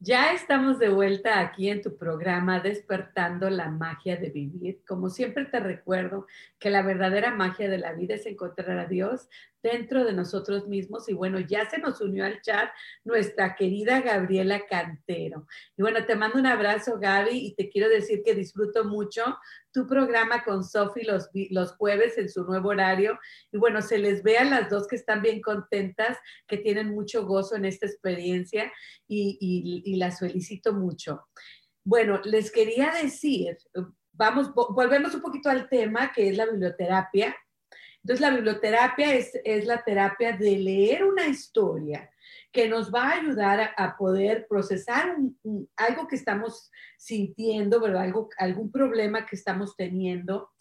Ya 0.08 0.32
estamos 0.32 0.80
de 0.80 0.88
vuelta 0.88 1.42
aquí 1.42 1.68
en 1.68 1.82
tu 1.82 1.98
programa 1.98 2.62
Despertando 2.62 3.50
la 3.50 3.68
magia 3.68 4.16
de 4.16 4.30
vivir. 4.30 4.80
Como 4.88 5.10
siempre 5.10 5.44
te 5.44 5.60
recuerdo 5.60 6.28
que 6.60 6.70
la 6.70 6.82
verdadera 6.82 7.36
magia 7.36 7.70
de 7.70 7.78
la 7.78 7.92
vida 7.92 8.16
es 8.16 8.26
encontrar 8.26 8.80
a 8.80 8.86
Dios 8.86 9.28
dentro 9.72 10.06
de 10.06 10.14
nosotros 10.14 10.68
mismos. 10.68 11.08
Y 11.10 11.14
bueno, 11.14 11.40
ya 11.40 11.70
se 11.70 11.78
nos 11.78 12.02
unió 12.02 12.26
al 12.26 12.42
chat 12.42 12.70
nuestra 13.04 13.56
querida 13.56 14.02
Gabriela 14.02 14.66
Cantero. 14.68 15.48
Y 15.78 15.82
bueno, 15.82 16.06
te 16.06 16.16
mando 16.16 16.40
un 16.40 16.46
abrazo, 16.46 17.00
Gaby, 17.00 17.38
y 17.38 17.56
te 17.56 17.70
quiero 17.70 17.90
decir 17.90 18.22
que 18.24 18.36
disfruto 18.36 18.86
mucho 18.86 19.38
tu 19.72 19.88
programa 19.88 20.44
con 20.44 20.64
Sofi 20.64 21.04
los, 21.04 21.30
los 21.52 21.74
jueves 21.74 22.18
en 22.18 22.30
su 22.30 22.44
nuevo 22.44 22.70
horario. 22.70 23.20
Y 23.52 23.58
bueno, 23.58 23.82
se 23.82 23.98
les 23.98 24.24
ve 24.24 24.38
a 24.38 24.46
las 24.46 24.70
dos 24.70 24.88
que 24.88 24.96
están 24.96 25.22
bien 25.22 25.42
contentas, 25.42 26.18
que 26.48 26.58
tienen 26.58 26.90
mucho 26.90 27.26
gozo 27.26 27.56
en 27.56 27.66
esta 27.66 27.86
experiencia 27.86 28.72
y, 29.08 29.38
y, 29.40 29.94
y 29.94 29.98
las 29.98 30.20
felicito 30.20 30.74
mucho. 30.74 31.28
Bueno, 31.84 32.20
les 32.24 32.52
quería 32.52 32.92
decir, 32.92 33.58
vamos, 34.12 34.54
volvemos 34.54 35.14
un 35.16 35.22
poquito 35.22 35.50
al 35.50 35.70
tema 35.70 36.12
que 36.12 36.30
es 36.30 36.38
la 36.38 36.46
biblioterapia 36.46 37.36
entonces, 38.04 38.22
la 38.22 38.36
biblioterapia 38.36 39.16
es, 39.16 39.34
la 39.66 39.84
terapia 39.84 40.32
de 40.32 40.58
leer 40.58 41.04
una 41.04 41.28
historia 41.28 42.10
que 42.52 42.68
nos 42.70 42.94
va 42.94 43.10
a 43.10 43.20
ayudar 43.20 43.74
a, 43.76 43.98
poder 43.98 44.48
procesar 44.48 45.18
algo 45.76 46.08
que 46.08 46.16
estamos 46.16 46.72
sintiendo, 46.98 47.82
¿verdad? 47.82 48.04
Algo, 48.04 48.30
algún 48.38 48.72
problema 48.72 49.26
que 49.26 49.36
estamos 49.36 49.76
teniendo, 49.76 50.52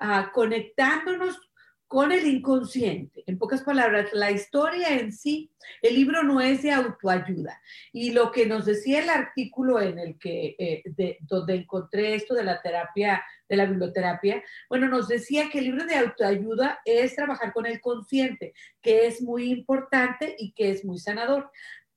ah, 0.00 0.30
conectándonos 0.34 1.40
con 1.86 2.10
el 2.10 2.26
inconsciente. 2.26 3.22
En 3.26 3.38
pocas 3.38 3.62
palabras, 3.62 4.10
la 4.12 4.30
historia 4.30 4.98
en 4.98 5.12
sí, 5.12 5.50
el 5.82 5.94
libro 5.94 6.22
no 6.22 6.40
es 6.40 6.62
de 6.62 6.72
autoayuda. 6.72 7.60
Y 7.92 8.10
lo 8.10 8.32
que 8.32 8.46
nos 8.46 8.66
decía 8.66 9.02
el 9.02 9.08
artículo 9.08 9.80
en 9.80 9.98
el 9.98 10.18
que, 10.18 10.56
eh, 10.58 11.18
donde 11.20 11.54
encontré 11.54 12.14
esto 12.14 12.34
de 12.34 12.44
la 12.44 12.60
terapia, 12.60 13.24
de 13.48 13.56
la 13.56 13.66
biblioterapia, 13.66 14.42
bueno, 14.68 14.88
nos 14.88 15.06
decía 15.06 15.48
que 15.50 15.58
el 15.58 15.66
libro 15.66 15.84
de 15.84 15.94
autoayuda 15.94 16.80
es 16.84 17.14
trabajar 17.14 17.52
con 17.52 17.66
el 17.66 17.80
consciente, 17.80 18.52
que 18.82 19.06
es 19.06 19.22
muy 19.22 19.50
importante 19.50 20.34
y 20.38 20.52
que 20.52 20.70
es 20.70 20.84
muy 20.84 20.98
sanador 20.98 21.50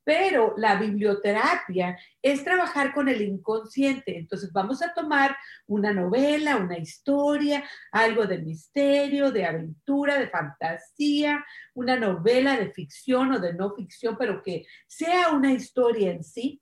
pero 0.10 0.55
la 0.57 0.74
biblioterapia 0.74 1.95
es 2.20 2.43
trabajar 2.43 2.95
con 2.95 3.10
el 3.10 3.22
inconsciente. 3.22 4.18
Entonces 4.18 4.51
vamos 4.51 4.82
a 4.82 4.91
tomar 4.91 5.38
una 5.68 5.93
novela, 5.93 6.57
una 6.57 6.80
historia, 6.80 7.64
algo 7.91 8.26
de 8.26 8.39
misterio, 8.39 9.32
de 9.32 9.45
aventura, 9.45 10.18
de 10.18 10.28
fantasía, 10.28 11.45
una 11.76 11.95
novela 11.95 12.57
de 12.57 12.72
ficción 12.72 13.34
o 13.34 13.39
de 13.39 13.53
no 13.53 13.76
ficción, 13.76 14.18
pero 14.18 14.41
que 14.41 14.66
sea 14.88 15.30
una 15.30 15.53
historia 15.53 16.10
en 16.10 16.24
sí 16.24 16.60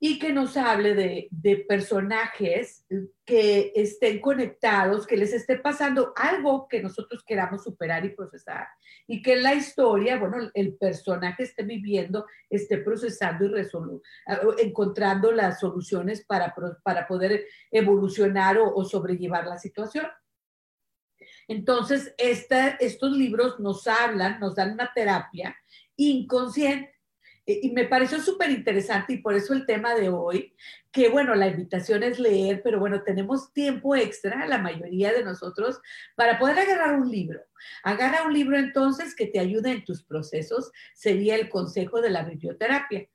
y 0.00 0.18
que 0.18 0.32
nos 0.32 0.56
hable 0.56 0.94
de, 0.94 1.64
personajes 1.68 2.86
que 3.24 3.72
estén 3.74 4.20
conectados, 4.20 5.06
que 5.06 5.16
les 5.16 5.32
esté 5.32 5.58
pasando 5.58 6.12
algo 6.14 6.68
que 6.68 6.80
nosotros 6.80 7.24
queramos 7.26 7.64
superar 7.64 8.04
y 8.04 8.14
procesar. 8.14 8.68
Y 9.08 9.22
que 9.22 9.32
en 9.34 9.42
la 9.42 9.54
historia, 9.54 10.18
bueno, 10.18 10.50
el 10.54 10.76
personaje 10.76 11.42
esté 11.42 11.64
viviendo, 11.64 12.26
esté 12.48 12.78
procesando 12.78 13.44
y 13.46 13.50
encontrando 14.58 15.32
las 15.32 15.58
soluciones 15.58 16.24
para, 16.24 16.54
para 16.84 17.08
poder 17.08 17.46
evolucionar 17.70 18.58
o, 18.58 18.84
sobrellevar 18.84 19.46
la 19.46 19.58
situación. 19.58 20.06
Entonces, 21.48 22.14
estos 22.18 23.16
libros 23.16 23.58
nos 23.58 23.86
hablan, 23.88 24.38
nos 24.38 24.54
dan 24.54 24.72
una 24.72 24.92
terapia 24.94 25.56
inconsciente 25.96 26.97
y 27.50 27.70
me 27.70 27.84
pareció 27.84 28.20
súper 28.20 28.50
interesante 28.50 29.14
y 29.14 29.22
por 29.22 29.34
eso 29.34 29.54
el 29.54 29.64
tema 29.64 29.94
de 29.94 30.10
hoy, 30.10 30.54
que 30.92 31.08
bueno, 31.08 31.34
la 31.34 31.48
invitación 31.48 32.02
es 32.02 32.18
leer, 32.18 32.60
pero 32.62 32.78
bueno, 32.78 33.02
tenemos 33.02 33.52
tiempo 33.54 33.96
extra, 33.96 34.46
la 34.46 34.58
mayoría 34.58 35.12
de 35.12 35.24
nosotros, 35.24 35.80
para 36.14 36.38
poder 36.38 36.58
agarrar 36.58 37.00
un 37.00 37.10
libro. 37.10 37.40
Agarra 37.82 38.26
un 38.26 38.34
libro 38.34 38.58
entonces 38.58 39.14
que 39.14 39.26
te 39.26 39.40
ayude 39.40 39.70
en 39.70 39.84
tus 39.84 40.02
procesos, 40.02 40.70
sería 40.94 41.36
el 41.36 41.48
consejo 41.48 42.02
de 42.02 42.10
la 42.10 42.22
biblioterapia. 42.22 43.08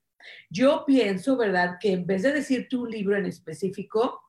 Yo 0.49 0.84
pienso, 0.88 1.38
¿verdad?, 1.38 1.77
que 1.79 1.91
en 1.91 2.07
vez 2.07 2.23
de 2.23 2.31
decirte 2.34 2.75
un 2.75 2.89
libro 2.89 3.15
en 3.15 3.25
específico, 3.25 4.21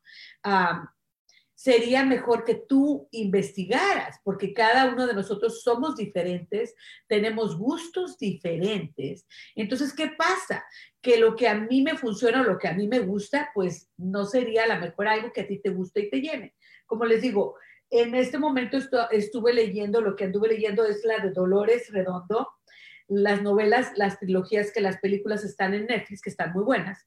sería 1.54 2.04
mejor 2.04 2.44
que 2.44 2.54
tú 2.54 3.08
investigaras, 3.12 4.18
porque 4.24 4.52
cada 4.52 4.92
uno 4.92 5.06
de 5.06 5.14
nosotros 5.14 5.62
somos 5.62 5.96
diferentes, 5.96 6.74
tenemos 7.06 7.56
gustos 7.56 8.18
diferentes. 8.18 9.26
Entonces, 9.54 9.94
¿qué 9.94 10.12
pasa? 10.18 10.64
Que 11.00 11.16
lo 11.16 11.36
que 11.36 11.48
a 11.48 11.54
mí 11.54 11.82
me 11.82 11.96
funciona 11.96 12.40
o 12.40 12.44
lo 12.44 12.58
que 12.58 12.68
a 12.68 12.74
mí 12.74 12.88
me 12.88 13.00
gusta, 13.00 13.50
pues 13.54 13.88
no 13.96 14.24
sería 14.24 14.64
a 14.64 14.74
lo 14.74 14.80
mejor 14.80 15.08
algo 15.08 15.32
que 15.32 15.42
a 15.42 15.46
ti 15.46 15.58
te 15.60 15.70
guste 15.70 16.00
y 16.00 16.10
te 16.10 16.20
llene. 16.20 16.54
Como 16.86 17.04
les 17.04 17.22
digo, 17.22 17.56
en 17.90 18.14
este 18.14 18.38
momento 18.38 18.78
estuve 19.10 19.52
leyendo, 19.52 20.00
lo 20.00 20.16
que 20.16 20.24
anduve 20.24 20.48
leyendo 20.48 20.84
es 20.84 21.04
la 21.04 21.18
de 21.18 21.30
Dolores 21.30 21.92
Redondo, 21.92 22.48
las 23.06 23.42
novelas, 23.42 23.92
las 23.96 24.18
trilogías 24.18 24.72
que 24.72 24.80
las 24.80 24.98
películas 24.98 25.44
están 25.44 25.74
en 25.74 25.86
Netflix, 25.86 26.20
que 26.20 26.30
están 26.30 26.52
muy 26.52 26.64
buenas. 26.64 27.06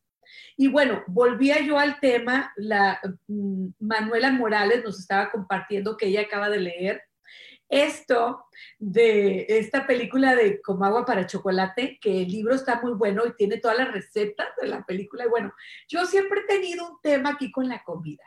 Y 0.56 0.68
bueno, 0.68 1.04
volvía 1.08 1.62
yo 1.62 1.78
al 1.78 2.00
tema, 2.00 2.52
la 2.56 3.00
mm, 3.28 3.68
Manuela 3.80 4.32
Morales 4.32 4.84
nos 4.84 5.00
estaba 5.00 5.32
compartiendo 5.32 5.98
que 5.98 6.08
ella 6.08 6.22
acaba 6.22 6.50
de 6.50 6.60
leer 6.60 7.02
esto 7.70 8.46
de 8.80 9.46
esta 9.50 9.86
película 9.86 10.36
de 10.36 10.62
Como 10.62 10.86
agua 10.86 11.06
para 11.06 11.28
chocolate, 11.28 12.00
que 12.02 12.22
el 12.22 12.30
libro 12.30 12.56
está 12.56 12.82
muy 12.82 12.94
bueno 12.94 13.24
y 13.26 13.36
tiene 13.36 13.58
todas 13.58 13.78
las 13.78 13.92
recetas 13.92 14.48
de 14.62 14.68
la 14.68 14.86
película. 14.86 15.26
Y 15.26 15.30
bueno, 15.30 15.54
yo 15.88 16.06
siempre 16.06 16.42
he 16.42 16.46
tenido 16.46 16.90
un 16.90 16.98
tema 17.02 17.32
aquí 17.32 17.52
con 17.52 17.68
la 17.68 17.84
comida. 17.84 18.24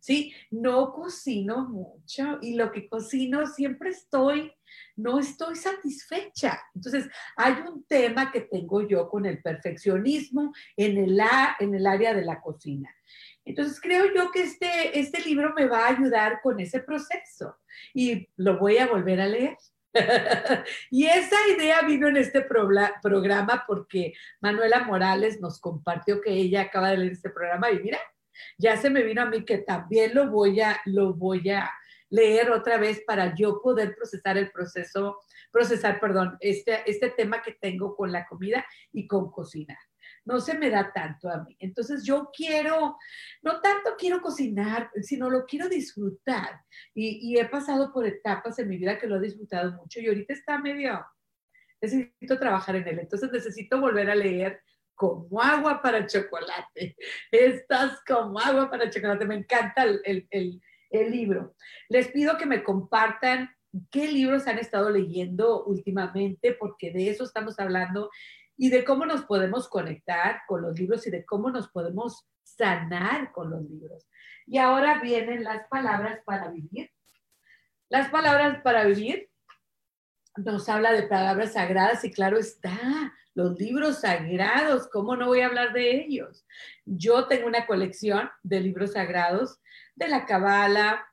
¿Sí? 0.00 0.34
No 0.50 0.92
cocino 0.92 1.66
mucho 1.66 2.38
y 2.42 2.56
lo 2.56 2.70
que 2.72 2.88
cocino 2.88 3.46
siempre 3.46 3.90
estoy 3.90 4.52
no 4.96 5.18
estoy 5.18 5.56
satisfecha. 5.56 6.60
Entonces, 6.74 7.08
hay 7.36 7.54
un 7.66 7.84
tema 7.86 8.30
que 8.30 8.42
tengo 8.42 8.86
yo 8.86 9.08
con 9.08 9.26
el 9.26 9.40
perfeccionismo 9.42 10.52
en 10.76 10.98
el, 10.98 11.20
en 11.60 11.74
el 11.74 11.86
área 11.86 12.14
de 12.14 12.24
la 12.24 12.40
cocina. 12.40 12.94
Entonces, 13.44 13.80
creo 13.80 14.06
yo 14.14 14.30
que 14.30 14.42
este, 14.42 14.98
este 14.98 15.20
libro 15.22 15.52
me 15.54 15.66
va 15.66 15.86
a 15.86 15.90
ayudar 15.90 16.40
con 16.42 16.60
ese 16.60 16.80
proceso 16.80 17.58
y 17.92 18.28
lo 18.36 18.58
voy 18.58 18.78
a 18.78 18.86
volver 18.86 19.20
a 19.20 19.26
leer. 19.26 19.56
y 20.90 21.06
esa 21.06 21.36
idea 21.56 21.82
vino 21.82 22.08
en 22.08 22.16
este 22.16 22.44
programa 23.02 23.64
porque 23.66 24.14
Manuela 24.40 24.82
Morales 24.84 25.40
nos 25.40 25.60
compartió 25.60 26.20
que 26.20 26.32
ella 26.32 26.62
acaba 26.62 26.90
de 26.90 26.98
leer 26.98 27.12
este 27.12 27.30
programa 27.30 27.70
y 27.70 27.78
mira, 27.78 27.98
ya 28.58 28.76
se 28.76 28.90
me 28.90 29.02
vino 29.02 29.22
a 29.22 29.26
mí 29.26 29.44
que 29.44 29.58
también 29.58 30.14
lo 30.14 30.30
voy 30.30 30.60
a, 30.60 30.80
lo 30.86 31.14
voy 31.14 31.48
a, 31.50 31.70
leer 32.14 32.52
otra 32.52 32.78
vez 32.78 33.02
para 33.04 33.34
yo 33.34 33.60
poder 33.60 33.96
procesar 33.96 34.38
el 34.38 34.52
proceso, 34.52 35.18
procesar, 35.50 35.98
perdón, 35.98 36.36
este, 36.38 36.88
este 36.88 37.10
tema 37.10 37.42
que 37.42 37.52
tengo 37.60 37.96
con 37.96 38.12
la 38.12 38.24
comida 38.26 38.64
y 38.92 39.08
con 39.08 39.32
cocinar. 39.32 39.78
No 40.24 40.40
se 40.40 40.56
me 40.56 40.70
da 40.70 40.92
tanto 40.92 41.28
a 41.28 41.42
mí. 41.42 41.56
Entonces 41.58 42.04
yo 42.04 42.30
quiero, 42.32 42.96
no 43.42 43.60
tanto 43.60 43.96
quiero 43.98 44.20
cocinar, 44.20 44.90
sino 45.02 45.28
lo 45.28 45.44
quiero 45.44 45.68
disfrutar. 45.68 46.60
Y, 46.94 47.36
he 47.36 47.44
pasado 47.46 47.92
por 47.92 48.06
etapas 48.06 48.58
en 48.60 48.68
mi 48.68 48.78
vida 48.78 48.96
que 48.96 49.08
lo 49.08 49.16
he 49.16 49.20
disfrutado 49.20 49.72
mucho 49.72 50.00
y 50.00 50.06
ahorita 50.06 50.34
está 50.34 50.58
medio, 50.58 51.04
necesito 51.80 52.38
trabajar 52.38 52.76
en 52.76 52.86
él. 52.86 52.98
Entonces 53.00 53.30
necesito 53.32 53.80
volver 53.80 54.08
a 54.08 54.14
leer 54.14 54.60
como 54.94 55.42
agua 55.42 55.82
para 55.82 56.06
chocolate. 56.06 56.96
Estás 57.32 58.00
como 58.06 58.38
agua 58.38 58.70
para 58.70 58.88
chocolate. 58.88 59.26
Me 59.26 59.34
encanta 59.34 59.82
el, 59.82 60.28
el 60.30 60.62
libro. 61.02 61.54
Les 61.88 62.08
pido 62.08 62.36
que 62.38 62.46
me 62.46 62.62
compartan 62.62 63.50
qué 63.90 64.10
libros 64.10 64.46
han 64.46 64.58
estado 64.58 64.90
leyendo 64.90 65.64
últimamente, 65.64 66.54
porque 66.54 66.92
de 66.92 67.10
eso 67.10 67.24
estamos 67.24 67.58
hablando 67.58 68.10
y 68.56 68.70
de 68.70 68.84
cómo 68.84 69.04
nos 69.04 69.24
podemos 69.24 69.68
conectar 69.68 70.42
con 70.46 70.62
los 70.62 70.78
libros 70.78 71.06
y 71.06 71.10
de 71.10 71.24
cómo 71.24 71.50
nos 71.50 71.68
podemos 71.68 72.28
sanar 72.42 73.32
con 73.32 73.50
los 73.50 73.62
libros. 73.62 74.08
Y 74.46 74.58
ahora 74.58 75.00
vienen 75.00 75.42
las 75.42 75.66
palabras 75.68 76.20
para 76.24 76.50
vivir. 76.50 76.90
Las 77.88 78.10
palabras 78.10 78.62
para 78.62 78.84
vivir 78.84 79.28
nos 80.36 80.68
habla 80.68 80.92
de 80.92 81.04
palabras 81.04 81.52
sagradas 81.52 82.04
y 82.04 82.10
claro 82.10 82.38
está, 82.38 83.12
los 83.34 83.58
libros 83.58 84.00
sagrados, 84.00 84.88
¿cómo 84.88 85.16
no 85.16 85.26
voy 85.26 85.40
a 85.40 85.46
hablar 85.46 85.72
de 85.72 86.04
ellos? 86.04 86.46
Yo 86.84 87.26
tengo 87.26 87.46
una 87.46 87.66
colección 87.66 88.30
de 88.42 88.60
libros 88.60 88.92
sagrados 88.92 89.60
de 89.94 90.08
la 90.08 90.24
Kabbalah, 90.24 91.06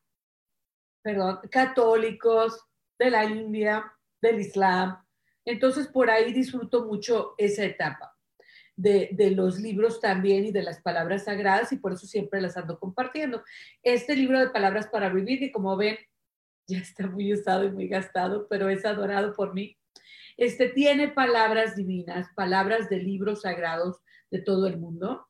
perdón, 1.01 1.39
católicos, 1.49 2.65
de 2.99 3.09
la 3.09 3.25
India, 3.25 3.91
del 4.21 4.39
Islam. 4.39 5.03
Entonces, 5.45 5.87
por 5.87 6.11
ahí 6.11 6.31
disfruto 6.31 6.85
mucho 6.85 7.33
esa 7.37 7.63
etapa 7.63 8.15
de, 8.75 9.09
de, 9.13 9.31
los 9.31 9.59
libros 9.59 9.99
también 9.99 10.45
y 10.45 10.51
de 10.51 10.61
las 10.61 10.79
palabras 10.81 11.25
sagradas 11.25 11.71
y 11.71 11.77
por 11.77 11.93
eso 11.93 12.05
siempre 12.05 12.41
las 12.41 12.57
ando 12.57 12.79
compartiendo. 12.79 13.43
Este 13.81 14.15
libro 14.15 14.39
de 14.39 14.51
palabras 14.51 14.87
para 14.87 15.09
vivir, 15.09 15.39
que 15.39 15.51
como 15.51 15.75
ven, 15.75 15.97
ya 16.71 16.79
está 16.79 17.07
muy 17.07 17.33
usado 17.33 17.65
y 17.65 17.71
muy 17.71 17.87
gastado, 17.87 18.47
pero 18.49 18.69
es 18.69 18.85
adorado 18.85 19.33
por 19.33 19.53
mí. 19.53 19.77
Este 20.37 20.69
tiene 20.69 21.09
palabras 21.09 21.75
divinas, 21.75 22.27
palabras 22.35 22.89
de 22.89 22.97
libros 22.97 23.41
sagrados 23.41 23.99
de 24.31 24.41
todo 24.41 24.67
el 24.67 24.77
mundo 24.77 25.27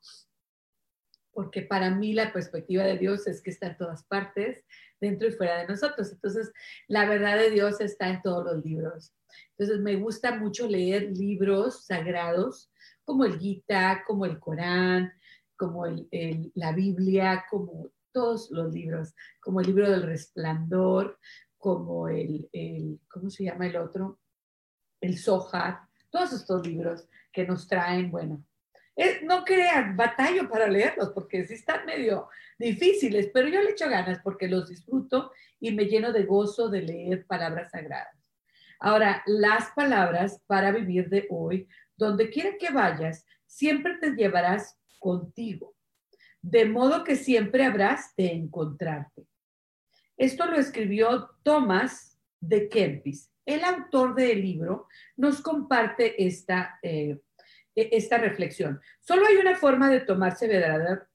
porque 1.34 1.62
para 1.62 1.90
mí 1.90 2.14
la 2.14 2.34
perspectiva 2.34 2.84
de 2.84 2.98
Dios 2.98 3.28
es 3.28 3.42
que 3.42 3.50
está 3.52 3.68
en 3.68 3.78
todas 3.78 4.04
partes, 4.04 4.66
dentro 5.00 5.28
y 5.28 5.32
fuera 5.32 5.60
de 5.60 5.68
nosotros. 5.68 6.12
Entonces, 6.12 6.52
la 6.88 7.08
verdad 7.08 7.38
de 7.38 7.50
Dios 7.50 7.82
está 7.82 8.10
en 8.10 8.22
todos 8.22 8.46
los 8.46 8.64
libros. 8.64 9.14
Entonces, 9.58 9.80
me 9.80 9.96
gusta 9.96 10.38
mucho 10.38 10.68
leer 10.68 11.12
libros 11.18 11.86
sagrados, 11.86 12.70
como 13.04 13.26
el 13.26 13.40
Gita, 13.40 14.04
como 14.06 14.26
el 14.26 14.40
Corán, 14.40 15.14
como 15.56 15.86
la 16.56 16.72
Biblia, 16.74 17.46
como 17.50 17.90
todos 18.12 18.52
los 18.52 18.74
libros, 18.74 19.14
como 19.40 19.62
el 19.62 19.68
libro 19.68 19.90
del 19.90 20.04
resplandor, 20.04 21.20
como 21.58 22.08
el, 22.08 22.50
el 22.54 23.00
¿cómo 23.10 23.30
se 23.30 23.46
llama 23.46 23.68
el 23.68 23.78
otro? 23.78 24.20
El 25.00 25.18
Zohar, 25.18 25.82
todos 26.10 26.34
estos 26.34 26.66
libros 26.66 27.08
que 27.32 27.46
nos 27.46 27.68
traen, 27.68 28.12
bueno, 28.12 28.44
no 29.24 29.44
crean, 29.44 29.96
batallo 29.96 30.50
para 30.50 30.68
leerlos 30.68 31.10
porque 31.10 31.46
sí 31.46 31.56
están 31.56 31.86
medio 31.86 32.30
difíciles, 32.58 33.30
pero 33.34 33.48
yo 33.48 33.62
le 33.62 33.72
echo 33.72 33.90
ganas 33.90 34.20
porque 34.24 34.48
los 34.48 34.70
disfruto 34.70 35.32
y 35.60 35.72
me 35.72 35.86
lleno 35.86 36.12
de 36.12 36.24
gozo 36.24 36.70
de 36.70 36.82
leer 36.82 37.26
palabras 37.26 37.72
sagradas. 37.72 38.16
Ahora, 38.80 39.24
las 39.26 39.72
palabras 39.72 40.42
para 40.48 40.72
vivir 40.72 41.10
de 41.10 41.28
hoy, 41.30 41.68
donde 41.96 42.30
quiera 42.30 42.58
que 42.58 42.72
vayas, 42.72 43.26
siempre 43.46 43.98
te 44.00 44.12
llevarás 44.12 44.78
contigo, 45.00 45.76
de 46.42 46.66
modo 46.66 47.04
que 47.04 47.16
siempre 47.16 47.66
habrás 47.66 48.16
de 48.16 48.32
encontrarte. 48.32 49.28
Esto 50.18 50.46
lo 50.46 50.58
escribió 50.58 51.30
Thomas 51.44 52.20
de 52.40 52.70
Kempis. 52.70 53.32
El 53.46 53.64
autor 53.64 54.16
del 54.16 54.42
libro 54.42 54.88
nos 55.18 55.42
comparte 55.42 56.24
esta 56.24 56.80
eh, 56.84 57.20
e-, 57.76 57.90
esta 57.92 58.18
reflexión. 58.18 58.82
Solo 59.00 59.26
hay 59.26 59.38
una 59.38 59.56
forma 59.56 59.90
de 59.90 60.02
tomarse 60.02 60.48
verdadera, 60.48 61.08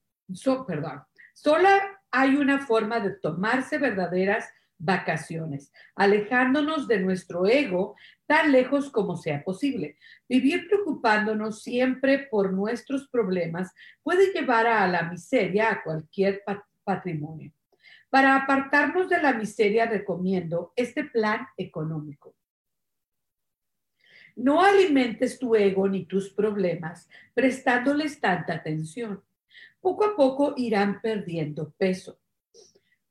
perdón, 0.67 1.03
solo 1.35 1.69
hay 2.11 2.37
una 2.37 2.67
forma 2.67 3.01
de 3.01 3.11
tomarse 3.11 3.79
verdaderas 3.79 4.49
vacaciones, 4.79 5.73
alejándonos 5.95 6.89
de 6.89 7.01
nuestro 7.01 7.47
ego 7.47 7.97
tan 8.27 8.53
lejos 8.53 8.91
como 8.91 9.17
sea 9.17 9.43
posible. 9.43 9.97
Vivir 10.29 10.69
preocupándonos 10.69 11.63
siempre 11.63 12.27
por 12.31 12.53
nuestros 12.53 13.09
problemas 13.09 13.73
puede 14.03 14.33
llevar 14.33 14.67
a 14.67 14.87
la 14.87 15.11
miseria 15.11 15.71
a 15.71 15.83
cualquier 15.83 16.43
patrimonio. 16.85 17.53
Para 18.11 18.37
apartarnos 18.37 19.09
de 19.09 19.21
la 19.21 19.33
miseria 19.33 19.87
recomiendo 19.87 20.73
este 20.77 21.05
plan 21.05 21.47
económico. 21.57 22.35
No 24.37 24.63
alimentes 24.63 25.39
tu 25.39 25.57
ego 25.57 25.89
ni 25.89 26.05
tus 26.05 26.31
problemas 26.31 27.09
prestándoles 27.33 28.21
tanta 28.21 28.55
atención. 28.55 29.23
Poco 29.81 30.05
a 30.05 30.15
poco 30.15 30.53
irán 30.57 31.01
perdiendo 31.01 31.73
peso. 31.79 32.21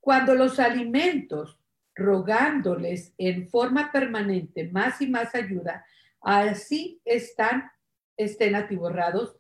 Cuando 0.05 0.35
los 0.35 0.59
alimentos, 0.59 1.59
rogándoles 1.95 3.13
en 3.17 3.49
forma 3.49 3.91
permanente 3.91 4.69
más 4.69 5.01
y 5.01 5.07
más 5.07 5.33
ayuda, 5.33 5.83
así 6.21 7.01
están, 7.03 7.71
estén 8.15 8.53
atiborrados, 8.53 9.35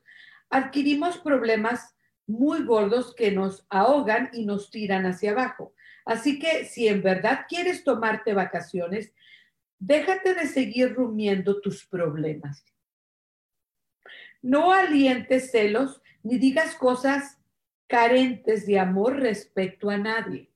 adquirimos 0.49 1.19
problemas 1.19 1.95
muy 2.25 2.63
gordos 2.63 3.13
que 3.13 3.31
nos 3.31 3.67
ahogan 3.69 4.31
y 4.33 4.45
nos 4.45 4.71
tiran 4.71 5.05
hacia 5.05 5.31
abajo. 5.31 5.75
Así 6.03 6.39
que 6.39 6.65
si 6.65 6.87
en 6.87 7.03
verdad 7.03 7.45
quieres 7.47 7.83
tomarte 7.83 8.33
vacaciones, 8.33 9.13
Déjate 9.79 10.33
de 10.33 10.47
seguir 10.47 10.95
rumiando 10.95 11.59
tus 11.59 11.85
problemas. 11.85 12.65
No 14.41 14.71
alientes 14.71 15.51
celos 15.51 16.01
ni 16.23 16.37
digas 16.37 16.75
cosas 16.75 17.37
carentes 17.87 18.65
de 18.65 18.79
amor 18.79 19.17
respecto 19.19 19.89
a 19.89 19.97
nadie. 19.97 20.49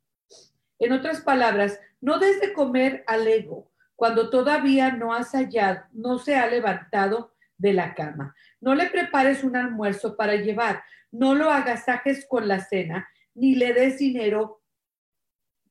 En 0.80 0.94
otras 0.94 1.22
palabras, 1.22 1.80
no 2.02 2.18
des 2.20 2.40
de 2.40 2.54
comer 2.54 3.04
al 3.06 3.28
ego 3.28 3.70
cuando 3.96 4.30
todavía 4.30 4.94
no 4.94 5.14
has 5.14 5.34
hallado, 5.34 5.82
no 5.92 6.20
se 6.20 6.38
ha 6.38 6.48
levantado 6.48 7.34
de 7.58 7.74
la 7.74 7.94
cama. 7.94 8.34
No 8.62 8.74
le 8.74 8.86
prepares 8.86 9.44
un 9.44 9.58
almuerzo 9.58 10.16
para 10.16 10.36
llevar, 10.36 10.82
no 11.12 11.36
lo 11.36 11.52
agasajes 11.52 12.26
con 12.26 12.48
la 12.48 12.62
cena, 12.62 13.10
ni 13.36 13.56
le 13.56 13.74
des 13.74 13.98
dinero 13.98 14.62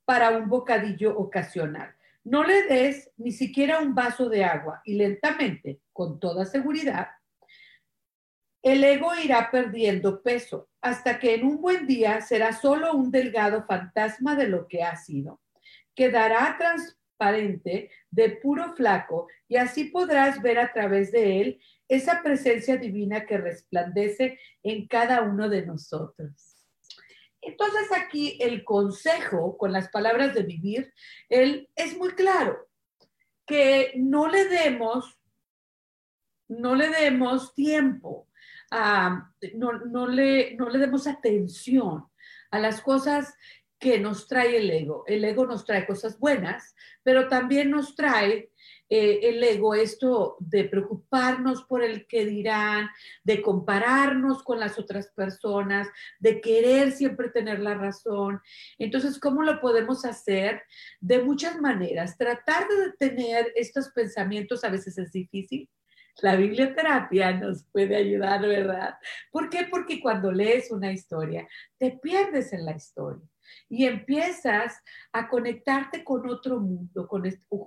para 0.04 0.30
un 0.30 0.48
bocadillo 0.48 1.18
ocasional. 1.18 1.94
No 2.22 2.44
le 2.44 2.64
des 2.64 3.10
ni 3.16 3.32
siquiera 3.32 3.80
un 3.80 3.94
vaso 3.94 4.28
de 4.28 4.44
agua 4.44 4.82
y 4.84 4.96
lentamente, 4.96 5.80
con 5.94 6.20
toda 6.20 6.44
seguridad, 6.44 7.08
el 8.68 8.84
ego 8.84 9.14
irá 9.14 9.50
perdiendo 9.50 10.22
peso 10.22 10.68
hasta 10.80 11.18
que 11.18 11.34
en 11.34 11.44
un 11.44 11.60
buen 11.60 11.86
día 11.86 12.20
será 12.20 12.52
solo 12.52 12.92
un 12.92 13.10
delgado 13.10 13.64
fantasma 13.66 14.36
de 14.36 14.48
lo 14.48 14.68
que 14.68 14.82
ha 14.82 14.96
sido. 14.96 15.40
Quedará 15.94 16.56
transparente 16.58 17.90
de 18.10 18.30
puro 18.30 18.74
flaco 18.74 19.28
y 19.48 19.56
así 19.56 19.84
podrás 19.84 20.42
ver 20.42 20.58
a 20.58 20.72
través 20.72 21.10
de 21.12 21.40
él 21.40 21.60
esa 21.88 22.22
presencia 22.22 22.76
divina 22.76 23.26
que 23.26 23.38
resplandece 23.38 24.38
en 24.62 24.86
cada 24.86 25.22
uno 25.22 25.48
de 25.48 25.64
nosotros. 25.64 26.56
Entonces 27.40 27.88
aquí 27.96 28.38
el 28.40 28.64
consejo 28.64 29.56
con 29.56 29.72
las 29.72 29.88
palabras 29.88 30.34
de 30.34 30.42
vivir, 30.42 30.92
él 31.28 31.70
es 31.74 31.96
muy 31.96 32.10
claro, 32.10 32.68
que 33.46 33.92
no 33.96 34.28
le 34.28 34.44
demos, 34.44 35.18
no 36.48 36.74
le 36.74 36.90
demos 36.90 37.54
tiempo 37.54 38.27
no, 38.70 40.06
le, 40.08 40.54
no 40.56 40.68
le 40.68 40.78
demos 40.78 41.06
atención 41.06 42.06
a 42.50 42.58
las 42.58 42.80
cosas 42.80 43.34
que 43.78 43.98
nos 44.00 44.26
trae 44.26 44.56
el 44.56 44.70
ego. 44.70 45.04
El 45.06 45.24
ego 45.24 45.46
nos 45.46 45.64
trae 45.64 45.86
cosas 45.86 46.18
buenas, 46.18 46.74
pero 47.02 47.28
también 47.28 47.70
nos 47.70 47.94
trae 47.94 48.50
eh, 48.90 49.20
el 49.22 49.44
ego 49.44 49.74
esto 49.74 50.36
de 50.40 50.64
preocuparnos 50.64 51.64
por 51.64 51.82
el 51.82 52.06
que 52.06 52.24
dirán, 52.24 52.88
de 53.22 53.42
compararnos 53.42 54.42
con 54.42 54.58
las 54.58 54.78
otras 54.78 55.08
personas, 55.08 55.88
de 56.18 56.40
querer 56.40 56.92
siempre 56.92 57.28
tener 57.28 57.60
la 57.60 57.74
razón. 57.74 58.40
Entonces, 58.78 59.20
¿cómo 59.20 59.42
lo 59.42 59.60
podemos 59.60 60.04
hacer? 60.04 60.62
De 61.00 61.22
muchas 61.22 61.60
maneras. 61.60 62.16
Tratar 62.16 62.66
de 62.68 62.92
tener 62.98 63.52
estos 63.56 63.90
pensamientos 63.90 64.64
a 64.64 64.70
veces 64.70 64.96
es 64.98 65.12
difícil, 65.12 65.68
la 66.22 66.36
biblioterapia 66.36 67.32
nos 67.32 67.64
puede 67.64 67.96
ayudar, 67.96 68.40
¿verdad? 68.42 68.98
¿Por 69.30 69.48
qué? 69.48 69.66
Porque 69.70 70.00
cuando 70.00 70.32
lees 70.32 70.70
una 70.70 70.92
historia, 70.92 71.46
te 71.78 71.92
pierdes 71.92 72.52
en 72.52 72.64
la 72.64 72.72
historia 72.72 73.28
y 73.68 73.86
empiezas 73.86 74.82
a 75.12 75.28
conectarte 75.28 76.04
con 76.04 76.28
otro 76.28 76.60
mundo, 76.60 77.06
con, 77.06 77.24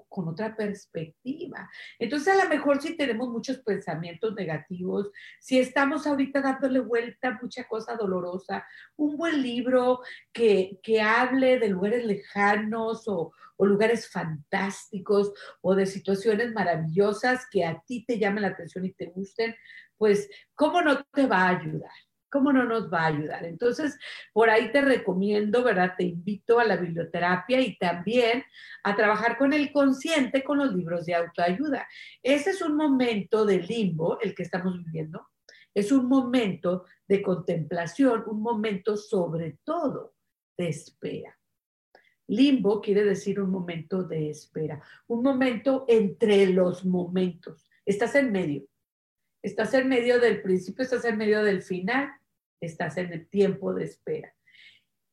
con 0.10 0.28
otra 0.28 0.56
perspectiva. 0.56 1.70
Entonces, 2.00 2.28
a 2.28 2.44
lo 2.44 2.50
mejor 2.50 2.82
si 2.82 2.96
tenemos 2.96 3.30
muchos 3.30 3.60
pensamientos 3.60 4.34
negativos, 4.36 5.10
si 5.40 5.60
estamos 5.60 6.06
ahorita 6.08 6.42
dándole 6.42 6.80
vuelta 6.80 7.30
a 7.30 7.40
mucha 7.42 7.68
cosa 7.68 7.96
dolorosa, 7.96 8.66
un 8.96 9.18
buen 9.18 9.42
libro 9.42 10.02
que, 10.32 10.80
que 10.84 11.02
hable 11.02 11.60
de 11.60 11.70
lugares 11.70 12.06
lejanos 12.06 13.08
o, 13.08 13.34
o 13.62 13.66
lugares 13.68 14.10
fantásticos 14.10 15.32
o 15.62 15.76
de 15.76 15.86
situaciones 15.86 16.52
maravillosas 16.52 17.46
que 17.52 17.64
a 17.64 17.80
ti 17.86 18.04
te 18.04 18.18
llamen 18.18 18.42
la 18.42 18.48
atención 18.48 18.86
y 18.86 18.94
te 18.94 19.06
gusten, 19.06 19.56
pues, 19.98 20.28
¿cómo 20.56 20.82
no 20.82 21.04
te 21.14 21.28
va 21.28 21.44
a 21.44 21.60
ayudar? 21.60 21.92
¿Cómo 22.32 22.52
no 22.52 22.64
nos 22.64 22.92
va 22.92 23.02
a 23.04 23.08
ayudar? 23.08 23.46
Entonces, 23.46 24.00
por 24.34 24.50
ahí 24.50 24.72
te 24.72 24.82
recomiendo, 24.82 25.64
¿verdad? 25.64 25.94
Te 25.96 26.06
invito 26.06 26.60
a 26.60 26.64
la 26.64 26.76
biblioterapia 26.76 27.62
y 27.62 27.78
también 27.78 28.44
a 28.84 28.96
trabajar 28.96 29.38
con 29.38 29.54
el 29.54 29.72
consciente 29.72 30.44
con 30.44 30.58
los 30.58 30.74
libros 30.74 31.06
de 31.06 31.14
autoayuda. 31.14 31.88
Ese 32.24 32.50
es 32.50 32.64
un 32.64 32.76
momento 32.76 33.46
de 33.46 33.60
limbo, 33.60 34.20
el 34.22 34.34
que 34.34 34.42
estamos 34.42 34.76
viviendo. 34.84 35.28
Es 35.76 35.92
un 35.92 36.08
momento 36.08 36.86
de 37.08 37.22
contemplación, 37.22 38.24
un 38.26 38.42
momento 38.42 38.98
sobre 38.98 39.60
todo 39.64 40.16
de 40.58 40.70
espera. 40.70 41.38
Limbo 42.32 42.82
quiere 42.82 43.04
decir 43.04 43.40
un 43.40 43.52
momento 43.52 44.04
de 44.04 44.30
espera, 44.30 44.82
un 45.08 45.24
momento 45.24 45.86
entre 45.88 46.48
los 46.48 46.86
momentos. 46.86 47.70
Estás 47.86 48.16
en 48.16 48.32
medio. 48.32 48.66
Estás 49.44 49.74
en 49.74 49.88
medio 49.88 50.20
del 50.20 50.42
principio, 50.42 50.84
estás 50.84 51.06
en 51.06 51.18
medio 51.18 51.44
del 51.44 51.62
final 51.62 52.12
estás 52.62 52.98
en 52.98 53.12
el 53.12 53.28
tiempo 53.28 53.74
de 53.74 53.86
espera. 53.86 54.34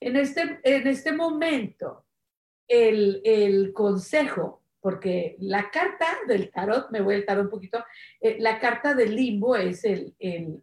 En 0.01 0.17
este, 0.17 0.61
en 0.63 0.87
este 0.87 1.13
momento, 1.13 2.05
el, 2.69 3.73
consejo, 3.75 4.63
porque 4.81 5.37
la 5.41 5.71
carta 5.71 6.07
del 6.29 6.51
tarot, 6.51 6.91
me 6.91 7.01
voy 7.01 7.17
a 7.17 7.27
tarot 7.27 7.47
un 7.47 7.51
poquito, 7.51 7.85
eh, 8.21 8.37
la 8.39 8.61
carta 8.61 8.95
del 8.95 9.17
limbo 9.17 9.57
es 9.57 9.85
el, 9.85 10.15
el, 10.19 10.63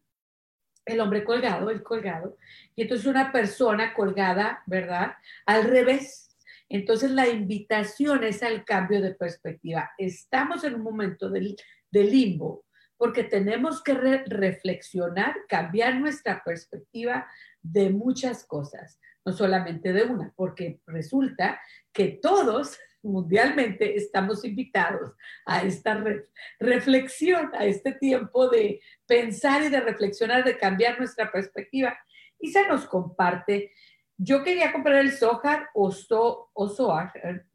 el 0.85 0.99
hombre 1.01 1.23
colgado, 1.23 1.69
el 1.69 1.83
colgado, 1.83 2.37
y 2.75 2.83
entonces 2.83 3.07
una 3.07 3.31
persona 3.31 3.93
colgada, 3.93 4.63
¿verdad? 4.67 5.15
Al 5.45 5.65
revés. 5.65 6.24
Entonces 6.69 7.11
la 7.11 7.27
invitación 7.27 8.23
es 8.23 8.41
al 8.43 8.65
cambio 8.65 9.01
de 9.01 9.13
perspectiva. 9.13 9.91
Estamos 9.97 10.63
en 10.63 10.75
un 10.75 10.81
momento 10.81 11.29
del 11.29 11.55
limbo, 11.91 12.65
porque 12.97 13.23
tenemos 13.23 13.83
que 13.83 13.93
reflexionar, 13.93 15.35
cambiar 15.47 15.99
nuestra 15.99 16.41
perspectiva 16.43 17.27
de 17.61 17.89
muchas 17.89 18.45
cosas, 18.45 18.99
no 19.25 19.33
solamente 19.33 19.91
de 19.91 20.03
una, 20.03 20.33
porque 20.35 20.79
resulta 20.87 21.59
que 21.91 22.19
todos 22.21 22.77
mundialmente 23.03 23.95
estamos 23.95 24.43
invitados 24.43 25.11
a 25.45 25.61
esta 25.61 26.03
reflexión, 26.59 27.51
a 27.53 27.65
este 27.65 27.93
tiempo 27.93 28.49
de 28.49 28.81
pensar 29.05 29.63
y 29.63 29.69
de 29.69 29.81
reflexionar, 29.81 30.43
de 30.43 30.57
cambiar 30.57 30.97
nuestra 30.97 31.31
perspectiva. 31.31 31.95
Y 32.39 32.51
se 32.51 32.67
nos 32.67 32.87
comparte. 32.87 33.71
Yo 34.17 34.43
quería 34.43 34.71
comprar 34.71 34.95
el 34.95 35.11
Zohar 35.11 35.69
o, 35.73 35.91
so, 35.91 36.49
Zohar 36.69 37.45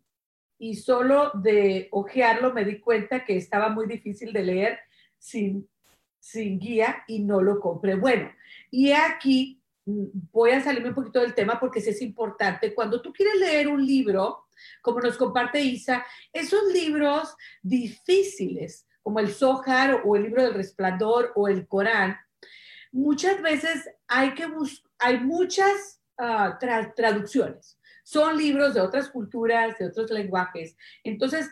y 0.58 0.76
solo 0.76 1.30
de 1.34 1.88
ojearlo 1.90 2.52
me 2.52 2.64
di 2.64 2.80
cuenta 2.80 3.24
que 3.24 3.36
estaba 3.36 3.70
muy 3.70 3.86
difícil 3.86 4.32
de 4.32 4.42
leer 4.42 4.78
sin, 5.18 5.66
sin 6.18 6.58
guía 6.58 7.02
y 7.08 7.20
no 7.20 7.40
lo 7.40 7.58
compré. 7.60 7.94
Bueno, 7.94 8.30
y 8.70 8.92
aquí 8.92 9.62
mm, 9.86 10.04
voy 10.30 10.50
a 10.50 10.62
salirme 10.62 10.90
un 10.90 10.94
poquito 10.94 11.20
del 11.20 11.34
tema 11.34 11.58
porque 11.58 11.78
es 11.78 12.02
importante. 12.02 12.74
Cuando 12.74 13.00
tú 13.00 13.10
quieres 13.10 13.36
leer 13.40 13.68
un 13.68 13.84
libro, 13.84 14.44
como 14.82 15.00
nos 15.00 15.16
comparte 15.16 15.62
Isa, 15.62 16.04
esos 16.30 16.70
libros 16.72 17.34
difíciles, 17.62 18.86
como 19.02 19.18
el 19.18 19.32
Zohar 19.32 20.02
o 20.04 20.14
el 20.14 20.24
libro 20.24 20.42
del 20.42 20.54
Resplandor 20.54 21.32
o 21.36 21.48
el 21.48 21.66
Corán, 21.66 22.18
muchas 22.92 23.40
veces 23.40 23.88
hay 24.06 24.34
que 24.34 24.46
hay 24.98 25.20
muchas 25.20 25.99
ah, 26.20 26.58
traducciones. 26.94 27.78
Son 28.04 28.36
libros 28.36 28.74
de 28.74 28.80
otras 28.80 29.08
culturas, 29.08 29.78
de 29.78 29.86
otros 29.86 30.10
lenguajes. 30.10 30.76
Entonces, 31.04 31.50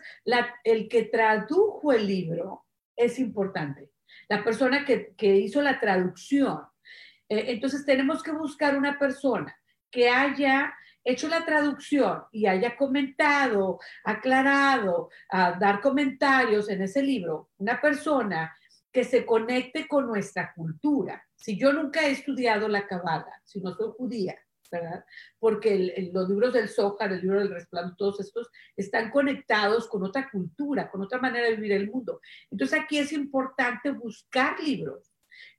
el 0.63 0.89
que 0.89 1.03
tradujo 1.03 1.91
el 1.93 2.05
libro 2.05 2.65
es 2.95 3.17
importante. 3.19 3.91
La 4.27 4.43
persona 4.43 4.85
que, 4.85 5.35
hizo 5.35 5.61
la 5.61 5.79
traducción. 5.79 6.59
Eh, 7.29 7.45
entonces 7.47 7.85
tenemos 7.85 8.21
que 8.21 8.31
buscar 8.31 8.75
una 8.75 8.99
persona 8.99 9.55
que 9.89 10.09
haya 10.09 10.73
hecho 11.03 11.27
la 11.27 11.45
traducción 11.45 12.23
y 12.31 12.45
haya 12.45 12.75
comentado, 12.75 13.79
aclarado, 14.03 15.09
a 15.29 15.53
dar 15.53 15.79
comentarios 15.81 16.69
en 16.69 16.81
ese 16.81 17.01
libro, 17.01 17.49
una 17.57 17.79
persona 17.79 18.53
que 18.91 19.03
se 19.03 19.25
conecte 19.25 19.87
con 19.87 20.07
nuestra 20.07 20.53
cultura. 20.53 21.23
Si 21.35 21.57
yo 21.57 21.71
nunca 21.71 22.01
he 22.05 22.11
estudiado 22.11 22.67
la 22.67 22.87
cabala, 22.87 23.41
si 23.45 23.61
no 23.61 23.73
soy 23.73 23.91
judía, 23.97 24.37
¿verdad? 24.71 25.05
Porque 25.39 26.09
los 26.13 26.29
libros 26.29 26.53
del 26.53 26.69
Zohar, 26.69 27.11
el 27.11 27.21
libro 27.21 27.39
del 27.39 27.49
Resplandor, 27.49 27.95
todos 27.97 28.19
estos 28.19 28.49
están 28.75 29.09
conectados 29.11 29.87
con 29.87 30.03
otra 30.03 30.29
cultura, 30.29 30.89
con 30.89 31.01
otra 31.01 31.19
manera 31.19 31.47
de 31.47 31.55
vivir 31.55 31.73
el 31.73 31.89
mundo. 31.89 32.21
Entonces 32.51 32.79
aquí 32.79 32.97
es 32.97 33.11
importante 33.11 33.91
buscar 33.91 34.59
libros 34.59 35.11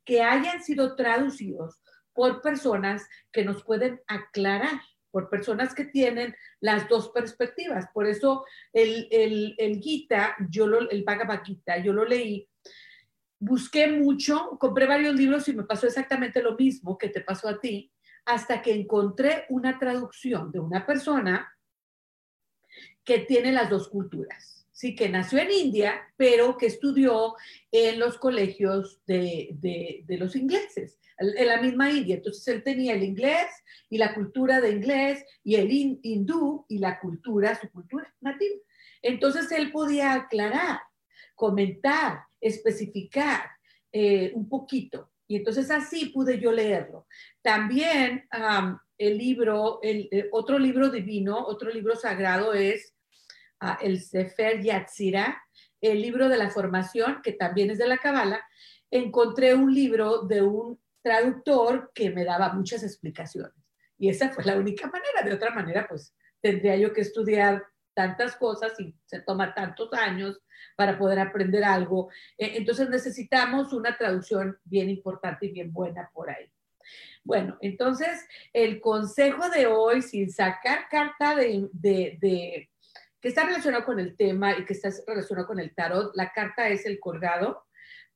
que 0.05 0.23
hayan 0.23 0.63
sido 0.63 0.97
traducidos 0.97 1.81
por 2.13 2.43
personas 2.43 3.07
que 3.33 3.45
nos 3.45 3.63
pueden 3.65 4.01
aclarar, 4.07 4.81
por 5.11 5.29
personas 5.29 5.75
que 5.75 5.85
tienen 5.85 6.35
las 6.61 6.89
dos 6.89 7.11
perspectivas. 7.11 7.87
Por 7.93 8.07
eso 8.07 8.45
el, 8.73 9.09
el, 9.11 9.55
el 9.59 9.81
Gita, 9.81 10.37
yo 10.51 10.67
lo, 10.67 10.89
el 10.91 11.03
Bhagavad 11.05 11.43
Gita, 11.43 11.79
yo 11.79 11.93
lo 11.93 12.05
leí 12.05 12.49
busqué 13.41 13.87
mucho, 13.89 14.59
compré 14.61 14.87
varios 14.87 15.15
libros 15.15 15.49
y 15.49 15.55
me 15.55 15.65
pasó 15.65 15.87
exactamente 15.87 16.43
lo 16.43 16.57
mismo 16.57 16.99
que 16.99 17.09
te 17.09 17.23
pasó 17.23 17.49
a 17.49 17.59
ti, 17.59 17.91
hasta 18.25 18.63
que 18.63 18.75
encontré 18.75 19.47
una 19.49 19.79
traducción 19.79 20.51
de 20.53 20.61
una 20.61 20.87
persona 20.87 21.53
que 23.05 23.19
tiene 23.21 23.53
las 23.53 23.71
dos 23.71 23.89
culturas. 23.89 24.57
sí, 24.73 24.95
que 24.95 25.11
nació 25.11 25.41
en 25.41 25.51
India, 25.51 26.01
pero 26.17 26.57
que 26.57 26.65
estudió 26.65 27.35
en 27.71 27.99
los 27.99 28.17
colegios 28.17 29.03
de, 29.07 29.51
de, 29.61 30.17
los 30.17 30.35
ingleses, 30.35 30.99
en 31.19 31.47
la 31.49 31.61
misma 31.61 31.91
India. 31.91 32.15
Entonces 32.15 32.49
él 32.49 32.63
tenía 32.63 32.95
el 32.95 33.03
inglés 33.03 33.49
y 33.91 33.99
la 33.99 34.15
cultura 34.15 34.59
de 34.63 34.71
inglés 34.71 35.23
y 35.45 35.57
el 35.57 35.71
hindú 35.71 36.65
y 36.67 36.79
la 36.79 36.99
cultura, 36.99 37.61
su 37.61 37.71
cultura 37.71 38.11
nativa. 38.23 38.57
Entonces 39.03 39.53
él 39.53 39.71
podía 39.71 40.15
aclarar, 40.15 40.81
comentar, 41.35 42.23
especificar 42.41 43.51
eh, 43.93 44.33
un 44.35 44.49
poquito. 44.49 45.11
Y 45.31 45.37
entonces 45.37 45.71
así 45.71 46.07
pude 46.07 46.41
yo 46.41 46.51
leerlo. 46.51 47.07
También 47.41 48.29
el 48.99 49.17
libro, 49.17 49.79
el, 49.81 50.09
eh, 50.11 50.29
otro 50.33 50.59
libro 50.59 50.91
divino, 50.91 51.39
otro 51.47 51.71
libro 51.71 51.95
sagrado 51.95 52.53
es 52.53 52.97
el 53.81 54.03
Sefer 54.03 54.61
Yatzira, 54.61 55.41
el 55.81 56.03
libro 56.03 56.29
de 56.29 56.37
la 56.37 56.51
formación, 56.51 57.21
que 57.23 57.31
también 57.31 57.71
es 57.71 57.79
de 57.79 57.87
la 57.87 57.99
Kabbalah, 57.99 58.45
encontré 58.91 59.55
un 59.55 59.73
libro 59.73 60.23
de 60.23 60.43
un 60.43 60.81
traductor 61.01 61.93
que 61.95 62.11
me 62.11 62.25
daba 62.25 62.53
muchas 62.53 62.83
explicaciones. 62.83 63.55
Y 63.99 64.09
esa 64.09 64.31
fue 64.31 64.45
la 64.45 64.57
única 64.57 64.89
manera. 64.89 65.23
De 65.25 65.33
otra 65.33 65.55
manera, 65.55 65.87
pues 65.89 66.13
tendría 66.41 66.75
yo 66.75 66.93
que 66.93 67.03
estudiar 67.03 67.65
tantas 67.95 68.37
cosas 68.37 68.79
y 68.79 68.95
se 69.07 69.21
toma 69.21 69.55
tantos 69.55 69.93
años 69.93 70.41
para 70.77 70.99
poder 70.99 71.19
aprender 71.19 71.65
algo. 71.65 72.11
E, 72.39 72.57
entonces 72.57 72.89
necesitamos 72.89 73.73
una 73.73 73.97
traducción 73.97 74.59
bien 74.65 74.91
importante 74.91 75.47
y 75.47 75.53
bien 75.53 75.73
buena 75.73 76.11
por 76.13 76.31
ahí. 76.31 76.51
Bueno, 77.23 77.59
entonces 77.61 78.27
el 78.53 78.81
consejo 78.81 79.49
de 79.51 79.67
hoy, 79.67 80.03
sin 80.03 80.31
sacar 80.31 80.89
carta 80.91 81.35
de, 81.37 81.69
de 81.73 82.71
que 83.21 83.29
está 83.29 83.45
relacionado 83.45 83.85
con 83.85 84.01
el 84.01 84.17
tema 84.17 84.57
y 84.57 84.65
que 84.65 84.73
está 84.73 84.91
relacionado 85.07 85.47
con 85.47 85.61
el 85.61 85.75
tarot. 85.75 86.13
La 86.15 86.33
carta 86.33 86.69
es 86.69 86.87
el 86.87 86.99
colgado, 86.99 87.67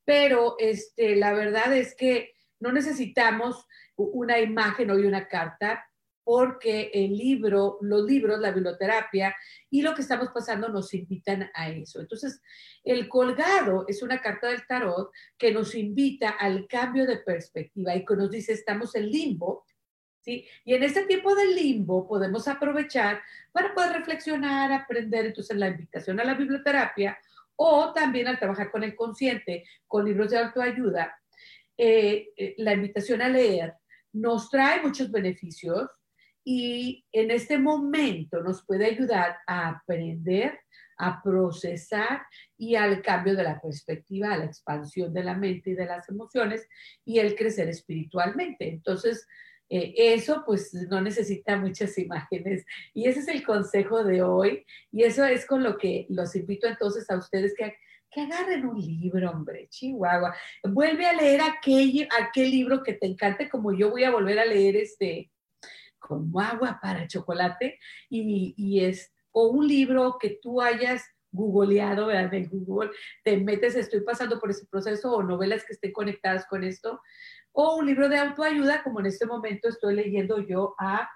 pero 0.03 0.55
este, 0.57 1.15
la 1.15 1.33
verdad 1.33 1.75
es 1.75 1.95
que 1.95 2.33
no 2.59 2.71
necesitamos 2.71 3.67
una 3.95 4.39
imagen 4.39 4.89
o 4.89 4.95
una 4.95 5.27
carta 5.27 5.85
porque 6.25 6.89
el 6.91 7.15
libro, 7.15 7.77
los 7.81 8.03
libros, 8.03 8.39
la 8.39 8.51
biblioterapia 8.51 9.33
y 9.69 9.83
lo 9.83 9.93
que 9.93 10.01
estamos 10.01 10.29
pasando 10.33 10.67
nos 10.69 10.91
invitan 10.95 11.51
a 11.53 11.69
eso. 11.69 12.01
Entonces, 12.01 12.41
el 12.83 13.07
colgado 13.07 13.85
es 13.87 14.01
una 14.01 14.19
carta 14.19 14.47
del 14.47 14.65
tarot 14.67 15.11
que 15.37 15.53
nos 15.53 15.75
invita 15.75 16.31
al 16.31 16.67
cambio 16.67 17.05
de 17.05 17.17
perspectiva 17.17 17.95
y 17.95 18.03
que 18.03 18.15
nos 18.15 18.31
dice 18.31 18.53
estamos 18.53 18.95
en 18.95 19.09
limbo, 19.09 19.65
y 20.27 20.47
en 20.65 20.81
este 20.81 21.05
tiempo 21.05 21.35
de 21.35 21.53
limbo 21.53 22.07
podemos 22.07 22.47
aprovechar 22.47 23.21
para 23.51 23.75
poder 23.75 23.93
reflexionar, 23.93 24.73
aprender, 24.73 25.27
entonces 25.27 25.55
la 25.55 25.67
invitación 25.67 26.19
a 26.19 26.23
la 26.23 26.33
biblioterapia 26.33 27.15
o 27.55 27.93
también 27.93 28.27
al 28.27 28.39
trabajar 28.39 28.71
con 28.71 28.83
el 28.83 28.95
consciente, 28.95 29.65
con 29.87 30.03
libros 30.03 30.31
de 30.31 30.39
autoayuda, 30.39 31.15
eh, 31.77 32.29
eh, 32.35 32.55
la 32.57 32.73
invitación 32.73 33.21
a 33.21 33.29
leer 33.29 33.75
nos 34.13 34.49
trae 34.49 34.81
muchos 34.81 35.11
beneficios 35.11 35.89
y 36.47 37.03
en 37.11 37.31
este 37.31 37.57
momento 37.57 38.41
nos 38.43 38.63
puede 38.63 38.85
ayudar 38.85 39.37
a 39.47 39.69
aprender, 39.69 40.59
a 40.97 41.21
procesar 41.23 42.21
y 42.55 42.75
al 42.75 43.01
cambio 43.01 43.35
de 43.35 43.43
la 43.43 43.59
perspectiva, 43.59 44.31
a 44.31 44.37
la 44.37 44.45
expansión 44.45 45.11
de 45.11 45.23
la 45.23 45.33
mente 45.33 45.71
y 45.71 45.73
de 45.73 45.87
las 45.87 46.07
emociones 46.07 46.67
y 47.03 47.17
el 47.17 47.35
crecer 47.35 47.67
espiritualmente. 47.67 48.69
Entonces, 48.69 49.27
eh, 49.69 49.95
eso 49.97 50.43
pues 50.45 50.71
no 50.73 51.01
necesita 51.01 51.57
muchas 51.57 51.97
imágenes 51.97 52.63
y 52.93 53.07
ese 53.07 53.21
es 53.21 53.27
el 53.27 53.43
consejo 53.43 54.03
de 54.03 54.21
hoy 54.21 54.63
y 54.91 55.03
eso 55.03 55.25
es 55.25 55.47
con 55.47 55.63
lo 55.63 55.79
que 55.79 56.05
los 56.09 56.35
invito 56.35 56.67
entonces 56.67 57.09
a 57.09 57.17
ustedes 57.17 57.55
que, 57.57 57.75
que 58.11 58.21
agarren 58.21 58.67
un 58.67 58.79
libro, 58.79 59.31
hombre, 59.31 59.67
Chihuahua. 59.69 60.35
Vuelve 60.63 61.07
a 61.07 61.13
leer 61.13 61.41
aquel, 61.41 62.07
aquel 62.21 62.51
libro 62.51 62.83
que 62.83 62.93
te 62.93 63.07
encante 63.07 63.49
como 63.49 63.73
yo 63.73 63.89
voy 63.89 64.03
a 64.03 64.11
volver 64.11 64.37
a 64.37 64.45
leer 64.45 64.75
este 64.75 65.31
como 66.07 66.39
agua 66.39 66.79
para 66.81 67.07
chocolate 67.07 67.79
y, 68.09 68.53
y 68.57 68.85
es 68.85 69.11
o 69.31 69.47
un 69.47 69.67
libro 69.67 70.17
que 70.19 70.39
tú 70.41 70.61
hayas 70.61 71.03
googleado, 71.31 72.07
¿verdad? 72.07 72.33
En 72.33 72.49
Google, 72.49 72.91
te 73.23 73.37
metes, 73.37 73.75
estoy 73.75 74.01
pasando 74.01 74.39
por 74.39 74.49
ese 74.49 74.65
proceso 74.65 75.13
o 75.13 75.23
novelas 75.23 75.65
que 75.65 75.73
estén 75.73 75.91
conectadas 75.91 76.45
con 76.47 76.63
esto 76.63 77.01
o 77.55 77.77
un 77.77 77.85
libro 77.85 78.09
de 78.09 78.17
autoayuda, 78.17 78.83
como 78.83 78.99
en 78.99 79.07
este 79.07 79.25
momento 79.25 79.69
estoy 79.69 79.95
leyendo 79.95 80.39
yo 80.39 80.75
a 80.77 81.09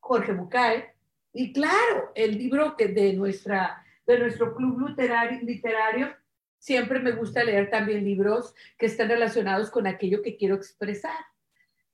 Jorge 0.00 0.32
Bucay. 0.32 0.84
Y 1.32 1.52
claro, 1.54 2.12
el 2.14 2.36
libro 2.36 2.76
que 2.76 2.88
de, 2.88 3.14
nuestra, 3.14 3.82
de 4.06 4.18
nuestro 4.18 4.54
club 4.54 4.88
literario, 4.88 5.40
literario, 5.40 6.14
siempre 6.58 7.00
me 7.00 7.12
gusta 7.12 7.42
leer 7.42 7.70
también 7.70 8.04
libros 8.04 8.54
que 8.76 8.86
están 8.86 9.08
relacionados 9.08 9.70
con 9.70 9.86
aquello 9.86 10.20
que 10.22 10.36
quiero 10.36 10.56
expresar 10.56 11.16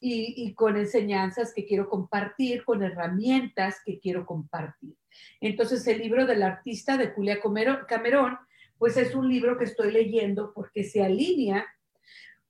y, 0.00 0.54
con 0.54 0.76
enseñanzas 0.76 1.52
que 1.52 1.66
quiero 1.66 1.88
compartir, 1.88 2.64
con 2.64 2.82
herramientas 2.82 3.80
que 3.84 3.98
quiero 3.98 4.24
compartir. 4.24 4.94
Entonces, 5.40 5.86
el 5.86 5.98
libro 5.98 6.26
del 6.26 6.42
artista 6.42 6.96
de 6.96 7.08
Julia 7.08 7.40
Camerón, 7.40 8.38
pues 8.78 8.96
es 8.96 9.14
un 9.14 9.28
libro 9.28 9.58
que 9.58 9.64
estoy 9.64 9.90
leyendo 9.90 10.52
porque 10.54 10.84
se 10.84 11.02
alinea 11.02 11.66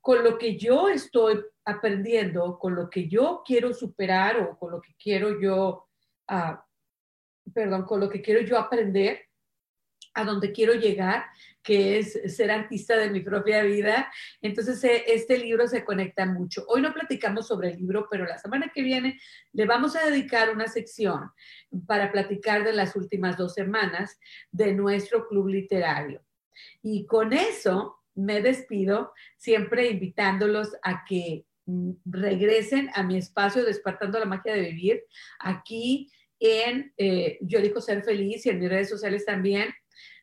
con 0.00 0.22
lo 0.22 0.38
que 0.38 0.56
yo 0.56 0.88
estoy 0.88 1.40
aprendiendo, 1.64 2.58
con 2.58 2.74
lo 2.74 2.88
que 2.90 3.08
yo 3.08 3.42
quiero 3.44 3.72
superar 3.72 4.40
o 4.40 4.58
con 4.58 4.72
lo 4.72 4.80
que 4.80 4.94
quiero 5.02 5.40
yo, 5.40 5.88
uh, 6.30 7.52
perdón, 7.52 7.84
con 7.84 8.00
lo 8.00 8.08
que 8.08 8.22
quiero 8.22 8.40
yo 8.40 8.58
aprender, 8.58 9.28
a 10.14 10.24
donde 10.24 10.52
quiero 10.52 10.74
llegar, 10.74 11.26
que 11.68 11.98
es 11.98 12.18
ser 12.34 12.50
artista 12.50 12.96
de 12.96 13.10
mi 13.10 13.20
propia 13.20 13.62
vida. 13.62 14.10
Entonces, 14.40 14.82
eh, 14.84 15.04
este 15.06 15.36
libro 15.36 15.68
se 15.68 15.84
conecta 15.84 16.24
mucho. 16.24 16.64
Hoy 16.66 16.80
no 16.80 16.94
platicamos 16.94 17.46
sobre 17.46 17.72
el 17.72 17.76
libro, 17.76 18.08
pero 18.10 18.24
la 18.24 18.38
semana 18.38 18.72
que 18.74 18.80
viene 18.80 19.20
le 19.52 19.66
vamos 19.66 19.94
a 19.94 20.06
dedicar 20.06 20.48
una 20.48 20.66
sección 20.66 21.30
para 21.86 22.10
platicar 22.10 22.64
de 22.64 22.72
las 22.72 22.96
últimas 22.96 23.36
dos 23.36 23.52
semanas 23.52 24.18
de 24.50 24.72
nuestro 24.72 25.28
club 25.28 25.48
literario. 25.48 26.22
Y 26.80 27.04
con 27.04 27.34
eso 27.34 27.98
me 28.14 28.40
despido, 28.40 29.12
siempre 29.36 29.90
invitándolos 29.90 30.74
a 30.82 31.04
que 31.04 31.44
mm, 31.66 31.90
regresen 32.06 32.88
a 32.94 33.02
mi 33.02 33.18
espacio 33.18 33.62
Despertando 33.62 34.18
la 34.18 34.24
Magia 34.24 34.54
de 34.54 34.70
Vivir, 34.70 35.04
aquí 35.38 36.10
en 36.40 36.94
eh, 36.96 37.36
Yo 37.42 37.60
Digo 37.60 37.82
Ser 37.82 38.02
Feliz 38.04 38.46
y 38.46 38.48
en 38.48 38.58
mis 38.58 38.70
redes 38.70 38.88
sociales 38.88 39.26
también, 39.26 39.74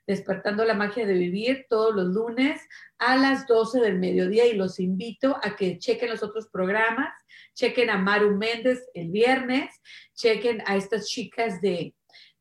Despertando 0.08 0.66
la 0.66 0.74
Magia 0.74 1.06
de 1.06 1.14
Vivir 1.14 1.66
todos 1.70 1.96
los 1.96 2.08
lunes 2.08 2.62
a 2.98 3.16
las 3.18 3.48
12 3.48 3.80
del 3.80 4.00
mediodía. 4.00 4.46
Y 4.46 4.54
los 4.54 4.80
invito 4.80 5.38
a 5.44 5.56
que 5.56 5.80
chequen 5.80 6.10
los 6.10 6.24
otros 6.24 6.48
programas, 6.48 7.14
chequen 7.54 7.90
a 7.90 7.98
Maru 7.98 8.36
Méndez 8.36 8.86
el 8.94 9.10
viernes, 9.10 9.74
chequen 10.14 10.62
a 10.66 10.76
estas 10.76 11.08
chicas 11.08 11.62
de 11.62 11.96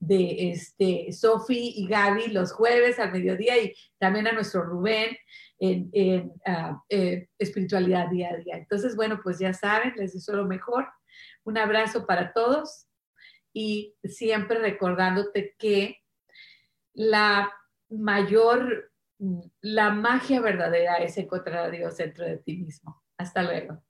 de 0.07 0.51
este, 0.51 1.13
Sofi 1.13 1.73
y 1.77 1.87
Gaby 1.87 2.29
los 2.29 2.53
jueves 2.53 2.99
al 2.99 3.13
mediodía. 3.13 3.61
Y 3.63 3.75
también 3.99 4.27
a 4.27 4.33
nuestro 4.33 4.63
Rubén 4.63 5.17
en, 5.59 6.33
ah, 6.47 6.83
eh, 6.89 7.29
espiritualidad 7.39 8.11
día 8.11 8.31
a 8.31 8.37
día. 8.37 8.57
Entonces, 8.57 8.97
bueno, 8.97 9.21
pues 9.23 9.39
ya 9.39 9.53
saben, 9.53 9.95
les 9.97 10.13
deseo 10.13 10.37
lo 10.37 10.47
mejor. 10.47 10.89
Un 11.45 11.59
abrazo 11.59 12.07
para 12.07 12.33
todos. 12.33 12.87
Y 13.53 13.95
siempre 14.05 14.59
recordándote 14.59 15.55
que 15.59 15.99
la 16.95 17.53
mayor, 17.91 18.93
la 19.61 19.91
magia 19.91 20.41
verdadera 20.41 20.97
es 20.99 21.17
encontrar 21.19 21.67
a 21.67 21.71
Dios 21.71 21.97
dentro 21.97 22.25
de 22.25 22.39
ti 22.39 22.57
mismo. 22.57 23.03
Hasta 23.19 23.43
luego. 23.43 23.84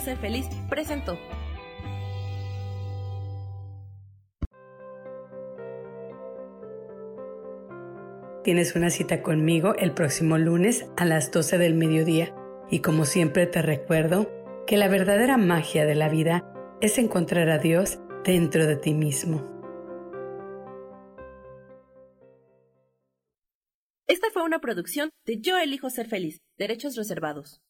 Ser 0.00 0.16
feliz 0.16 0.46
presentó. 0.68 1.18
Tienes 8.42 8.74
una 8.74 8.88
cita 8.88 9.22
conmigo 9.22 9.74
el 9.76 9.92
próximo 9.92 10.38
lunes 10.38 10.86
a 10.96 11.04
las 11.04 11.30
12 11.30 11.58
del 11.58 11.74
mediodía 11.74 12.34
y 12.70 12.80
como 12.80 13.04
siempre 13.04 13.46
te 13.46 13.60
recuerdo 13.60 14.30
que 14.66 14.78
la 14.78 14.88
verdadera 14.88 15.36
magia 15.36 15.84
de 15.84 15.94
la 15.94 16.08
vida 16.08 16.44
es 16.80 16.96
encontrar 16.96 17.50
a 17.50 17.58
Dios 17.58 17.98
dentro 18.24 18.66
de 18.66 18.76
ti 18.76 18.94
mismo. 18.94 19.46
Esta 24.06 24.28
fue 24.32 24.42
una 24.42 24.60
producción 24.60 25.10
de 25.26 25.40
Yo 25.40 25.58
elijo 25.58 25.90
ser 25.90 26.08
feliz, 26.08 26.40
derechos 26.56 26.96
reservados. 26.96 27.60